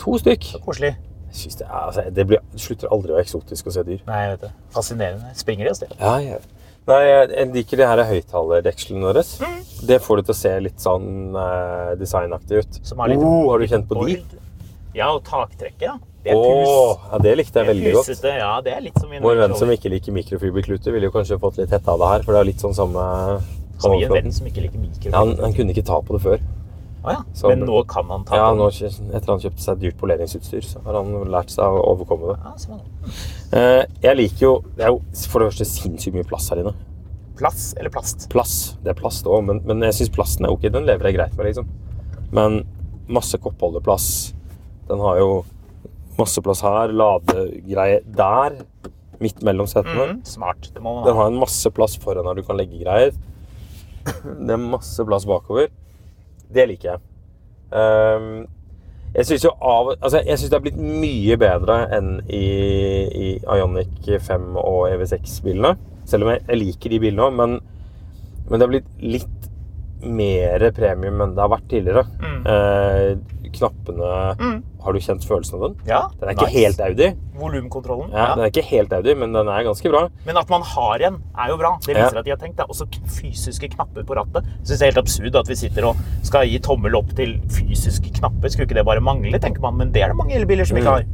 To 0.00 0.16
stykk. 0.20 0.52
Så 0.54 0.60
koselig. 0.64 0.94
Jeg 1.30 1.52
det, 1.60 1.66
er, 1.66 1.74
altså, 1.76 2.04
det, 2.10 2.24
blir, 2.26 2.40
slutter 2.58 2.90
aldri 2.90 3.12
å 3.12 3.18
være 3.18 3.26
eksotisk 3.28 3.68
å 3.68 3.74
se 3.74 3.84
dyr. 3.86 4.00
Nei, 4.08 4.22
jeg 4.24 4.32
vet 4.32 4.46
det. 4.48 4.50
Fascinerende. 4.74 5.34
Springer 5.38 5.68
de 5.68 5.72
av 5.72 5.78
sted? 5.78 5.92
Ja, 6.00 6.14
jeg, 6.24 6.40
Nei, 6.88 7.00
jeg, 7.06 7.48
liker 7.54 7.78
de 7.78 7.86
her 7.86 8.02
høyttalerdekslene 8.08 9.12
deres. 9.12 9.34
Det 9.86 10.00
får 10.02 10.20
det 10.20 10.24
til 10.26 10.34
å 10.34 10.38
se 10.40 10.54
litt 10.64 10.82
sånn 10.82 11.36
eh, 11.38 11.92
designaktig 12.00 12.64
ut. 12.64 12.78
Som 12.88 13.02
har 13.04 13.12
litt 13.12 13.22
oh, 13.22 13.50
har 13.52 13.62
du 13.62 13.68
kjent 13.70 13.86
på 13.90 14.00
de? 14.08 14.16
Ja, 14.96 15.12
og 15.12 15.22
taktrekket, 15.28 15.84
ja. 15.86 15.98
Det 16.22 16.32
er 16.32 16.36
Åh, 16.36 16.44
pus. 16.44 17.10
ja, 17.12 17.18
det 17.24 17.36
likte 17.38 17.60
jeg 17.62 17.66
veldig 17.70 17.92
godt. 17.94 18.06
pusete. 18.10 18.32
Ja, 18.38 18.60
det 18.60 18.72
er 18.76 18.80
litt 18.84 18.98
som 19.00 19.12
i 19.12 19.16
en 19.16 19.24
Range 19.24 19.40
venn 19.40 19.54
som 19.56 19.70
ikke 19.72 19.88
liker 19.94 20.12
mikrofiberkluter, 20.12 20.92
ville 20.92 21.08
jo 21.08 21.14
kanskje 21.14 21.38
fått 21.40 21.56
litt 21.62 21.70
hette 21.72 21.88
av 21.88 21.98
det 22.02 22.08
her, 22.12 22.22
for 22.26 22.32
det 22.36 22.40
er 22.42 22.48
litt 22.50 22.60
sånn 22.60 22.74
samme 22.76 23.04
Som 23.80 23.94
i 23.96 24.02
en 24.04 24.12
venn 24.12 24.32
som 24.32 24.46
ikke 24.46 24.60
liker. 24.66 25.08
Ja, 25.10 25.18
han, 25.22 25.36
han 25.40 25.54
kunne 25.56 25.72
ikke 25.72 25.86
ta 25.88 26.00
på 26.04 26.18
det 26.18 26.20
før. 26.26 26.42
Ah, 27.02 27.12
ja. 27.14 27.22
Så- 27.32 27.48
Men 27.48 27.60
nå 27.64 27.78
kan 27.88 28.04
han 28.12 28.24
ta 28.28 28.36
Ja, 28.36 28.50
nå, 28.52 28.66
etter 28.68 29.26
han 29.32 29.40
kjøpte 29.40 29.60
seg 29.64 29.78
dyrt 29.80 29.96
poleringsutstyr, 29.96 30.60
så 30.60 30.82
har 30.84 30.98
han 30.98 31.14
lært 31.32 31.48
seg 31.48 31.64
å 31.64 31.80
overkomme 31.94 32.34
det. 32.34 32.68
Ja. 32.68 32.78
Eh, 33.56 33.84
jeg 34.02 34.16
liker 34.16 34.40
jo 34.44 34.64
Det 34.76 34.84
er 34.84 34.88
jo 34.92 35.00
for 35.26 35.40
det 35.40 35.48
første 35.54 35.64
sinnssykt 35.64 36.14
mye 36.14 36.28
plass 36.28 36.50
her 36.50 36.60
inne. 36.60 36.74
Plass 37.38 37.72
eller 37.80 37.88
plast? 37.88 38.28
Plass. 38.28 38.76
Det 38.84 38.90
er 38.92 39.00
plast 39.00 39.24
òg, 39.24 39.42
men, 39.46 39.62
men 39.64 39.80
jeg 39.88 39.94
syns 40.02 40.12
plasten 40.12 40.44
er 40.44 40.50
ok. 40.52 40.68
Den 40.70 40.84
lever 40.84 41.08
jeg 41.08 41.16
greit 41.16 41.34
med, 41.38 41.46
liksom. 41.46 41.66
Men 42.36 42.66
masse 43.08 43.38
koppholderplass. 43.40 44.34
Den 44.86 45.00
har 45.00 45.16
jo 45.22 45.30
masse 46.18 46.42
plass 46.44 46.62
her. 46.66 46.94
Ladegreie 46.96 48.00
der. 48.16 48.60
Midt 49.20 49.42
mellom 49.44 49.68
setene. 49.68 50.14
Mm, 50.14 50.22
Smart. 50.24 50.70
Det 50.74 50.82
må 50.82 50.94
man 50.94 51.04
ha. 51.04 51.10
Den 51.10 51.18
har 51.20 51.32
en 51.32 51.42
masse 51.42 51.70
plass 51.76 51.98
foran 52.00 52.28
her 52.28 52.38
du 52.38 52.46
kan 52.46 52.58
legge 52.58 52.80
greier. 52.80 53.12
Det 54.46 54.54
er 54.56 54.62
masse 54.62 55.04
plass 55.06 55.26
bakover. 55.28 55.68
Det 56.50 56.66
liker 56.70 56.94
jeg. 56.94 57.02
Um, 57.70 58.46
jeg 59.14 59.26
syns 59.28 59.44
jo 59.44 59.52
av 59.62 59.92
Altså, 59.92 60.20
jeg 60.26 60.38
syns 60.38 60.50
det 60.50 60.56
har 60.56 60.64
blitt 60.64 60.80
mye 60.80 61.36
bedre 61.38 61.76
enn 61.94 62.08
i, 62.26 62.46
i 63.10 63.28
Ionic 63.42 64.08
5 64.26 64.56
og 64.58 64.88
EV6-bilene. 64.90 65.74
Selv 66.10 66.26
om 66.26 66.32
jeg, 66.32 66.42
jeg 66.48 66.60
liker 66.62 66.94
de 66.94 67.00
bilene 67.04 67.26
òg, 67.28 67.36
men, 67.38 67.58
men 68.48 68.56
det 68.56 68.64
har 68.66 68.72
blitt 68.72 68.90
litt 69.04 69.48
mer 70.00 70.64
premium 70.72 71.20
enn 71.20 71.34
det 71.36 71.44
har 71.44 71.52
vært 71.52 71.68
tidligere. 71.70 72.06
Mm. 72.22 72.40
Eh, 72.54 73.39
knappene 73.52 74.36
Mm. 74.40 74.62
Har 74.82 74.92
du 74.92 74.98
kjent 74.98 75.24
følelsen 75.28 75.54
av 75.54 75.60
den? 75.68 75.74
Ja, 75.86 76.00
Den 76.20 76.28
er 76.28 76.32
ikke 76.34 76.46
nice. 76.48 76.58
helt 76.58 76.80
Audi. 76.80 77.08
Volumkontrollen. 77.36 78.10
Ja, 78.12 78.34
Den 78.34 78.44
er 78.44 78.50
ikke 78.50 78.64
helt 78.64 78.92
Audi, 78.92 79.14
men 79.14 79.32
den 79.32 79.48
er 79.48 79.62
ganske 79.66 79.90
bra. 79.92 80.08
Men 80.26 80.36
at 80.40 80.48
man 80.50 80.62
har 80.62 81.02
en, 81.08 81.18
er 81.38 81.48
jo 81.48 81.56
bra. 81.60 81.78
Det 81.84 81.96
Ja. 81.96 82.04
viser 82.06 82.18
at 82.18 82.24
de 82.24 82.30
har 82.30 82.36
tenkt. 82.38 82.56
Det 82.56 82.64
er 82.64 82.68
også 82.72 82.86
fysiske 83.06 83.68
knapper 83.74 84.02
på 84.04 84.14
rattet. 84.16 84.44
Jeg 84.44 84.66
synes 84.66 84.78
det 84.78 84.82
er 84.82 84.92
helt 84.92 85.02
absurd 85.04 85.36
at 85.36 85.48
vi 85.48 85.54
sitter 85.54 85.84
og 85.90 85.96
skal 86.22 86.46
gi 86.48 86.58
tommel 86.58 86.94
opp 86.96 87.14
til 87.16 87.40
fysiske 87.48 88.12
knapper. 88.20 88.48
Skulle 88.48 88.66
ikke 88.68 88.74
det 88.80 88.86
bare 88.86 89.00
mangle, 89.00 89.38
tenker 89.38 89.60
man. 89.60 89.76
Men 89.76 89.92
det 89.92 90.02
er 90.02 90.08
det 90.08 90.16
mange 90.16 90.34
elbiler 90.34 90.64
som 90.64 90.76
ikke 90.78 90.88
har. 90.90 91.04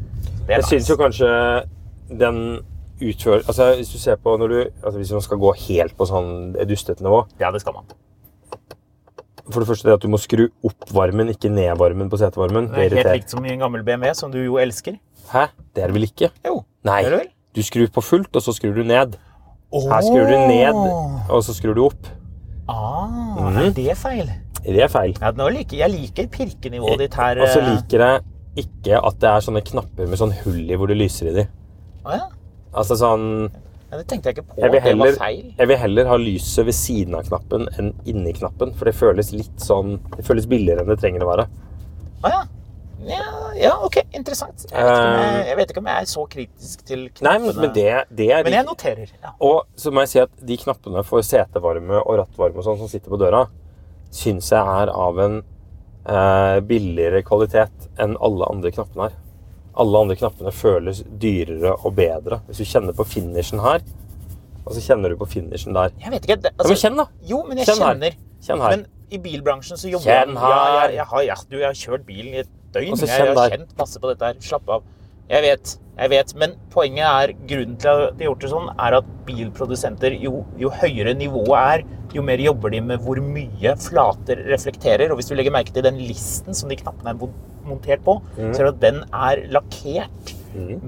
Det 0.47 0.51
er 0.51 0.61
Jeg 0.61 0.65
syns 0.65 0.89
jo 0.89 0.97
kanskje 0.97 1.67
den 2.19 2.61
utfører 3.03 3.43
Altså 3.49 3.75
Hvis 3.77 3.93
du 3.93 3.99
ser 3.99 4.17
på 4.17 4.37
når 4.39 4.49
du 4.49 4.65
altså 4.85 4.97
Hvis 4.99 5.13
man 5.13 5.21
skal 5.21 5.37
gå 5.39 5.51
helt 5.69 5.97
på 5.99 6.07
sånn 6.07 6.55
dustete 6.69 7.03
nivå 7.03 7.27
Ja, 7.41 7.51
det 7.51 7.61
skal 7.61 7.75
man. 7.75 7.85
For 9.51 9.61
det 9.63 9.69
første 9.69 9.87
det 9.89 9.95
at 9.95 10.03
du 10.03 10.09
må 10.11 10.19
skru 10.19 10.49
opp 10.67 10.89
varmen, 10.93 11.29
ikke 11.31 11.51
ned 11.53 11.77
varmen 11.79 12.09
på 12.11 12.19
setevarmen. 12.19 12.67
Det 12.69 12.75
Det 12.75 12.79
er 12.79 12.83
helt 12.83 12.93
irriterer. 12.97 13.15
likt 13.21 13.31
som 13.31 13.45
i 13.47 13.53
en 13.53 13.61
gammel 13.61 13.85
BMW, 13.87 14.13
som 14.15 14.31
du 14.33 14.39
jo 14.45 14.57
elsker. 14.59 14.99
Hæ? 15.33 15.47
Det 15.75 15.83
er 15.85 15.87
det 15.87 15.95
vel 15.95 16.03
ikke? 16.09 16.31
Jo. 16.45 16.65
Nei. 16.85 17.03
Er 17.05 17.11
det 17.11 17.19
vel? 17.21 17.29
Du 17.55 17.63
skrur 17.63 17.87
på 17.89 18.03
fullt, 18.03 18.35
og 18.37 18.43
så 18.43 18.53
skrur 18.53 18.75
du 18.75 18.83
ned. 18.85 19.17
Her 19.73 20.01
skrur 20.03 20.27
du 20.31 20.37
ned, 20.49 20.75
og 21.31 21.43
så 21.43 21.55
skrur 21.55 21.75
du 21.75 21.85
opp. 21.87 22.07
Ah, 22.69 23.07
Mhm. 23.07 23.57
er 23.59 23.71
det 23.71 23.97
feil? 23.97 24.31
Det 24.65 24.83
er 24.83 24.89
feil. 24.89 25.15
Ja, 25.21 25.31
nå 25.31 25.49
liker, 25.53 25.77
jeg 25.79 25.91
liker 25.91 26.27
pirkenivået 26.27 26.99
ditt 26.99 27.15
her. 27.15 27.39
Og 27.41 27.49
så 27.49 27.61
eh. 27.61 27.69
liker 27.77 27.99
jeg 27.99 28.23
ikke 28.57 28.99
at 29.07 29.19
det 29.21 29.29
er 29.31 29.41
sånne 29.41 29.63
knapper 29.65 30.09
med 30.09 30.19
sånn 30.19 30.33
hull 30.43 30.71
i 30.71 30.75
hvor 30.75 30.89
det 30.89 30.97
lyser 30.99 31.29
i 31.31 31.35
de. 31.35 31.49
Å 32.05 32.11
ja. 32.17 32.27
Altså 32.75 32.97
sånn 32.99 33.51
Ja, 33.97 34.03
det 34.03 34.11
tenkte 34.11 34.29
jeg 34.29 34.37
ikke 34.37 34.51
på. 34.51 34.59
Jeg 34.61 34.73
vil, 34.75 34.83
at 34.83 34.91
det 34.91 34.99
var 35.01 35.15
feil. 35.23 35.45
jeg 35.57 35.69
vil 35.71 35.79
heller 35.81 36.09
ha 36.11 36.17
lyset 36.21 36.67
ved 36.69 36.77
siden 36.77 37.15
av 37.17 37.31
knappen 37.31 37.63
enn 37.81 37.95
inni 38.05 38.35
knappen. 38.37 38.75
For 38.77 38.91
det 38.91 38.93
føles 38.99 39.33
litt 39.33 39.63
sånn 39.65 39.95
Det 40.19 40.25
føles 40.27 40.49
billigere 40.51 40.85
enn 40.85 40.91
det 40.93 40.99
trenger 41.01 41.25
å 41.25 41.31
være. 41.31 41.47
Ah, 42.21 42.35
ja. 42.35 42.43
ja. 43.09 43.25
Ja, 43.57 43.73
ok. 43.87 43.97
Interessant. 44.13 44.67
Jeg 44.69 44.85
vet, 44.85 44.93
ikke 44.93 45.09
om 45.09 45.17
jeg, 45.25 45.49
jeg 45.49 45.59
vet 45.63 45.73
ikke 45.73 45.81
om 45.81 45.89
jeg 45.89 46.05
er 46.05 46.11
så 46.13 46.27
kritisk 46.37 46.85
til 46.85 47.07
knappene. 47.09 47.55
Nei, 47.55 47.57
men 47.65 47.75
det, 47.79 47.89
det 48.21 48.29
er 48.37 48.45
Men 48.45 48.59
jeg 48.59 48.69
noterer. 48.69 49.13
Ja. 49.23 49.33
Og 49.49 49.81
så 49.81 49.93
må 49.95 50.05
jeg 50.05 50.13
si 50.13 50.23
at 50.27 50.47
de 50.53 50.59
knappene 50.61 51.05
for 51.09 51.25
setevarme 51.25 52.03
og 52.03 52.19
rattvarme 52.21 52.61
og 52.61 52.69
sånn 52.69 52.83
som 52.83 52.93
sitter 52.93 53.15
på 53.15 53.21
døra, 53.25 53.47
syns 54.13 54.53
jeg 54.53 54.77
er 54.83 54.93
av 54.93 55.23
en 55.25 55.41
eh, 55.41 56.59
billigere 56.69 57.25
kvalitet 57.25 57.89
enn 58.03 58.19
alle 58.21 58.53
andre 58.53 58.77
knappene 58.77 59.09
her. 59.09 59.17
Alle 59.77 59.99
andre 60.07 60.17
knappene 60.17 60.53
føles 60.57 61.03
dyrere 61.21 61.75
og 61.85 61.95
bedre. 61.99 62.41
Hvis 62.49 62.63
du 62.63 62.65
kjenner 62.69 62.97
på 62.97 63.05
finishen 63.09 63.61
her, 63.61 63.83
og 64.67 64.75
så 64.75 64.81
kjenner 64.83 65.13
du 65.13 65.17
på 65.21 65.29
finishen 65.31 65.77
der. 65.77 65.93
Jeg 66.03 66.11
vet 66.15 66.25
ikke. 66.27 66.39
Det, 66.43 66.53
Ja, 66.59 66.67
men 66.69 66.81
kjenn, 66.81 66.97
da! 66.99 67.05
Jo, 67.29 67.43
men 67.47 67.59
jeg 67.61 67.67
Kjenn 67.69 67.83
her. 67.85 67.93
kjenner. 67.95 68.17
Kjenn 68.47 68.63
her. 68.65 68.77
Men 68.77 68.87
i 69.11 69.19
bilbransjen 69.23 69.79
så 69.79 69.91
jobber 69.93 70.09
Kjenn 70.09 70.33
jeg 70.35 70.43
her. 70.43 70.87
jeg, 70.89 70.95
jeg, 70.97 71.07
har, 71.13 71.21
jeg, 71.29 71.37
du, 71.51 71.57
jeg 71.61 71.67
har 71.69 71.79
kjørt 71.83 72.07
bilen 72.09 72.33
i 72.35 72.41
et 72.43 72.49
døgn. 72.75 72.97
Jeg, 72.97 73.09
jeg 73.09 73.37
har 73.37 73.53
kjent 73.53 73.77
masse 73.79 74.01
på 74.03 74.11
dette 74.11 74.31
her. 74.33 74.41
Slapp 74.43 74.73
av. 74.79 74.83
Jeg 75.31 75.43
vet. 75.43 75.75
Jeg 75.97 76.11
vet. 76.13 76.33
Men 76.39 76.55
poenget 76.71 77.07
er, 77.09 77.33
grunnen 77.49 77.77
til 77.81 77.89
at 77.89 78.17
de 78.19 78.25
har 78.25 78.31
gjort 78.31 78.45
det 78.45 78.51
sånn, 78.53 78.69
er 78.79 78.97
at 79.01 79.13
bilprodusenter, 79.27 80.17
jo, 80.23 80.45
jo 80.61 80.71
høyere 80.71 81.15
nivået 81.19 81.57
er, 81.57 81.85
jo 82.15 82.23
mer 82.25 82.41
jobber 82.41 82.71
de 82.73 82.81
med 82.81 83.03
hvor 83.05 83.19
mye 83.21 83.73
flater 83.83 84.45
reflekterer. 84.53 85.11
Og 85.11 85.19
hvis 85.21 85.29
du 85.33 85.35
legger 85.37 85.53
merke 85.55 85.73
til 85.75 85.85
den 85.87 85.99
listen 86.01 86.55
som 86.57 86.71
de 86.71 86.77
knappene 86.81 87.13
er 87.15 87.29
montert 87.67 88.05
på, 88.07 88.21
Mm. 88.37 88.53
ser 88.55 88.65
du 88.65 88.69
at 88.75 88.81
den 88.81 89.03
er 89.13 89.43
lakkert. 89.51 90.35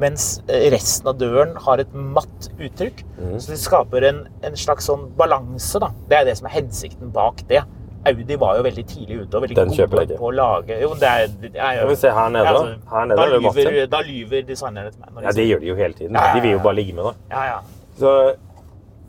Mens 0.01 0.41
eh, 0.49 0.71
resten 0.73 1.09
av 1.11 1.19
døren 1.21 1.51
har 1.61 1.81
et 1.83 1.91
matt 1.93 2.47
uttrykk. 2.57 3.03
Mm. 3.19 3.35
Så 3.41 3.51
det 3.53 3.59
skaper 3.61 4.07
en, 4.09 4.23
en 4.43 4.57
slags 4.57 4.87
sånn 4.89 5.11
balanse. 5.19 5.81
da. 5.83 5.91
Det 6.09 6.17
er 6.17 6.25
det 6.25 6.37
som 6.39 6.47
er 6.49 6.55
hensikten 6.61 7.11
bak 7.13 7.43
det. 7.51 7.65
Audi 8.07 8.37
var 8.39 8.57
jo 8.57 8.63
veldig 8.63 8.85
tidlig 8.87 9.17
ute 9.25 9.37
og 9.37 9.43
veldig 9.43 9.57
Den 9.59 9.73
gode 9.75 10.17
på 10.21 10.29
å 10.29 10.31
lage 10.31 10.77
Jo, 10.81 10.93
det 11.01 11.09
er, 11.09 11.33
det 11.43 11.51
er 11.59 11.81
jo 11.81 11.89
men 11.91 11.97
se 11.99 12.13
her 12.15 12.29
nede, 12.31 12.53
da. 12.55 12.61
Her 12.93 13.09
nede 13.11 13.19
da, 13.19 13.25
er 13.25 13.33
det 13.35 13.41
lyver, 13.43 13.89
da 13.91 14.03
lyver 14.07 14.45
designerne 14.47 14.93
til 14.93 15.01
meg. 15.03 15.17
de 15.19 15.27
Ja, 15.27 15.33
det 15.41 15.49
gjør 15.49 15.65
de 15.65 15.71
jo 15.73 15.79
hele 15.81 15.99
tiden. 15.99 16.15
Ja, 16.15 16.29
ja, 16.29 16.37
De 16.37 16.45
vil 16.47 16.55
jo 16.55 16.61
bare 16.63 16.79
ligge 16.79 16.95
med 16.95 17.11
da. 17.11 17.15
ja, 17.35 17.45
ja. 17.55 17.59
Så, 17.99 18.13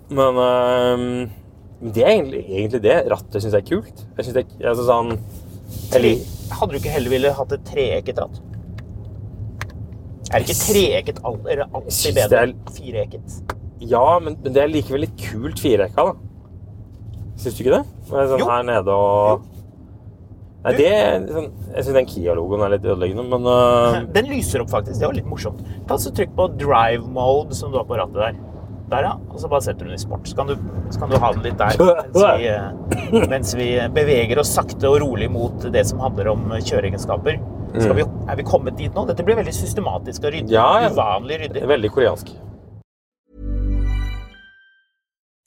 men 0.10 1.30
men 1.80 1.94
det 1.96 2.04
er 2.04 2.12
egentlig, 2.12 2.42
egentlig 2.50 2.82
det. 2.84 2.98
Rattet 3.12 3.40
syns 3.44 3.56
jeg 3.56 3.64
er 3.64 3.70
kult. 3.70 4.02
Jeg 4.18 4.28
synes 4.28 4.36
det 4.36 4.68
altså 4.68 4.86
sånn 4.88 5.12
Eller 5.96 6.24
hadde 6.60 6.74
du 6.74 6.80
ikke 6.82 6.92
heller 6.96 7.14
ville 7.14 7.32
hatt 7.38 7.54
et 7.56 7.68
treekket 7.70 8.20
ratt? 8.20 8.42
Er 10.30 10.44
ikke 10.44 10.58
treekket 10.60 11.22
alltid 11.26 12.18
bedre 12.18 12.42
enn 12.44 12.58
fireekket? 12.76 13.38
Ja, 13.90 14.20
men, 14.22 14.36
men 14.44 14.54
det 14.54 14.62
er 14.62 14.72
likevel 14.74 15.06
litt 15.06 15.16
kult 15.24 15.62
fireekka, 15.64 16.10
da. 16.10 16.29
Syns 17.40 17.56
du 17.56 17.64
ikke 17.64 17.78
det? 17.78 17.86
det 18.10 18.28
sånn 18.34 18.44
Jo. 18.44 18.50
her 18.52 18.68
nede 18.68 19.00
og 19.00 19.48
Nei, 20.60 20.74
det 20.76 20.88
sånn, 21.32 21.46
Jeg 21.72 21.86
syns 21.86 21.96
den 21.96 22.08
Kia-logoen 22.10 22.66
er 22.66 22.74
litt 22.74 22.84
ødeleggende, 22.84 23.24
men 23.32 23.48
uh... 23.48 24.02
Den 24.18 24.28
lyser 24.28 24.66
opp, 24.66 24.74
faktisk. 24.74 25.00
Det 25.00 25.08
var 25.08 25.16
litt 25.16 25.30
morsomt. 25.30 25.62
Ta 25.88 25.96
så 25.96 26.12
Trykk 26.16 26.34
på 26.36 26.50
drive 26.60 27.08
mode, 27.16 27.56
som 27.56 27.72
du 27.72 27.80
har 27.80 27.88
på 27.88 27.96
rattet 28.00 28.20
der. 28.20 28.42
Der, 28.90 29.06
ja. 29.06 29.14
Og 29.30 29.38
så 29.40 29.48
bare 29.48 29.64
setter 29.64 29.86
du 29.86 29.92
den 29.94 30.00
i 30.00 30.02
sport. 30.02 30.28
Så 30.28 30.36
kan 30.36 30.50
du, 30.50 30.58
så 30.92 31.00
kan 31.00 31.14
du 31.14 31.20
ha 31.22 31.30
den 31.36 31.46
litt 31.46 31.60
der 31.62 31.78
mens 32.10 32.18
vi, 32.42 32.50
eh, 32.50 33.28
mens 33.30 33.54
vi 33.56 33.70
beveger 33.96 34.42
oss 34.42 34.52
sakte 34.58 34.90
og 34.90 34.98
rolig 35.04 35.30
mot 35.32 35.70
det 35.72 35.86
som 35.88 36.02
handler 36.04 36.32
om 36.34 36.48
kjøreegenskaper. 36.58 37.40
Skal 37.78 37.96
vi, 38.00 38.04
er 38.04 38.40
vi 38.40 38.46
kommet 38.50 38.80
dit 38.82 38.96
nå? 38.98 39.06
Dette 39.06 39.24
blir 39.24 39.38
veldig 39.38 39.54
systematisk 39.54 40.26
og 40.26 40.34
ryddig. 40.34 40.50
Mm. 40.50 40.58
Ja, 40.58 40.70
ja. 40.84 40.92
Uvanlig 40.92 41.40
ryddig. 41.46 41.68
veldig 41.70 41.92
koreansk. 41.94 42.34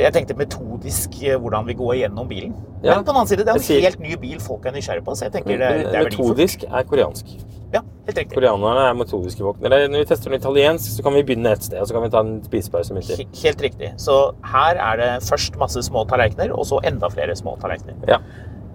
Jeg 0.00 0.12
tenkte 0.14 0.34
metodisk 0.38 1.16
eh, 1.26 1.36
hvordan 1.40 1.66
vi 1.68 1.74
går 1.76 1.96
gjennom 2.00 2.28
bilen. 2.30 2.52
Ja. 2.84 2.94
Men 2.96 3.04
på 3.04 3.10
den 3.10 3.18
annen 3.18 3.28
side, 3.28 3.44
det 3.44 3.52
er 3.52 3.58
en 3.60 3.82
helt 3.84 4.00
ny 4.00 4.14
bil 4.22 4.38
folk 4.42 4.64
er 4.66 4.72
nysgjerrige 4.76 5.04
på, 5.04 5.14
så 5.18 5.26
jeg 5.26 5.34
tenker 5.34 5.58
det, 5.60 5.66
er- 5.66 5.82
det 5.90 5.98
er. 6.00 6.06
Metodisk 6.08 6.64
er 6.68 6.86
koreansk. 6.88 7.32
Ja, 7.74 7.82
helt 8.06 8.18
riktig. 8.18 8.34
Koreanerne 8.38 8.86
er 8.88 8.94
metodiske 8.98 9.44
folk. 9.44 9.60
Når 9.62 9.84
vi 9.98 10.04
tester 10.08 10.30
den 10.32 10.40
italiensk, 10.40 10.86
så 10.96 11.02
kan 11.06 11.14
vi 11.14 11.22
begynne 11.26 11.52
et 11.54 11.62
sted, 11.66 11.78
og 11.82 11.86
så 11.90 11.94
kan 11.94 12.02
vi 12.06 12.10
ta 12.14 12.22
en 12.24 12.32
spisepause 12.46 12.94
midt 12.96 13.10
i. 13.14 13.26
Helt 13.42 13.62
riktig. 13.66 13.92
Så 14.00 14.16
her 14.54 14.80
er 14.88 14.96
det 15.02 15.10
først 15.28 15.58
masse 15.60 15.82
små 15.86 16.06
tallerkener, 16.10 16.54
og 16.56 16.66
så 16.66 16.80
enda 16.86 17.10
flere 17.12 17.36
små 17.38 17.56
tallerkener. 17.62 17.94
Ja. 18.08 18.18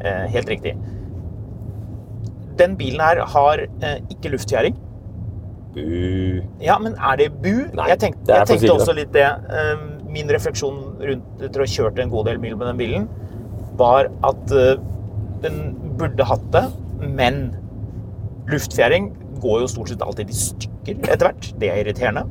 Eh, 0.04 0.28
helt 0.36 0.50
riktig. 0.50 0.76
Den 2.60 2.76
bilen 2.80 3.02
her 3.04 3.22
har 3.34 3.66
eh, 3.66 3.98
ikke 4.14 4.32
luftfjæring. 4.36 4.78
Bu. 5.76 5.82
Ja, 6.64 6.78
men 6.80 6.96
er 6.96 7.20
det 7.20 7.30
bu? 7.44 7.52
Nei, 7.76 7.90
jeg 7.92 8.00
tenkte, 8.06 8.32
er 8.32 8.44
jeg 8.46 8.54
tenkte 8.54 8.78
også 8.78 8.96
litt 8.96 9.12
det. 9.16 9.28
Eh, 9.28 9.76
Min 10.16 10.30
refleksjon 10.32 10.78
rundt 11.04 11.42
etter 11.44 11.60
å 11.60 11.66
ha 11.66 11.72
kjørt 11.74 11.98
en 12.00 12.12
god 12.14 12.30
del 12.30 12.38
mil 12.40 12.56
med 12.56 12.70
den 12.70 12.78
bilen, 12.80 13.08
var 13.76 14.08
at 14.24 14.54
eh, 14.56 14.78
den 15.44 15.60
burde 16.00 16.24
hatt 16.30 16.46
det, 16.56 16.64
men 17.04 17.50
luftfjæring 18.48 19.12
går 19.44 19.66
jo 19.66 19.68
stort 19.74 19.92
sett 19.92 20.06
alltid 20.06 20.32
i 20.32 20.38
stykker 20.40 21.02
etter 21.12 21.28
hvert. 21.28 21.50
Det 21.60 21.70
er 21.72 21.82
irriterende. 21.84 22.24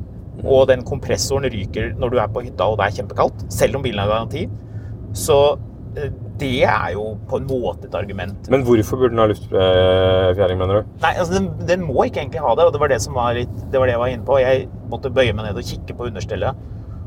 Og 0.43 0.65
den 0.71 0.81
kompressoren 0.87 1.45
ryker 1.53 1.93
når 2.01 2.11
du 2.11 2.17
er 2.19 2.31
på 2.33 2.43
hytta 2.47 2.65
og 2.67 2.79
det 2.79 2.89
er 2.89 2.97
kjempekaldt, 2.97 3.45
selv 3.53 3.77
om 3.77 3.85
bilen 3.85 4.01
har 4.01 4.09
garanti. 4.11 4.47
Så 5.15 5.37
eh, 5.99 6.09
det 6.39 6.65
er 6.67 6.91
jo 6.95 7.05
på 7.29 7.39
en 7.39 7.47
måte 7.47 7.87
et 7.87 7.95
argument. 7.95 8.49
Men 8.51 8.63
hvorfor 8.67 8.99
burde 8.99 9.13
den 9.13 9.21
ha 9.23 9.27
luftfjæring, 9.31 10.59
mener 10.59 10.81
du? 10.81 10.93
Nei, 11.03 11.13
altså 11.13 11.37
den, 11.37 11.49
den 11.69 11.85
må 11.87 12.07
ikke 12.07 12.23
egentlig 12.23 12.43
ha 12.43 12.55
det, 12.57 12.67
og 12.67 12.73
det 12.75 12.81
var 12.81 12.91
det 12.91 13.01
som 13.03 13.17
var 13.17 13.35
litt, 13.37 13.53
det 13.71 13.79
var 13.81 13.87
det 13.87 13.95
jeg 13.95 14.03
var 14.03 14.13
inne 14.13 14.27
på. 14.27 14.39
Jeg 14.43 14.65
måtte 14.91 15.13
bøye 15.15 15.35
meg 15.35 15.47
ned 15.47 15.59
og 15.61 15.69
kikke 15.69 15.95
på 15.95 16.09
understellet. 16.09 16.63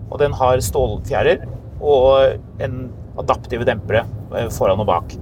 Og 0.09 0.21
den 0.23 0.37
har 0.39 0.63
stålfjærer 0.65 1.45
og 1.79 2.63
en 2.65 2.79
adaptive 3.21 3.67
dempere 3.69 4.07
eh, 4.37 4.49
foran 4.55 4.81
og 4.83 4.89
bak. 4.89 5.13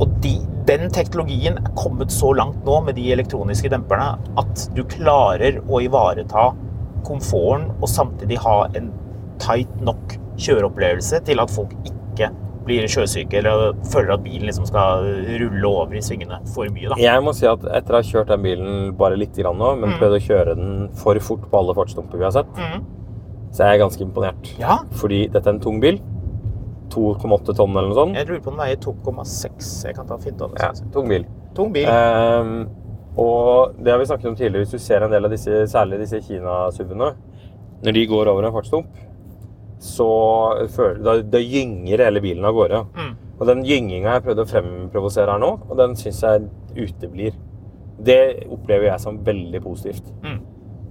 Og 0.00 0.18
de, 0.24 0.34
den 0.66 0.88
teknologien 0.94 1.58
er 1.60 1.72
kommet 1.78 2.12
så 2.14 2.32
langt 2.34 2.64
nå 2.66 2.80
med 2.86 2.96
de 2.98 3.12
elektroniske 3.14 3.70
demperne 3.70 4.16
at 4.40 4.66
du 4.74 4.82
klarer 4.88 5.60
å 5.68 5.82
ivareta 5.84 6.50
komforten 7.06 7.68
og 7.78 7.88
samtidig 7.90 8.40
ha 8.42 8.64
en 8.78 8.90
tight 9.42 9.70
nok 9.84 10.16
kjøreopplevelse 10.40 11.20
til 11.26 11.42
at 11.42 11.52
folk 11.52 11.74
ikke 11.86 12.30
blir 12.66 12.86
sjøsyke 12.90 13.40
eller 13.40 13.72
føler 13.92 14.14
at 14.14 14.24
bilen 14.24 14.48
liksom 14.48 14.66
skal 14.68 15.06
rulle 15.42 15.68
over 15.68 15.98
i 15.98 16.02
svingene 16.04 16.38
for 16.54 16.70
mye. 16.72 16.92
da. 16.92 16.98
Jeg 17.00 17.24
må 17.24 17.34
si 17.36 17.48
at 17.50 17.64
etter 17.66 17.96
å 17.96 18.00
ha 18.00 18.08
kjørt 18.08 18.32
den 18.32 18.44
bilen 18.44 18.96
bare 18.98 19.18
litt 19.20 19.36
grann 19.38 19.58
nå, 19.60 19.74
men 19.82 19.96
prøvd 20.00 20.18
å 20.18 20.22
kjøre 20.26 20.56
den 20.58 20.72
for 21.02 21.18
fort 21.24 21.44
på 21.50 21.60
alle 21.62 21.76
fartsdumper 21.78 22.20
vi 22.20 22.28
har 22.28 22.34
sett, 22.36 22.50
mm. 22.58 22.82
så 23.52 23.66
er 23.66 23.74
jeg 23.74 23.84
ganske 23.84 24.06
imponert. 24.06 24.52
Ja, 24.62 24.82
Fordi 25.00 25.24
dette 25.32 25.48
er 25.48 25.56
en 25.56 25.62
tung 25.64 25.82
bil. 25.82 26.00
2,8 26.92 27.54
tonn 27.56 27.72
eller 27.72 27.88
noe 27.88 27.96
sånt. 27.96 28.16
jeg 28.18 28.28
lurer 28.28 28.42
på 28.44 28.52
den 28.52 28.60
veier 28.60 28.80
2,6. 28.84 29.70
Jeg 29.88 29.96
kan 29.96 30.08
ta 30.08 30.18
fint 30.20 30.42
av 30.44 30.52
det. 30.52 30.60
Ja, 30.60 30.90
tung 30.92 31.08
bil. 31.08 31.24
Tung 31.56 31.70
bil. 31.72 31.88
Um, 31.88 32.66
og 33.16 33.78
det 33.80 33.92
har 33.92 34.00
vi 34.00 34.08
snakket 34.08 34.28
om 34.30 34.36
tidligere, 34.36 34.64
hvis 34.64 34.76
du 34.76 34.80
ser 34.82 35.04
en 35.04 35.12
del 35.12 35.28
av 35.28 35.32
disse, 35.32 35.64
særlig 35.72 36.02
disse 36.02 36.20
Kina-SUV-ene, 36.24 37.10
når 37.82 37.96
de 37.96 38.04
går 38.08 38.30
over 38.30 38.46
en 38.46 38.54
fartsdump, 38.54 38.92
så 39.82 40.08
da, 41.02 41.16
da 41.26 41.40
gynger 41.42 42.04
hele 42.06 42.22
bilen 42.22 42.46
av 42.46 42.54
gårde. 42.54 42.82
Mm. 42.94 43.12
Og 43.40 43.48
den 43.48 43.64
gynginga 43.66 44.16
jeg 44.16 44.24
prøvde 44.28 44.44
å 44.44 44.50
fremprovosere 44.50 45.34
her 45.34 45.42
nå, 45.42 45.50
og 45.66 45.78
den 45.80 45.96
syns 45.98 46.20
jeg 46.22 46.46
uteblir. 46.76 47.34
Det 48.02 48.46
opplever 48.46 48.92
jeg 48.92 49.02
som 49.02 49.18
veldig 49.26 49.62
positivt. 49.64 50.06
Mm. 50.22 50.38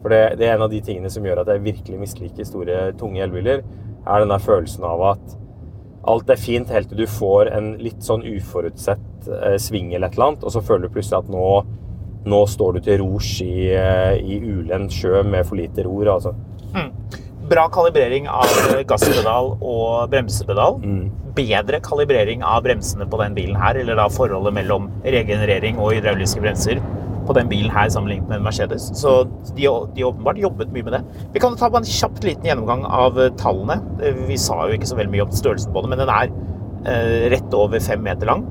For 0.02 0.12
det, 0.12 0.22
det 0.42 0.50
er 0.50 0.58
en 0.58 0.66
av 0.66 0.74
de 0.74 0.82
tingene 0.84 1.12
som 1.14 1.26
gjør 1.26 1.44
at 1.44 1.54
jeg 1.54 1.64
virkelig 1.64 2.02
misliker 2.02 2.48
store, 2.48 2.82
tunge 3.00 3.24
elbiler, 3.24 3.64
er 4.02 4.24
den 4.24 4.34
der 4.34 4.44
følelsen 4.44 4.84
av 4.88 5.06
at 5.14 5.38
alt 6.12 6.32
er 6.34 6.40
fint 6.42 6.72
helt 6.74 6.90
til 6.90 7.04
du 7.04 7.08
får 7.10 7.52
en 7.54 7.76
litt 7.82 8.02
sånn 8.04 8.26
uforutsett 8.26 9.30
eh, 9.30 9.58
sving 9.62 9.94
eller 9.94 10.10
et 10.10 10.18
eller 10.18 10.32
annet, 10.32 10.46
og 10.46 10.56
så 10.56 10.64
føler 10.66 10.88
du 10.88 10.96
plutselig 10.96 11.20
at 11.22 11.30
nå, 11.32 11.50
nå 12.32 12.40
står 12.50 12.78
du 12.78 12.88
til 12.88 13.04
rors 13.04 13.36
i, 13.46 13.70
eh, 13.78 14.18
i 14.18 14.40
ulendt 14.42 14.98
sjø 14.98 15.22
med 15.28 15.46
for 15.46 15.62
lite 15.62 15.86
ror, 15.86 16.16
altså. 16.18 16.34
Bra 17.52 17.66
kalibrering 17.74 18.30
av 18.32 18.48
gasspedal 18.88 19.54
og 19.60 20.10
bremsepedal. 20.14 20.78
Bedre 21.36 21.80
kalibrering 21.84 22.44
av 22.48 22.64
bremsene 22.64 23.08
på 23.12 23.20
den 23.22 23.36
bilen 23.36 23.58
her, 23.60 23.76
eller 23.80 23.96
da 24.00 24.08
forholdet 24.12 24.54
mellom 24.56 24.90
regenerering 25.04 25.80
og 25.80 25.94
hydrauliske 25.96 26.44
bremser 26.44 26.80
på 27.28 27.36
den 27.38 27.50
bilen 27.52 27.72
her 27.72 27.90
sammenlignet 27.94 28.30
med 28.32 28.42
Mercedes. 28.46 28.90
Så 28.98 29.26
de 29.56 29.68
de 29.96 30.04
åpenbart 30.08 30.40
jobbet 30.42 30.72
mye 30.74 30.84
med 30.88 30.94
det. 30.94 31.04
Vi 31.34 31.40
kan 31.44 31.56
ta 31.60 31.68
en 31.68 31.84
kjapt 31.86 32.24
liten 32.24 32.48
gjennomgang 32.48 32.86
av 32.86 33.20
eh, 33.20 33.30
tallene. 33.38 33.78
Eh, 34.02 34.26
Vi 34.28 34.38
sa 34.38 34.68
jo 34.68 34.74
ikke 34.78 34.88
så 34.90 34.98
veldig 34.98 35.12
mye 35.14 35.28
om 35.28 35.32
størrelsen 35.32 35.74
på 35.76 35.84
den, 35.84 35.90
men 35.94 36.00
den 36.00 36.10
er 36.10 36.32
eh, 36.88 37.30
rett 37.36 37.54
over 37.54 37.80
fem 37.80 38.02
meter 38.04 38.28
lang. 38.28 38.48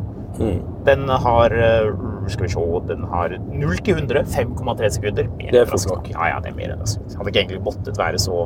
Den 0.86 1.08
har 1.08 1.50
eh, 1.50 1.90
skal 2.30 2.46
vi 2.46 2.52
se, 2.52 2.62
den 2.86 3.02
har 3.10 3.34
0 3.50 3.76
til 3.82 3.96
100, 3.96 4.22
5,3 4.30 4.90
sekunder. 4.94 5.26
Mer 5.36 5.50
Det 5.50 5.60
er 5.60 5.66
fort 5.66 5.88
nok. 5.90 6.08
Ja, 6.12 6.28
ja, 6.30 6.38
det 6.40 6.52
er 6.52 6.56
mer 6.56 6.76
enn 6.76 6.84
det. 6.84 6.94
Hadde 7.18 7.32
ikke 7.32 7.42
egentlig 7.42 7.62
måttet 7.66 7.98
være 7.98 8.20
så, 8.22 8.44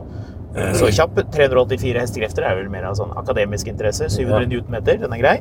så 0.55 0.87
kjapp. 0.95 1.17
384 1.35 1.99
hestekrefter 2.01 2.45
er 2.47 2.55
vel 2.61 2.69
mer 2.71 2.85
av 2.85 2.95
sånn 2.99 3.13
akademisk 3.19 3.67
interesse. 3.73 4.07
700 4.09 4.43
Ja. 4.43 4.47
newtonmeter, 4.49 4.99
den 5.01 5.13
er 5.13 5.19
grei. 5.19 5.37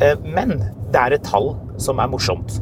Eh, 0.00 0.14
Men 0.24 0.58
det 0.92 0.96
er 1.00 1.12
et 1.14 1.22
tall 1.24 1.56
som 1.76 1.98
er 1.98 2.06
morsomt, 2.08 2.60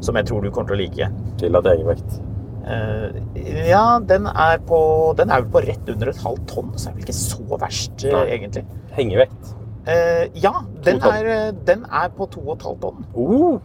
som 0.00 0.14
jeg 0.16 0.26
tror 0.26 0.42
du 0.42 0.50
kommer 0.50 0.68
til 0.68 0.76
å 0.76 0.80
like. 0.82 1.10
Tillatt 1.38 1.64
egenvekt. 1.66 2.20
Eh, 2.66 3.68
Ja, 3.68 3.98
den 4.00 4.26
er, 4.26 4.58
på, 4.58 5.14
den 5.16 5.30
er 5.30 5.42
vel 5.42 5.50
på 5.52 5.66
rett 5.66 5.88
under 5.88 6.08
et 6.08 6.16
halvt 6.16 6.46
tonn, 6.48 6.72
så 6.76 6.88
er 6.88 6.94
vel 6.94 7.04
ikke 7.04 7.14
så 7.14 7.58
verst, 7.60 8.04
eh, 8.04 8.10
Nei. 8.12 8.26
egentlig. 8.38 8.64
Hengevekt. 8.96 9.54
Eh, 9.86 10.26
Ja, 10.34 10.52
den 10.82 11.00
er, 11.00 11.24
eh, 11.26 11.52
den 11.64 11.84
er 11.84 12.08
på 12.08 12.28
to 12.28 12.40
og 12.40 12.56
et 12.58 12.66
halvt 12.66 12.80
tonn. 12.80 13.04
Jeg 13.14 13.60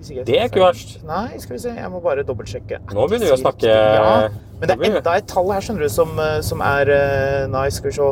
Det 0.00 0.36
er 0.36 0.48
ikke 0.48 0.62
verst. 0.62 0.96
Nei, 1.04 1.38
skal 1.42 1.56
vi 1.56 1.60
se. 1.62 1.74
Jeg 1.76 1.90
må 1.92 2.00
bare 2.00 2.24
dobbeltsjekke. 2.24 2.78
Nå 2.96 3.06
begynner 3.08 3.28
vi 3.28 3.34
å 3.36 3.40
snakke 3.40 3.68
Ja, 3.68 4.28
men 4.60 4.68
det 4.68 4.76
er 4.76 4.84
enda 4.88 5.16
et 5.20 5.28
tall 5.28 5.50
her, 5.52 5.64
skjønner 5.64 5.84
du, 5.84 5.92
som, 5.92 6.14
eh, 6.18 6.38
som 6.46 6.62
er 6.64 6.92
eh, 6.94 7.46
Nei, 7.52 7.66
skal 7.74 7.90
vi 7.90 7.96
se. 7.98 8.10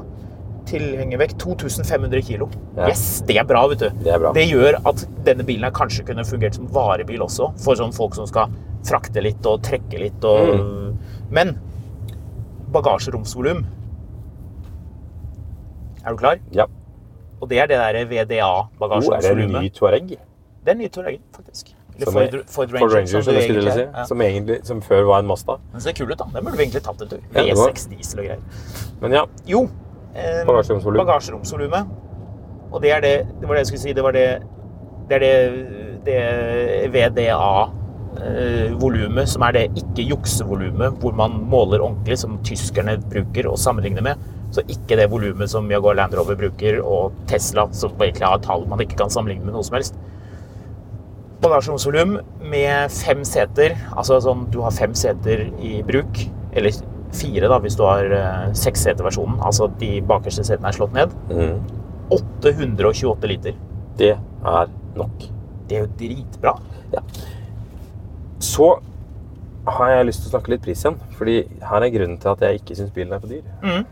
Tilhengervekt 0.68 1.38
2500 1.40 2.20
kilo. 2.26 2.50
Ja. 2.76 2.90
Yes, 2.90 3.22
det 3.24 3.38
er 3.40 3.46
bra, 3.48 3.62
vet 3.70 3.86
du. 3.86 4.02
Det 4.04 4.12
bra. 4.20 4.34
Det 4.36 4.44
gjør 4.50 4.76
at 4.90 5.06
denne 5.24 5.46
bilen 5.48 5.72
kanskje 5.72 6.04
kunne 6.10 6.26
fungert 6.28 6.58
som 6.58 6.68
varebil 6.74 7.24
også, 7.24 7.54
for 7.64 7.78
sånn 7.80 7.94
folk 7.96 8.18
som 8.18 8.28
skal 8.28 8.52
frakte 8.84 9.24
litt 9.24 9.48
og 9.48 9.62
trekke 9.64 10.02
litt 10.04 10.28
og 10.28 10.58
Mm. 10.58 10.98
Men 11.30 11.58
bagasjeromsvolum 12.72 13.64
Er 16.04 16.10
du 16.14 16.16
klar? 16.20 16.38
Ja. 16.52 16.64
Og 17.40 17.48
det 17.50 17.58
er 17.62 17.68
det 17.70 17.78
derre 17.78 18.04
Oh, 18.04 19.14
er 19.14 19.20
det 19.20 19.44
en 19.44 19.52
ny 19.62 19.68
Touareg? 19.70 20.08
det 20.08 20.72
er 20.72 20.74
en 20.74 20.78
ny 20.78 20.88
Touareg, 20.88 21.20
faktisk. 21.32 21.74
Som 22.04 22.12
Ford, 22.14 22.34
Ford 22.46 22.70
Ranger, 22.72 22.78
Ford 22.80 22.92
Ranger, 22.94 23.06
som, 23.10 23.22
som 23.22 23.34
egentlig 23.34 23.72
si. 23.72 23.80
Ja. 23.80 24.04
Som, 24.06 24.20
egentlig, 24.22 24.58
som 24.66 24.80
før 24.82 25.02
var 25.08 25.18
en 25.18 25.26
Mazda. 25.26 25.56
Den 25.72 25.80
ser 25.80 25.92
kul 25.98 26.10
ut, 26.12 26.18
da. 26.18 26.24
Den 26.34 26.44
burde 26.44 26.56
vi 26.56 26.62
egentlig 26.68 26.82
tatt 26.86 27.00
en 27.02 27.08
tur. 27.08 27.18
Ja, 27.34 27.42
det 27.42 27.56
var- 27.58 27.70
V6 27.72 27.88
diesel 27.90 28.18
og 28.20 28.24
greier. 28.26 28.42
Men 29.00 29.10
ja, 29.12 29.24
Jo. 29.46 29.60
Eh, 30.16 30.44
Bagasjeromsvolum. 30.46 30.98
Bagasjeromsvolumet. 31.06 31.84
Og 32.72 32.82
det 32.82 32.90
er 32.92 33.00
det 33.00 33.26
Det 33.40 33.48
var 33.48 33.54
det 33.54 33.60
jeg 33.64 33.66
skulle 33.72 33.80
si. 33.82 33.92
Det 33.92 34.02
var 34.04 34.12
det 34.12 34.42
Det 35.08 35.14
er 35.16 35.18
det, 35.18 35.34
det 36.04 36.92
VDA-volumet 38.18 39.28
som 39.28 39.42
er 39.46 39.52
det 39.56 39.62
ikke-juksevolumet, 39.80 40.98
hvor 41.00 41.12
man 41.16 41.30
måler 41.50 41.80
ordentlig, 41.84 42.18
som 42.18 42.38
tyskerne 42.44 42.96
bruker 43.10 43.48
og 43.50 43.58
sammenligner 43.58 44.02
med. 44.04 44.14
Så 44.52 44.60
ikke 44.68 44.96
det 44.96 45.10
volumet 45.12 45.50
som 45.50 45.68
Jaguar 45.70 45.94
Land 45.98 46.14
Rover 46.16 46.36
bruker, 46.36 46.80
og 46.84 47.12
Tesla, 47.28 47.66
som 47.72 47.90
egentlig 48.00 48.26
har 48.26 48.38
tall 48.44 48.66
man 48.68 48.78
ikke 48.84 48.96
kan 48.96 49.10
sammenligne 49.12 49.44
med 49.44 49.52
noe 49.54 49.62
som 49.64 49.74
helst. 49.76 49.94
Bagasjeromsvolum 51.42 52.18
med 52.50 52.92
fem 52.92 53.24
seter. 53.26 53.76
Altså 53.94 54.18
sånn 54.24 54.46
du 54.52 54.60
har 54.64 54.74
fem 54.74 54.94
seter 54.98 55.46
i 55.62 55.78
bruk. 55.86 56.24
Eller 56.56 56.74
fire, 57.14 57.48
da, 57.48 57.58
hvis 57.62 57.76
du 57.78 57.84
har 57.86 58.10
uh, 58.12 58.48
seksseterversjonen. 58.58 59.38
Altså 59.46 59.70
de 59.80 59.98
bakerste 60.08 60.44
setene 60.46 60.70
er 60.70 60.78
slått 60.78 60.96
ned. 60.96 61.14
mm, 61.30 61.58
828 62.14 63.28
liter. 63.28 63.56
det 63.98 64.14
er 64.16 64.70
nok. 64.96 65.24
Det 65.68 65.76
er 65.76 65.84
jo 65.84 65.90
dritbra. 65.98 66.54
Ja. 66.94 67.02
Så 68.40 68.78
har 69.68 69.90
jeg 69.90 70.06
lyst 70.08 70.22
til 70.22 70.30
å 70.30 70.34
snakke 70.36 70.54
litt 70.54 70.64
pris 70.64 70.84
igjen. 70.84 70.98
Fordi 71.18 71.38
her 71.70 71.84
er 71.84 71.94
grunnen 71.94 72.18
til 72.22 72.32
at 72.32 72.44
jeg 72.46 72.62
ikke 72.62 72.78
syns 72.78 72.94
bilen 72.94 73.14
er 73.14 73.22
for 73.22 73.32
dyr. 73.32 73.46
Mm. 73.62 73.84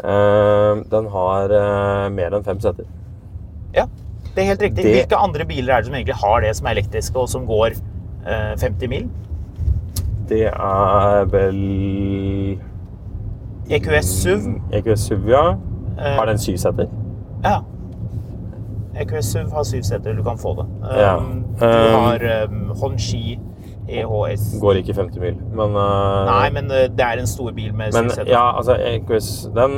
Uh, 0.00 0.80
den 0.94 1.10
har 1.12 1.52
uh, 1.52 2.06
mer 2.14 2.36
enn 2.36 2.46
fem 2.46 2.62
seter. 2.62 2.88
Ja, 3.76 3.84
det 4.34 4.42
er 4.42 4.46
helt 4.52 4.62
riktig. 4.62 4.84
Det- 4.84 4.92
Hvilke 4.94 5.16
andre 5.16 5.44
biler 5.44 5.74
er 5.74 5.80
det 5.82 5.86
som 5.86 5.94
egentlig 5.94 6.14
har 6.22 6.40
det 6.40 6.56
som 6.56 6.66
er 6.66 6.70
elektriske, 6.78 7.16
og 7.18 7.28
som 7.28 7.46
går 7.46 7.66
eh, 8.26 8.54
50 8.60 8.88
mil? 8.88 9.08
Det 10.28 10.44
er 10.46 11.24
vel 11.32 12.58
EQS 13.70 14.04
SUV. 14.22 14.46
EQS 14.72 15.00
SUV, 15.08 15.28
ja. 15.30 15.44
Eh, 15.98 16.16
Har 16.16 16.26
den 16.26 16.38
syv 16.38 16.56
seter? 16.56 16.86
Ja. 17.44 17.60
EQS 19.00 19.24
SUV 19.32 19.50
har 19.54 19.62
syv 19.64 19.82
seter. 19.82 20.14
Du 20.16 20.22
kan 20.22 20.38
få 20.38 20.54
det. 20.58 20.66
Um, 20.90 21.44
Du 21.60 21.66
Um, 21.66 21.94
har 21.94 22.44
um, 22.48 22.72
Honshi 22.82 23.38
EHS. 23.88 24.60
Går 24.60 24.72
ikke 24.80 24.94
50 24.94 25.20
mil, 25.20 25.34
men 25.52 25.74
uh... 25.76 26.24
Nei, 26.26 26.50
men 26.54 26.70
uh, 26.70 26.86
det 26.88 27.00
er 27.04 27.18
en 27.20 27.26
stor 27.26 27.50
bil 27.52 27.74
med 27.74 27.92
syv 27.92 28.02
Men 28.02 28.10
seter. 28.10 28.30
ja, 28.32 28.56
altså 28.56 28.76
EQS, 28.78 29.48
den. 29.54 29.74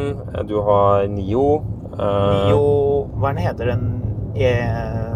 Du 0.48 0.60
har 0.62 1.06
Nio. 1.08 1.62
Uh... 1.92 2.46
Nio 2.46 3.08
Hva 3.18 3.32
er 3.32 3.40
heter 3.48 3.72
den? 3.72 3.88
E, 4.32 4.52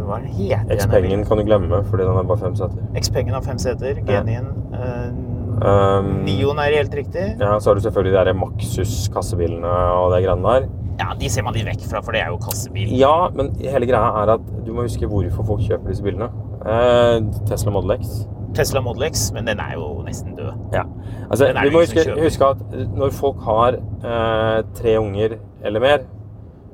hva 0.06 0.18
er 0.18 0.26
heter 0.28 0.68
den 0.68 0.82
Xpengen 0.82 1.24
kan 1.28 1.40
du 1.40 1.46
glemme, 1.48 1.80
fordi 1.88 2.04
den 2.04 2.20
er 2.20 2.28
bare 2.28 2.42
fem 2.42 2.58
seter. 2.58 2.84
Xpengen 3.00 3.38
har 3.38 3.46
fem 3.46 3.58
seter. 3.62 4.02
Genien. 4.06 4.52
Uh, 4.74 5.36
Um, 5.56 6.08
Nioen 6.26 6.58
er 6.60 6.74
helt 6.76 6.94
riktig. 6.94 7.22
Ja, 7.40 7.54
så 7.60 7.70
har 7.70 7.78
du 7.78 7.80
selvfølgelig 7.80 8.26
de 8.28 8.34
Maxus 8.36 9.06
kassebilene 9.14 9.70
og 9.96 10.12
de 10.12 10.18
greiene 10.26 10.44
der. 10.44 10.66
Ja, 11.00 11.14
de 11.20 11.30
ser 11.32 11.44
man 11.46 11.56
litt 11.56 11.64
vekk 11.68 11.84
fra, 11.88 12.02
for 12.04 12.16
det 12.16 12.20
er 12.24 12.32
jo 12.32 12.38
kassebil. 12.44 12.92
Ja, 12.96 13.28
men 13.36 13.54
hele 13.60 13.88
greia 13.88 14.10
er 14.22 14.34
at 14.36 14.44
du 14.66 14.72
må 14.76 14.84
huske 14.84 15.08
hvorfor 15.08 15.48
folk 15.48 15.64
kjøper 15.64 15.92
disse 15.92 16.04
bilene. 16.04 16.28
Eh, 16.60 17.24
Tesla 17.48 17.72
Model 17.72 17.96
X. 17.96 18.26
Tesla 18.56 18.80
Model 18.84 19.08
X, 19.08 19.30
men 19.36 19.48
den 19.48 19.60
er 19.60 19.74
jo 19.76 19.88
nesten 20.04 20.36
død. 20.36 20.52
Ja. 20.76 20.84
Altså, 21.30 21.50
vi 21.52 21.72
må 21.72 21.84
huske, 21.84 22.04
huske 22.20 22.52
at 22.52 22.76
når 22.96 23.16
folk 23.16 23.40
har 23.48 23.80
eh, 23.80 24.60
tre 24.76 24.96
unger 25.00 25.38
eller 25.64 25.84
mer, 25.84 26.06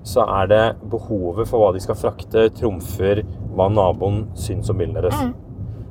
så 0.07 0.25
er 0.41 0.51
det 0.51 0.65
behovet 0.91 1.49
for 1.49 1.63
hva 1.63 1.71
de 1.75 1.83
skal 1.83 1.99
frakte, 1.99 2.49
trumfer 2.59 3.23
hva 3.55 3.69
naboen 3.71 4.25
syns 4.39 4.71
om 4.73 4.81
bilen 4.81 4.97
deres. 4.99 5.19
Mm. 5.19 5.33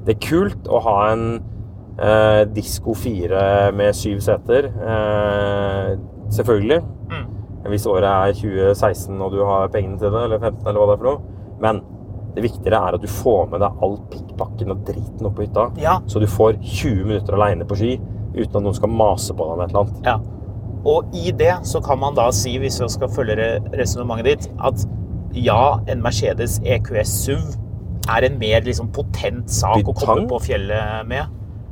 Det 0.06 0.16
er 0.16 0.24
kult 0.26 0.68
å 0.72 0.82
ha 0.84 0.96
en 1.12 1.26
eh, 2.02 2.42
Disko 2.52 2.96
4 2.98 3.44
med 3.78 3.96
syv 3.96 4.20
seter. 4.26 4.68
Eh, 4.72 5.94
selvfølgelig. 6.34 6.82
Mm. 7.12 7.28
Hvis 7.72 7.88
året 7.88 8.10
er 8.10 8.36
2016 8.40 9.22
og 9.22 9.36
du 9.36 9.44
har 9.46 9.72
pengene 9.74 10.00
til 10.02 10.12
det, 10.12 10.26
eller 10.26 10.42
15, 10.42 10.64
eller 10.66 10.82
hva 10.82 10.90
det 10.90 10.96
er 10.96 11.04
for 11.04 11.12
noe. 11.12 11.58
Men 11.62 11.84
det 12.36 12.46
viktigere 12.46 12.80
er 12.80 12.98
at 12.98 13.04
du 13.04 13.12
får 13.12 13.50
med 13.52 13.62
deg 13.64 13.84
all 13.86 13.98
pikkpakken 14.12 14.74
og 14.74 14.84
driten 14.88 15.28
opp 15.28 15.38
på 15.38 15.46
hytta. 15.46 15.68
Ja. 15.82 16.00
Så 16.10 16.22
du 16.24 16.28
får 16.32 16.58
20 16.60 17.06
minutter 17.06 17.38
aleine 17.38 17.68
på 17.68 17.78
ski 17.80 17.96
uten 18.32 18.56
at 18.56 18.64
noen 18.64 18.78
skal 18.78 18.94
mase 18.96 19.36
på 19.36 19.48
deg 19.50 19.60
med 19.60 19.66
et 19.68 19.74
eller 19.74 19.86
annet. 19.86 20.08
Ja. 20.08 20.41
Og 20.86 21.12
i 21.14 21.32
det 21.38 21.54
så 21.68 21.82
kan 21.86 22.00
man 22.02 22.16
da 22.18 22.30
si, 22.34 22.56
hvis 22.62 22.80
vi 22.82 22.88
skal 22.90 23.12
følge 23.14 23.36
re- 23.38 23.78
resonnementet 23.78 24.26
ditt, 24.26 24.48
at 24.66 24.86
ja, 25.38 25.78
en 25.88 26.02
Mercedes 26.04 26.60
EQS 26.66 27.12
SUV 27.28 27.54
er 28.10 28.26
en 28.28 28.40
mer 28.42 28.66
liksom 28.66 28.90
potent 28.92 29.52
sak 29.54 29.86
å 29.88 29.94
komme 29.94 30.26
på 30.28 30.40
fjellet 30.48 31.06
med. 31.08 31.30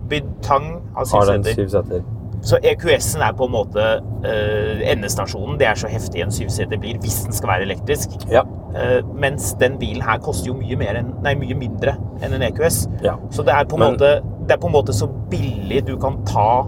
Bytang 0.10 0.70
har 0.96 1.06
syv 1.10 1.68
seter. 1.74 2.06
Så 2.42 2.56
EQS-en 2.64 3.22
er 3.26 3.34
på 3.36 3.50
en 3.50 3.52
måte 3.52 3.84
uh, 4.24 4.84
endestasjonen. 4.88 5.58
Det 5.60 5.68
er 5.68 5.76
så 5.76 5.90
heftig 5.92 6.22
en 6.24 6.32
syvseter 6.32 6.80
blir 6.80 6.96
hvis 7.04 7.18
den 7.26 7.36
skal 7.36 7.52
være 7.52 7.66
elektrisk. 7.68 8.14
Ja. 8.32 8.46
Uh, 8.72 9.02
mens 9.20 9.52
den 9.60 9.76
bilen 9.82 10.06
her 10.06 10.22
koster 10.24 10.54
jo 10.54 10.56
mye, 10.62 10.78
mer 10.80 11.02
enn, 11.02 11.10
nei, 11.26 11.34
mye 11.36 11.58
mindre 11.60 11.98
enn 12.24 12.38
en 12.38 12.46
EQS. 12.48 12.86
Ja. 13.04 13.18
Så 13.36 13.44
det 13.44 13.52
er, 13.58 13.68
på 13.68 13.76
en 13.76 13.84
Men- 13.84 13.98
måte, 13.98 14.14
det 14.48 14.56
er 14.56 14.62
på 14.64 14.70
en 14.72 14.78
måte 14.78 14.96
så 14.96 15.10
billig 15.34 15.84
du 15.90 15.98
kan 16.00 16.22
ta 16.30 16.64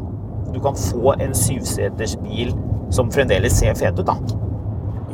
Du 0.54 0.60
kan 0.64 0.76
få 0.76 1.16
en 1.20 1.34
syvseters 1.38 2.18
bil 2.24 2.54
som 2.92 3.12
fremdeles 3.12 3.56
ser 3.60 3.78
fet 3.80 4.00
ut, 4.00 4.08
da. 4.08 4.18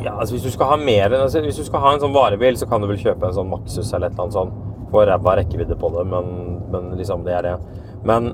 ja, 0.03 0.15
altså 0.15 0.33
hvis 0.35 0.47
du 0.47 0.51
skal 0.53 0.71
ha 0.71 0.77
mer 0.81 1.13
altså 1.13 1.41
Hvis 1.45 1.59
du 1.59 1.65
skal 1.67 1.83
ha 1.83 1.93
en 1.93 2.01
sånn 2.01 2.15
varebil, 2.15 2.57
så 2.57 2.65
kan 2.69 2.81
du 2.81 2.87
vel 2.89 2.97
kjøpe 3.01 3.27
en 3.27 3.35
sånn 3.37 3.51
Maxus 3.51 3.93
eller 3.93 4.09
et 4.09 4.17
eller 4.17 4.25
annet 4.25 4.37
sånt. 4.39 4.65
Få 4.91 5.03
ræva 5.05 5.35
rekkevidde 5.37 5.75
på 5.77 5.89
det, 5.93 6.03
men, 6.07 6.27
men 6.71 6.91
liksom, 6.97 7.25
det 7.27 7.33
er 7.35 7.43
det. 7.43 7.55
Men 8.07 8.31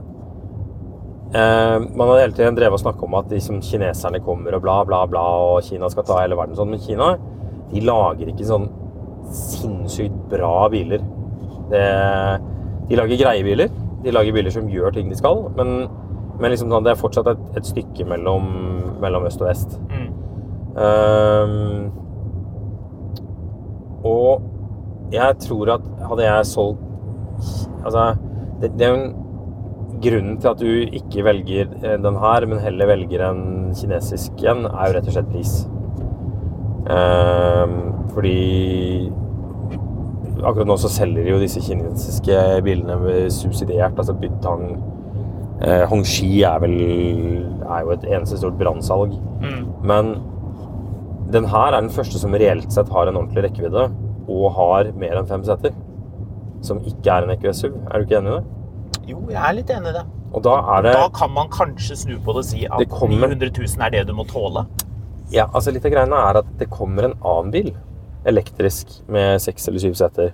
eh, 1.33 1.77
Man 1.81 2.07
har 2.07 2.21
hele 2.21 2.37
tiden 2.37 2.55
drevet 2.55 2.77
og 2.77 2.83
snakket 2.83 3.07
om 3.07 3.17
at 3.19 3.33
liksom, 3.33 3.61
kineserne 3.65 4.21
kommer 4.23 4.55
og 4.55 4.63
bla, 4.63 4.83
bla, 4.85 5.03
bla, 5.09 5.23
og 5.49 5.63
Kina 5.65 5.89
skal 5.89 6.07
ta 6.07 6.21
hele 6.21 6.37
verden 6.39 6.55
sånn. 6.59 6.71
Men 6.71 6.83
Kina 6.83 7.13
de 7.73 7.81
lager 7.81 8.29
ikke 8.29 8.45
sånn 8.45 8.69
sinnssykt 9.33 10.15
bra 10.29 10.67
biler. 10.69 11.01
Det, 11.71 11.83
de 12.89 12.99
lager 12.99 13.21
greie 13.23 13.45
biler. 13.45 13.71
De 14.03 14.13
lager 14.13 14.35
biler 14.35 14.53
som 14.53 14.69
gjør 14.69 14.93
ting 14.93 15.09
de 15.09 15.17
skal. 15.17 15.47
Men, 15.57 15.87
men 16.39 16.53
liksom, 16.53 16.69
sånn, 16.73 16.85
det 16.85 16.93
er 16.93 16.99
fortsatt 17.01 17.27
et, 17.33 17.43
et 17.59 17.67
stykke 17.67 18.05
mellom, 18.09 18.45
mellom 19.01 19.27
øst 19.29 19.41
og 19.43 19.49
vest. 19.49 19.75
Mm. 19.91 20.09
Um, 20.73 21.91
og 24.03 24.41
jeg 25.13 25.37
tror 25.43 25.75
at 25.75 25.83
hadde 26.09 26.23
jeg 26.25 26.45
solgt 26.49 26.81
Altså, 27.85 28.15
det, 28.61 28.71
det 28.79 28.85
er 28.87 28.89
jo 28.89 29.01
en 29.03 29.13
Grunnen 30.03 30.39
til 30.41 30.49
at 30.49 30.59
du 30.59 30.97
ikke 30.97 31.23
velger 31.23 31.69
eh, 31.79 31.97
den 32.01 32.17
her, 32.19 32.45
men 32.49 32.59
heller 32.59 32.89
velger 32.89 33.21
en 33.23 33.43
kinesisk 33.77 34.41
en, 34.51 34.65
er 34.67 34.89
jo 34.89 34.95
rett 34.97 35.07
og 35.07 35.15
slett 35.15 35.29
pris. 35.31 35.53
Um, 36.83 37.75
fordi 38.11 39.11
akkurat 40.43 40.67
nå 40.67 40.75
så 40.81 40.91
selger 40.91 41.23
de 41.23 41.31
jo 41.31 41.39
disse 41.39 41.63
kinesiske 41.63 42.39
bilene 42.65 43.29
subsidiert. 43.31 43.95
Altså 43.95 44.17
Bytang 44.19 44.65
eh, 45.63 45.85
Hongxi 45.89 46.43
er 46.47 46.59
vel 46.63 46.75
er 47.63 47.83
jo 47.85 47.93
et 47.95 48.05
eneste 48.09 48.39
stort 48.41 48.57
brannsalg. 48.59 49.15
Mm. 49.43 49.63
Men 49.83 50.13
den 51.33 51.47
her 51.49 51.71
er 51.73 51.81
den 51.81 51.93
første 51.93 52.19
som 52.21 52.35
reelt 52.37 52.71
sett 52.73 52.91
har 52.93 53.09
en 53.09 53.17
ordentlig 53.21 53.47
rekkevidde 53.47 53.87
og 54.29 54.45
har 54.57 54.91
mer 54.99 55.17
enn 55.19 55.29
fem 55.29 55.43
seter. 55.47 55.73
Som 56.63 56.79
ikke 56.87 57.11
er 57.11 57.25
en 57.25 57.33
EQS 57.35 57.63
SUV. 57.65 57.79
Er 57.89 57.99
du 57.99 58.05
ikke 58.07 58.19
enig 58.21 58.31
i 58.31 58.37
det? 58.37 58.43
Jo, 59.09 59.17
jeg 59.33 59.41
er 59.41 59.55
litt 59.57 59.71
enig 59.73 59.91
i 59.91 59.97
det. 59.97 60.03
Og 60.33 60.41
da 60.45 60.53
er 60.77 60.85
det 60.85 60.93
Da 60.95 61.09
kan 61.13 61.33
man 61.33 61.49
kanskje 61.53 61.97
snu 61.99 62.13
på 62.23 62.33
det 62.33 62.43
og 62.43 62.47
si 62.47 62.65
at 62.65 62.79
Det 62.79 62.89
kommer- 62.89 63.27
900 63.27 63.51
000 63.51 63.85
er 63.85 63.89
det 63.91 64.07
du 64.07 64.13
må 64.13 64.25
tåle. 64.27 64.65
Ja, 65.31 65.47
altså 65.53 65.73
litt 65.73 65.85
av 65.85 65.91
greiene 65.91 66.13
er 66.29 66.37
at 66.37 66.45
det 66.57 66.69
kommer 66.69 67.03
en 67.09 67.13
annen 67.23 67.51
bil, 67.51 67.71
elektrisk, 68.25 69.01
med 69.09 69.41
seks 69.41 69.67
eller 69.67 69.79
syv 69.79 69.93
seter, 69.95 70.31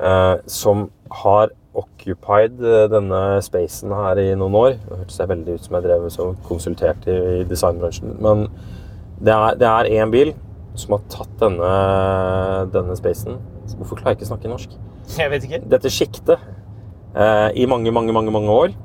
eh, 0.00 0.36
som 0.46 0.90
har 1.10 1.50
occupied 1.76 2.58
eh, 2.64 2.86
denne 2.90 3.20
spacen 3.44 3.92
her 3.94 4.20
i 4.22 4.32
noen 4.38 4.56
år. 4.58 4.76
Det 4.80 5.00
hørtes 5.02 5.20
veldig 5.30 5.56
ut 5.56 5.66
som 5.66 5.78
jeg 5.78 5.86
drev 5.86 6.08
som 6.14 6.36
konsulterte 6.48 7.12
i, 7.12 7.40
i 7.42 7.46
designbransjen. 7.48 8.16
Men 8.24 8.46
det 9.20 9.34
er, 9.34 9.58
det 9.60 9.68
er 9.68 9.92
én 9.98 10.12
bil 10.14 10.34
som 10.78 10.94
har 10.94 11.06
tatt 11.10 11.32
denne, 11.40 11.70
denne 12.74 12.96
spacen. 12.98 13.38
Hvorfor 13.76 13.98
klarer 13.98 14.14
jeg 14.14 14.20
ikke 14.20 14.28
å 14.28 14.32
snakke 14.32 14.52
norsk? 14.52 14.76
Jeg 15.18 15.32
vet 15.32 15.46
ikke. 15.46 15.62
dette 15.72 15.90
sjiktet 15.92 16.36
eh, 17.16 17.48
i 17.56 17.66
mange, 17.70 17.92
mange, 17.94 18.14
mange, 18.14 18.34
mange 18.34 18.52
år. 18.52 18.76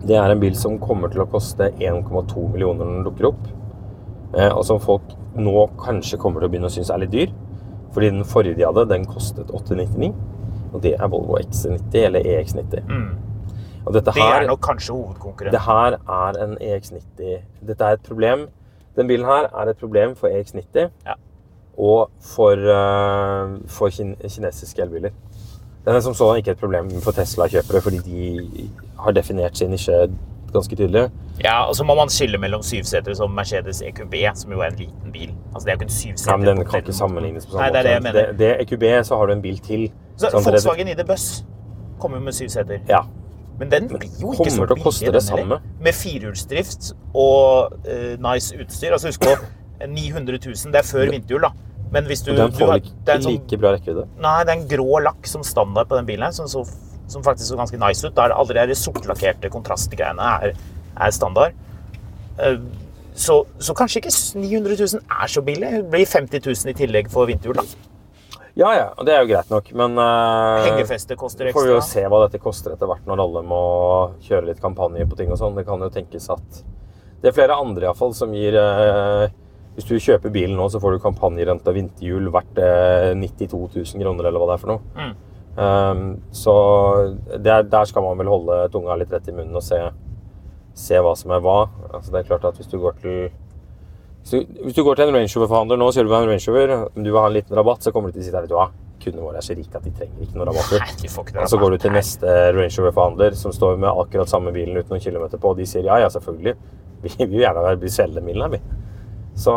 Det 0.00 0.16
er 0.16 0.32
en 0.32 0.40
bil 0.40 0.56
som 0.56 0.78
kommer 0.80 1.12
til 1.12 1.22
å 1.24 1.28
koste 1.30 1.70
1,2 1.76 2.46
millioner 2.52 2.86
når 2.86 2.98
den 2.98 3.06
dukker 3.08 3.30
opp. 3.30 3.46
Eh, 4.36 4.50
og 4.50 4.64
som 4.66 4.80
folk 4.82 5.16
nå 5.38 5.66
kanskje 5.80 6.18
kommer 6.20 6.42
til 6.42 6.50
å 6.50 6.52
begynne 6.52 6.70
å 6.70 6.74
synes 6.74 6.92
er 6.92 7.02
litt 7.04 7.14
dyr. 7.14 7.32
Fordi 7.94 8.12
den 8.12 8.26
forrige 8.28 8.58
de 8.60 8.66
hadde, 8.68 8.86
den 8.90 9.06
kostet 9.08 9.50
899. 9.50 10.12
Og 10.72 10.82
det 10.82 10.94
er 11.00 11.08
Volvo 11.08 11.36
XC90 11.38 11.96
eller 12.06 12.20
EX90. 12.20 12.82
Og 13.86 13.94
dette 13.94 14.12
Det 14.12 14.22
er 14.22 14.46
nok 14.46 14.60
kanskje 14.60 14.92
hovedkonkurrent. 14.92 15.52
det 15.52 15.60
her 15.60 15.96
er 16.08 16.44
en 16.44 16.56
EX90 16.60 17.40
Dette 17.66 17.84
er 17.84 17.92
et 17.92 18.02
problem. 18.08 18.48
Den 18.96 19.06
bilen 19.08 19.24
her 19.26 19.48
er 19.62 19.70
et 19.70 19.76
problem 19.76 20.16
for 20.16 20.28
EX90 20.28 20.90
Ja. 21.06 21.14
og 21.78 22.10
for, 22.20 22.52
uh, 22.52 23.58
for 23.66 23.88
kin 23.88 24.16
kinesiske 24.28 24.82
elbiler. 24.82 25.10
Den 25.86 25.94
er 25.96 26.00
som 26.00 26.14
sådan 26.14 26.36
ikke 26.36 26.50
et 26.50 26.58
problem 26.58 26.90
for 27.00 27.12
Tesla-kjøpere, 27.12 27.80
fordi 27.80 27.98
de 27.98 28.70
har 29.00 29.10
definert 29.12 29.56
sin 29.56 29.70
nisje 29.70 30.10
ganske 30.52 30.76
tydelig. 30.76 31.10
Ja, 31.44 31.62
og 31.68 31.76
så 31.76 31.84
må 31.84 31.94
man 31.94 32.08
skille 32.08 32.38
mellom 32.38 32.62
syvsetere 32.62 33.14
som 33.16 33.30
Mercedes 33.30 33.82
EQB, 33.82 34.14
som 34.34 34.52
jo 34.52 34.60
er 34.60 34.64
en 34.66 34.76
liten 34.76 35.12
bil. 35.12 35.34
Altså, 35.54 35.64
det 35.64 35.68
er 35.68 35.72
jo 35.72 35.78
ikke 35.78 35.82
en 35.84 35.88
syvseter. 35.88 36.30
Ja, 36.32 36.36
men 36.36 36.46
den 36.46 36.64
kan 36.64 36.78
ikke 36.82 36.92
sammenlignes 36.92 37.46
på 37.46 37.52
samme 37.52 37.70
Nei, 37.72 37.82
det. 37.82 38.14
Det, 38.14 38.38
det 38.38 38.50
EQB, 38.60 39.04
så 39.06 39.16
har 39.16 39.26
du 39.26 39.32
en 39.32 39.42
bil 39.42 39.58
til. 39.58 39.90
Så 40.20 40.28
Sånn 40.34 40.44
Volkswagen 40.44 40.90
ID 40.92 41.00
Buss 41.08 41.30
kommer 42.00 42.20
med 42.20 42.36
syvseter. 42.36 42.82
Ja. 42.88 43.04
Men 43.60 43.72
den 43.72 43.88
blir 43.88 44.08
jo 44.20 44.34
ikke 44.34 44.52
så 44.52 44.66
billig, 44.68 45.12
det 45.16 45.22
samme. 45.24 45.58
Med 45.84 45.96
firehjulsdrift 45.96 46.92
og 47.12 47.74
uh, 47.84 48.14
nice 48.20 48.56
utstyr. 48.56 48.94
Altså 48.96 49.12
husk 49.12 49.24
på 49.24 49.34
900 49.88 50.40
000, 50.44 50.72
det 50.72 50.80
er 50.80 50.86
før 50.88 51.12
vinterhjul, 51.12 51.44
da. 51.44 51.52
Men 51.92 52.06
hvis 52.06 52.22
du, 52.22 52.30
den 52.36 52.52
du 52.52 52.56
får 52.56 52.68
har, 52.68 52.78
vel 52.78 52.84
det 52.84 52.92
ikke 52.92 53.16
en 53.16 53.24
sånn, 53.24 53.36
like 53.36 53.58
bra 53.60 53.72
rekkevidde. 53.74 54.04
Nei, 54.22 54.36
det 54.46 54.52
er 54.52 54.60
en 54.60 54.68
grå 54.70 55.00
lakk 55.04 55.26
som 55.28 55.44
standard 55.44 55.88
på 55.90 55.98
den 55.98 56.08
bilen 56.08 56.28
her, 56.28 56.36
som, 56.36 56.48
så, 56.48 56.62
som 57.10 57.24
faktisk 57.26 57.50
så 57.50 57.58
ganske 57.58 57.80
nice 57.80 58.06
ut. 58.06 58.14
Da 58.16 58.28
er 58.28 58.32
det 58.34 58.38
alle 58.44 58.66
de 58.70 58.76
sortlakkerte 58.78 59.50
kontrastgreiene 59.52 60.30
er, 60.44 60.54
er 61.00 61.16
standard. 61.16 61.56
Uh, 62.38 62.60
Så, 63.20 63.34
så 63.60 63.74
kanskje 63.76 63.98
ikke 64.00 64.12
900 64.38 64.76
000 64.78 65.02
er 65.22 65.28
så 65.28 65.42
billig. 65.44 65.70
Det 65.74 65.90
blir 65.92 66.06
50 66.06 66.40
000 66.46 66.70
i 66.70 66.76
tillegg 66.78 67.10
for 67.12 67.28
vinterhjul, 67.28 67.58
da. 67.58 67.64
Ja, 68.58 68.70
ja, 68.74 68.86
og 68.96 69.06
det 69.06 69.14
er 69.14 69.22
jo 69.22 69.30
greit 69.30 69.50
nok, 69.52 69.68
men 69.78 69.98
eh, 70.02 70.64
Hengefeste 70.66 71.16
koster 71.18 71.52
får 71.54 71.68
vi 71.68 71.74
jo 71.76 71.82
se 71.86 72.02
hva 72.02 72.24
dette 72.24 72.40
koster 72.42 72.74
etter 72.74 72.90
hvert 72.90 73.06
når 73.06 73.22
alle 73.24 73.42
må 73.46 73.62
kjøre 74.26 74.48
litt 74.48 74.62
kampanje 74.62 75.06
på 75.06 75.18
ting 75.20 75.30
og 75.30 75.38
sånn. 75.38 75.54
Det 75.58 75.66
kan 75.68 75.82
jo 75.82 75.90
tenkes 75.94 76.26
at 76.34 76.62
det 77.20 77.30
er 77.30 77.36
flere 77.36 77.58
andre 77.60 77.84
i 77.84 77.88
hvert 77.88 78.00
fall 78.00 78.14
som 78.16 78.32
gir 78.32 78.56
eh, 78.56 79.26
Hvis 79.76 79.86
du 79.86 79.98
kjøper 80.00 80.32
bilen 80.34 80.56
nå, 80.58 80.66
så 80.72 80.80
får 80.82 80.96
du 80.96 81.02
kampanjerente 81.04 81.70
og 81.70 81.76
vinterhjul 81.76 82.30
verdt 82.34 82.58
eh, 82.64 83.12
92 83.14 83.60
000 83.76 84.04
kroner, 84.04 84.28
eller 84.28 84.42
hva 84.42 84.50
det 84.50 84.56
er 84.56 84.64
for 84.64 84.72
noe. 84.74 84.82
Mm. 84.96 85.12
Um, 85.60 86.02
så 86.32 86.54
der, 87.42 87.64
der 87.68 87.84
skal 87.84 88.04
man 88.06 88.18
vel 88.20 88.30
holde 88.30 88.62
tunga 88.72 88.94
litt 88.96 89.10
rett 89.12 89.28
i 89.28 89.34
munnen 89.34 89.58
og 89.58 89.64
se, 89.66 89.78
se 90.78 91.00
hva 91.02 91.14
som 91.18 91.34
er 91.34 91.42
hva. 91.44 91.58
Altså, 91.90 92.12
det 92.12 92.20
er 92.20 92.28
klart 92.30 92.46
at 92.48 92.58
hvis 92.58 92.70
du 92.70 92.78
går 92.82 92.98
til 93.02 93.18
du, 94.28 94.36
hvis 94.66 94.76
du 94.76 94.82
går 94.84 94.98
til 94.98 95.08
en 95.08 95.16
Range 95.16 95.32
Rover-forhandler 95.32 95.80
nå, 95.80 95.88
så 95.90 96.00
gjør 96.00 96.10
du 96.10 96.14
en 96.18 96.30
Range 96.30 96.52
Rover, 96.52 96.74
men 96.94 97.06
du 97.06 97.10
vil 97.10 97.20
ha 97.20 97.30
en 97.30 97.36
liten 97.38 97.56
rabatt, 97.56 97.86
så 97.86 97.92
kommer 97.94 98.12
de 98.12 98.20
til 98.20 98.36
å 98.36 98.44
si 98.44 98.60
at 98.60 98.76
kundene 99.00 99.24
våre 99.24 99.40
er 99.40 99.46
så 99.46 99.56
rike 99.56 99.78
at 99.78 99.86
de 99.86 99.94
trenger 99.96 100.26
ikke 100.26 100.36
noen 100.36 100.50
rabatter. 100.50 100.82
Nei, 100.84 101.08
ikke 101.08 101.32
noe 101.32 101.46
Og 101.46 101.48
så 101.48 101.60
går 101.62 101.72
du 101.72 101.78
til 101.80 101.94
neste 101.96 102.36
Range 102.56 102.76
Rover-forhandler 102.82 103.38
som 103.40 103.54
står 103.56 103.80
med 103.80 103.90
akkurat 103.90 104.30
samme 104.30 104.52
bilen 104.54 104.76
uten 104.76 104.92
noen 104.92 105.04
kilometer 105.04 105.40
på, 105.40 105.54
og 105.54 105.60
de 105.60 105.68
sier 105.68 105.88
ja, 105.88 105.96
ja, 106.04 106.12
selvfølgelig. 106.12 106.56
Vi 107.00 107.14
vi 107.16 107.26
vil 107.32 107.40
gjerne 107.46 107.88
selge 107.88 108.18
den 108.18 108.28
bilen 108.28 108.44
her, 108.44 108.52
vi. 108.52 108.60
Så, 109.40 109.52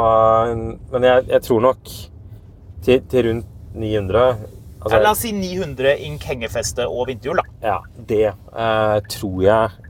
men 0.93 1.07
jeg, 1.09 1.25
jeg 1.27 1.43
tror 1.43 1.63
nok 1.65 1.81
til, 2.85 3.01
til 3.11 3.27
rundt 3.27 3.49
900 3.75 4.21
altså, 4.85 4.99
La 5.01 5.11
oss 5.11 5.23
si 5.25 5.31
900 5.35 5.97
ink 6.07 6.23
hengefeste 6.29 6.85
og 6.87 7.07
vinterhjul, 7.09 7.41
da. 7.41 7.73
ja, 7.73 7.79
det 8.09 8.25
eh, 8.29 8.97
tror 9.11 9.41
jeg 9.43 9.82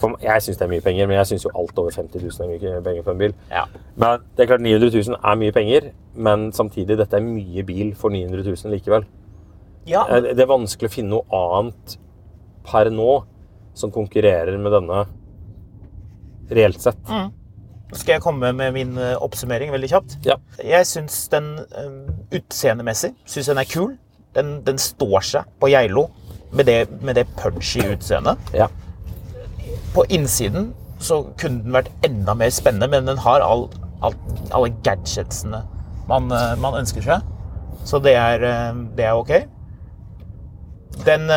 for, 0.00 0.16
Jeg 0.22 0.42
syns 0.42 0.58
det 0.60 0.64
er 0.66 0.72
mye 0.72 0.84
penger, 0.84 1.06
men 1.10 1.16
jeg 1.18 1.26
syns 1.32 1.44
jo 1.46 1.50
alt 1.58 1.78
over 1.78 1.90
50 1.94 2.22
000 2.22 2.44
er 2.44 2.50
mye 2.52 2.82
penger 2.86 3.02
for 3.06 3.12
en 3.16 3.22
bil. 3.22 3.34
Ja. 3.50 3.64
Men 3.96 4.24
det 4.36 4.44
er 4.44 4.50
klart 4.52 4.64
900 4.64 4.92
000 4.94 5.18
er 5.22 5.40
mye 5.42 5.52
penger, 5.56 5.90
men 6.14 6.48
samtidig, 6.52 6.98
dette 6.98 7.16
er 7.18 7.24
mye 7.24 7.64
bil 7.68 7.94
for 7.98 8.10
900 8.14 8.44
000 8.46 8.74
likevel. 8.76 9.06
ja. 9.86 10.04
Eh, 10.08 10.34
Det 10.34 10.40
er 10.44 10.50
vanskelig 10.50 10.90
å 10.90 10.94
finne 10.94 11.10
noe 11.16 11.42
annet 11.58 11.98
per 12.68 12.90
nå 12.92 13.24
som 13.78 13.90
konkurrerer 13.94 14.58
med 14.58 14.72
denne 14.74 15.04
reelt 16.50 16.80
sett. 16.82 16.98
Mm. 17.08 17.30
Skal 17.92 18.18
jeg 18.18 18.22
komme 18.24 18.50
med 18.52 18.72
min 18.74 18.98
eh, 19.00 19.14
oppsummering 19.24 19.70
veldig 19.72 19.88
kjapt? 19.88 20.18
Ja. 20.26 20.36
Jeg 20.60 20.84
syns 20.86 21.22
den 21.32 21.54
um, 21.78 22.02
utseendemessig 22.36 23.14
synes 23.24 23.48
den 23.48 23.60
er 23.62 23.68
kul. 23.70 23.94
Den, 24.36 24.58
den 24.66 24.76
står 24.78 25.24
seg 25.24 25.48
på 25.60 25.70
Geilo 25.72 26.08
med 26.52 26.68
det, 26.68 26.76
med 27.04 27.16
det 27.16 27.24
punchy 27.38 27.80
utseendet. 27.94 28.36
Ja. 28.56 28.68
På 29.94 30.04
innsiden 30.12 30.72
så 31.02 31.22
kunne 31.38 31.62
den 31.64 31.76
vært 31.76 31.90
enda 32.06 32.34
mer 32.34 32.50
spennende, 32.54 32.88
men 32.90 33.08
den 33.08 33.20
har 33.22 33.44
all, 33.44 33.68
all, 34.02 34.16
alle 34.50 34.72
gadgetsene 34.86 35.62
man, 36.08 36.30
eh, 36.32 36.54
man 36.60 36.78
ønsker 36.80 37.04
seg. 37.04 37.26
Så 37.86 38.00
det 38.02 38.16
er, 38.18 38.44
eh, 38.44 38.84
det 38.98 39.06
er 39.06 39.18
ok. 39.18 39.34
Den, 41.06 41.28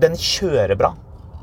den 0.00 0.14
kjører 0.16 0.76
bra. 0.78 0.94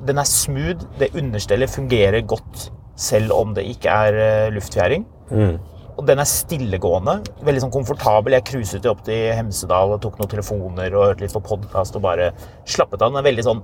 Den 0.07 0.21
er 0.21 0.29
smooth. 0.29 0.85
Det 0.99 1.11
understellet 1.17 1.73
fungerer 1.73 2.21
godt 2.21 2.69
selv 2.97 3.33
om 3.35 3.53
det 3.57 3.65
ikke 3.75 3.89
er 3.89 4.51
luftfjæring. 4.53 5.03
luftfjæring. 5.29 5.57
Og 5.97 6.05
den 6.05 6.21
er 6.21 6.29
stillegående. 6.29 7.17
Veldig 7.45 7.63
sånn 7.63 7.73
komfortabel. 7.73 8.35
Jeg 8.37 8.45
cruiset 8.45 8.85
opp 8.89 9.01
til 9.07 9.31
Hemsedal 9.33 9.95
og 9.95 10.01
tok 10.03 10.19
noen 10.19 10.29
telefoner 10.29 10.93
og 10.93 11.07
hørte 11.07 11.25
litt 11.25 11.33
på 11.33 11.41
podkast 11.47 11.97
og 11.97 12.03
bare 12.05 12.29
slappet 12.69 13.01
av. 13.01 13.09
Den 13.09 13.17
er 13.21 13.25
veldig 13.25 13.45
sånn 13.47 13.63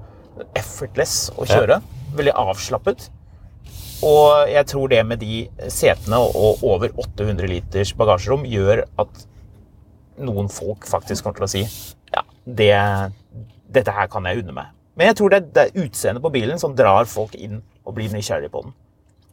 effortless 0.57 1.31
å 1.37 1.47
kjøre. 1.49 1.79
Veldig 2.17 2.33
avslappet. 2.43 3.09
Og 4.03 4.49
jeg 4.51 4.67
tror 4.67 4.91
det 4.91 5.01
med 5.07 5.21
de 5.23 5.43
setene 5.71 6.19
og 6.19 6.63
over 6.67 6.91
800 6.99 7.47
liters 7.47 7.93
bagasjerom 7.95 8.43
gjør 8.49 8.83
at 8.99 9.21
noen 10.23 10.49
folk 10.51 10.85
faktisk 10.89 11.25
kommer 11.25 11.39
til 11.39 11.47
å 11.47 11.51
si 11.53 11.61
ja, 12.13 12.23
det, 12.45 12.73
dette 13.73 13.95
her 13.95 14.09
kan 14.11 14.27
jeg 14.29 14.43
unne 14.43 14.55
meg. 14.57 14.73
Men 14.99 15.09
jeg 15.09 15.17
tror 15.21 15.33
det, 15.33 15.39
det 15.55 15.63
er 15.63 15.85
utseendet 15.87 16.21
på 16.21 16.33
bilen 16.35 16.59
som 16.61 16.75
drar 16.77 17.07
folk 17.09 17.33
inn 17.39 17.63
og 17.83 17.95
blir 17.97 18.11
nysgjerrig 18.13 18.51
på 18.53 18.61
den. 18.67 18.75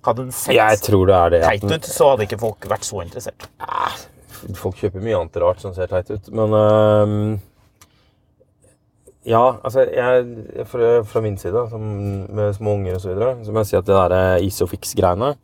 Hadde 0.06 0.24
den 0.24 0.32
sett 0.32 0.56
Jeg 0.56 0.80
tror 0.86 1.10
det 1.10 1.18
er 1.18 1.34
det. 1.34 1.42
teit 1.44 1.66
ut, 1.66 1.90
så 1.90 2.12
hadde 2.14 2.24
ikke 2.24 2.40
folk 2.40 2.70
vært 2.70 2.86
så 2.88 3.02
interessert. 3.04 3.50
Folk 4.56 4.78
kjøper 4.80 5.02
mye 5.04 5.18
annet 5.18 5.36
rart 5.42 5.60
som 5.60 5.74
ser 5.76 5.90
teit 5.90 6.08
ut, 6.14 6.30
men 6.32 6.54
øhm, 6.56 7.26
Ja, 9.28 9.58
altså 9.60 9.84
jeg, 9.84 10.64
fra, 10.70 10.90
fra 11.04 11.20
min 11.20 11.36
side, 11.36 11.66
som, 11.68 11.82
med 12.32 12.54
små 12.56 12.78
unger 12.78 12.96
osv., 12.96 13.02
så, 13.02 13.10
videre, 13.12 13.32
så 13.44 13.52
må 13.52 13.60
jeg 13.60 13.70
si 13.70 13.76
at 13.80 13.88
det 13.88 13.98
der 13.98 14.46
Isofix-greiene 14.46 15.34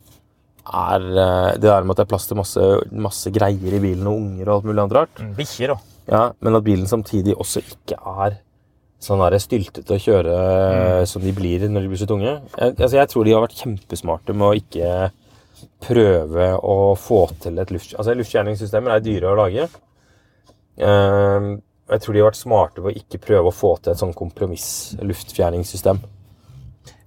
er 0.67 1.03
eh, 1.05 1.51
Det 1.55 1.69
der 1.69 1.85
med 1.85 1.93
at 1.93 2.01
det 2.01 2.05
er 2.07 2.09
plass 2.11 2.25
til 2.27 2.39
masse, 2.39 2.63
masse 2.91 3.31
greier 3.31 3.77
i 3.77 3.83
bilen 3.83 4.09
og 4.09 4.17
unger 4.17 4.49
og 4.49 4.55
alt 4.55 4.67
mulig 4.67 4.81
annet 4.83 4.97
rart. 4.97 5.21
Mm, 5.21 5.29
Bikkjer 5.37 5.75
òg. 5.75 5.85
Ja, 6.09 6.23
Men 6.41 6.57
at 6.57 6.65
bilen 6.65 6.89
samtidig 6.89 7.35
også 7.37 7.61
ikke 7.63 7.99
er 8.25 8.39
sånn 9.03 9.21
der 9.21 9.37
styltete 9.37 9.93
å 9.93 10.01
kjøre 10.01 10.35
som 11.05 11.21
de 11.21 11.31
blir 11.37 11.67
når 11.69 11.85
de 11.85 11.91
blir 11.91 12.01
så 12.01 12.09
tunge. 12.09 12.33
Jeg, 12.57 12.73
altså 12.73 12.97
jeg 12.97 13.11
tror 13.11 13.27
de 13.27 13.35
har 13.35 13.43
vært 13.45 13.61
kjempesmarte 13.61 14.33
med 14.33 14.47
å 14.47 14.57
ikke 14.57 15.11
prøve 15.85 16.47
å 16.57 16.77
få 16.97 17.27
til 17.43 17.61
et 17.61 17.73
luft... 17.73 17.93
Altså 17.93 18.15
Luftskjerningssystemer 18.17 18.95
er 18.95 19.05
dyre 19.05 19.31
å 19.31 19.37
lage. 19.37 19.67
Ehm, 21.87 21.93
jeg 21.93 22.01
tror 22.01 22.13
de 22.13 22.19
har 22.19 22.29
vært 22.29 22.41
smarte 22.41 22.83
ved 22.83 22.93
å 22.93 22.99
ikke 23.01 23.21
prøve 23.23 23.51
å 23.51 23.55
få 23.55 23.77
til 23.81 23.93
et 23.93 24.01
sånn 24.01 24.13
kompromiss-luftfjerningssystem. 24.13 25.99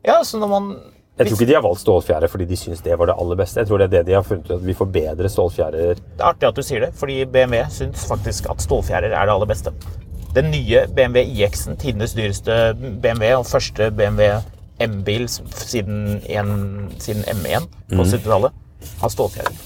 Ja, 0.05 0.23
så 0.25 0.39
når 0.41 0.49
man 0.49 0.71
Jeg 1.19 1.27
tror 1.29 1.37
ikke 1.37 1.47
de 1.51 1.55
har 1.55 1.63
valgt 1.63 1.83
stålfjære 1.83 2.29
fordi 2.33 2.47
de 2.49 2.57
syns 2.57 2.81
det 2.81 2.97
var 2.97 3.11
det 3.11 3.15
aller 3.21 3.37
beste. 3.37 3.61
Jeg 3.61 3.69
tror 3.69 3.79
det 3.79 3.85
er 3.91 3.97
det 3.99 4.07
de 4.07 4.15
har 4.17 4.23
funnet 4.25 4.47
ut, 4.47 4.57
at 4.57 4.65
vi 4.65 4.73
får 4.73 4.87
bedre 4.87 5.29
stålfjærer. 5.29 5.99
Det 6.01 6.21
er 6.21 6.25
artig 6.25 6.49
at 6.49 6.57
du 6.57 6.63
sier 6.63 6.81
det, 6.81 6.95
fordi 6.97 7.25
BMW 7.27 7.67
syns 7.69 8.07
faktisk 8.09 8.49
at 8.49 8.63
stålfjærer 8.65 9.13
er 9.13 9.27
det 9.29 9.35
aller 9.35 9.51
beste. 9.51 9.75
Den 10.35 10.49
nye 10.51 10.87
BMW 10.89 11.27
iX-en, 11.27 11.77
tidenes 11.77 12.15
dyreste 12.17 12.73
BMW 13.03 13.35
og 13.37 13.45
første 13.51 13.91
BMW 13.91 14.41
M-bil 14.81 15.29
siden, 15.29 16.23
siden 16.25 17.25
M1 17.29 17.69
på 17.91 18.01
70-tallet, 18.01 18.57
har 19.03 19.13
stålfjærer. 19.13 19.61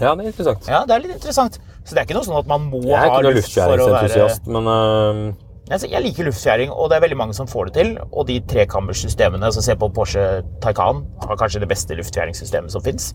Ja, 0.00 0.14
det 0.14 0.24
er 0.24 0.30
interessant. 0.30 0.68
Ja, 0.68 0.84
det 0.86 0.94
er 0.94 1.02
litt 1.02 1.16
interessant. 1.16 1.58
Så 1.84 1.94
det 1.94 2.00
er 2.00 2.06
ikke 2.08 2.16
noe 2.16 2.26
sånn 2.26 2.38
at 2.40 2.46
man 2.48 2.68
må 2.72 2.80
Jeg 2.82 2.94
er 2.96 3.02
ha 3.02 3.08
ikke 3.10 3.24
noen 3.26 3.36
luft 3.36 3.52
for 3.52 3.64
å 3.64 3.68
være 3.68 3.82
luftfjæringsentusiast, 3.84 4.46
men 4.48 5.34
Altså, 5.70 5.88
Jeg 5.88 6.02
liker 6.04 6.26
luftfjæring, 6.28 6.70
og 6.70 6.90
det 6.90 6.96
er 6.96 7.00
veldig 7.06 7.16
mange 7.16 7.34
som 7.34 7.46
får 7.48 7.70
det 7.70 7.74
til. 7.78 7.92
Og 8.12 8.26
de 8.28 8.40
trekammersystemene, 8.52 9.48
som 9.52 9.64
ser 9.64 9.78
på 9.80 9.88
Porsche 9.96 10.42
Taycan, 10.60 11.04
har 11.24 11.38
kanskje 11.40 11.62
det 11.62 11.68
beste 11.70 11.96
luftfjæringssystemet 11.96 12.72
som 12.72 12.84
fins. 12.84 13.14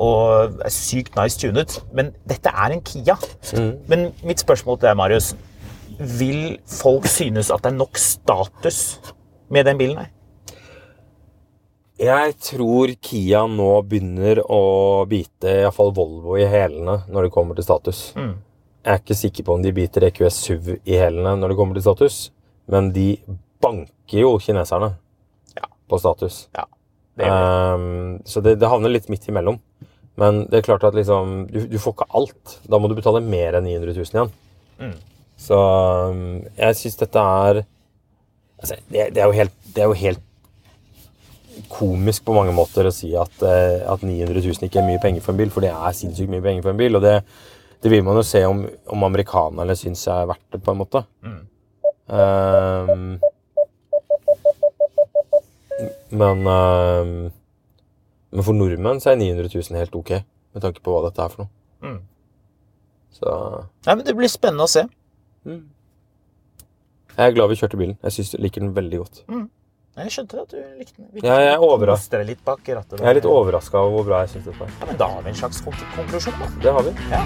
Og 0.00 0.56
er 0.64 0.72
sykt 0.74 1.14
nice 1.14 1.38
tunet. 1.38 1.76
Men 1.94 2.10
dette 2.26 2.50
er 2.50 2.74
en 2.74 2.82
Kia. 2.82 3.14
Men 3.86 4.08
mitt 4.26 4.42
spørsmål 4.42 4.80
til 4.80 4.88
deg, 4.88 4.96
Marius. 4.98 5.34
Vil 6.18 6.58
folk 6.66 7.06
synes 7.06 7.50
at 7.54 7.62
det 7.62 7.70
er 7.72 7.76
nok 7.78 7.98
status 7.98 8.98
med 9.50 9.64
den 9.70 9.78
bilen 9.78 9.98
her? 9.98 10.10
Jeg 12.00 12.32
tror 12.40 12.94
Kia 13.04 13.42
nå 13.50 13.68
begynner 13.84 14.38
å 14.48 14.60
bite 15.08 15.52
iallfall 15.60 15.90
Volvo 15.96 16.38
i 16.40 16.46
hælene 16.48 17.02
når 17.12 17.26
det 17.26 17.32
kommer 17.34 17.58
til 17.58 17.66
status. 17.66 17.98
Jeg 18.16 18.88
er 18.88 19.02
ikke 19.02 19.16
sikker 19.18 19.44
på 19.44 19.56
om 19.58 19.64
de 19.64 19.72
biter 19.76 20.06
EQS 20.08 20.38
SUV 20.46 20.70
i 20.78 20.96
hælene 20.96 21.34
når 21.36 21.52
det 21.52 21.58
kommer 21.58 21.76
til 21.76 21.84
status, 21.84 22.16
men 22.72 22.88
de 22.94 23.10
banker 23.60 24.22
jo 24.22 24.38
kineserne 24.40 24.94
Ja. 25.58 25.68
på 25.88 25.98
status. 26.00 26.48
Ja, 26.56 26.64
det 27.20 27.26
det. 27.26 27.34
Um, 27.34 28.22
så 28.24 28.40
det, 28.40 28.56
det 28.62 28.70
havner 28.72 28.88
litt 28.88 29.10
midt 29.12 29.28
imellom. 29.28 29.60
Men 30.16 30.46
det 30.48 30.60
er 30.60 30.66
klart 30.70 30.84
at 30.88 30.96
liksom, 30.96 31.48
du, 31.52 31.66
du 31.68 31.78
får 31.78 31.98
ikke 31.98 32.08
alt. 32.16 32.56
Da 32.64 32.80
må 32.80 32.88
du 32.88 32.96
betale 32.96 33.20
mer 33.20 33.58
enn 33.58 33.68
900 33.68 33.92
000 33.92 34.16
igjen. 34.16 34.32
Mm. 34.80 34.96
Så 35.36 35.60
um, 35.60 36.24
jeg 36.56 36.80
syns 36.80 36.96
dette 37.04 37.28
er 37.44 37.60
altså, 37.60 38.80
det, 38.88 39.10
det, 39.12 39.20
er 39.20 39.26
jo 39.28 39.36
helt, 39.36 39.56
det 39.76 39.84
er 39.84 39.92
jo 39.92 40.00
helt 40.00 40.24
komisk 41.68 42.24
på 42.24 42.34
mange 42.36 42.52
måter 42.56 42.86
å 42.88 42.92
si 42.94 43.10
at, 43.18 43.42
eh, 43.42 43.80
at 43.90 44.02
900 44.06 44.40
000 44.40 44.66
ikke 44.68 44.80
er 44.80 44.86
mye 44.88 45.00
penger 45.02 45.24
for 45.24 45.34
en 45.34 45.40
bil, 45.40 45.50
for 45.52 45.64
det 45.64 45.70
er 45.72 45.96
sinnssykt 45.96 46.30
mye 46.32 46.44
penger 46.44 46.62
for 46.64 46.72
en 46.74 46.80
bil. 46.80 46.96
Og 46.96 47.02
det, 47.04 47.16
det 47.82 47.90
vil 47.92 48.04
man 48.06 48.16
jo 48.18 48.24
se 48.26 48.44
om, 48.48 48.64
om 48.92 49.06
amerikanerne 49.08 49.76
syns 49.78 50.06
er 50.08 50.28
verdt 50.30 50.46
det, 50.54 50.62
på 50.64 50.74
en 50.74 50.80
måte. 50.80 51.04
Ehm, 52.10 53.18
men 56.10 56.46
um, 56.46 57.30
Men 58.30 58.44
for 58.46 58.54
nordmenn 58.54 59.00
så 59.02 59.10
er 59.12 59.18
900 59.18 59.48
000 59.54 59.78
helt 59.78 59.94
ok, 59.98 60.10
med 60.54 60.62
tanke 60.62 60.82
på 60.84 60.92
hva 60.94 61.04
dette 61.08 61.22
er 61.24 61.32
for 61.32 61.44
noe. 61.44 61.50
Mm. 61.82 62.00
Så 63.16 63.30
Nei, 63.86 63.94
men 63.96 64.04
Det 64.06 64.14
blir 64.18 64.30
spennende 64.30 64.66
å 64.68 64.70
se. 64.70 64.84
jeg 65.46 67.24
er 67.26 67.34
glad 67.34 67.50
vi 67.50 67.56
kjørte 67.58 67.80
bilen. 67.80 67.96
Jeg 68.06 68.12
synes, 68.18 68.36
liker 68.38 68.62
den 68.62 68.74
veldig 68.76 69.00
godt. 69.02 69.22
Jeg 69.98 70.12
skjønte 70.14 70.38
at 70.38 70.52
du 70.52 70.58
likte 70.78 71.02
den. 71.02 71.24
Ja, 71.24 71.34
jeg 71.42 71.54
er 71.54 71.64
overraska. 71.66 72.22
litt 72.22 72.44
bak 72.44 72.60
rattet. 72.68 73.00
Jeg 73.00 73.08
er 73.10 73.18
litt 73.18 73.26
overraska 73.26 73.78
over 73.78 73.96
hvor 73.98 74.04
bra 74.12 74.20
jeg 74.22 74.36
syns 74.36 74.46
dette 74.46 74.60
var. 74.62 74.70
Ja, 74.80 74.86
men 74.86 75.00
da 75.00 75.08
har 75.16 75.24
vi 75.26 75.32
en 75.34 75.40
slags 75.42 75.60
konklusjon, 75.66 76.38
da. 76.38 76.50
Det 76.62 76.72
har 76.78 76.86
vi. 76.86 76.94
Ja. 77.10 77.24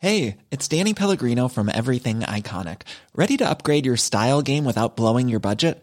Hey, 0.00 0.36
it's 0.52 0.68
Danny 0.68 0.94
Pellegrino 0.94 1.48
from 1.48 1.68
Everything 1.68 2.20
Iconic. 2.20 2.82
Ready 3.16 3.36
to 3.38 3.50
upgrade 3.50 3.84
your 3.84 3.96
style 3.96 4.42
game 4.42 4.64
without 4.64 4.94
blowing 4.94 5.28
your 5.28 5.40
budget? 5.40 5.82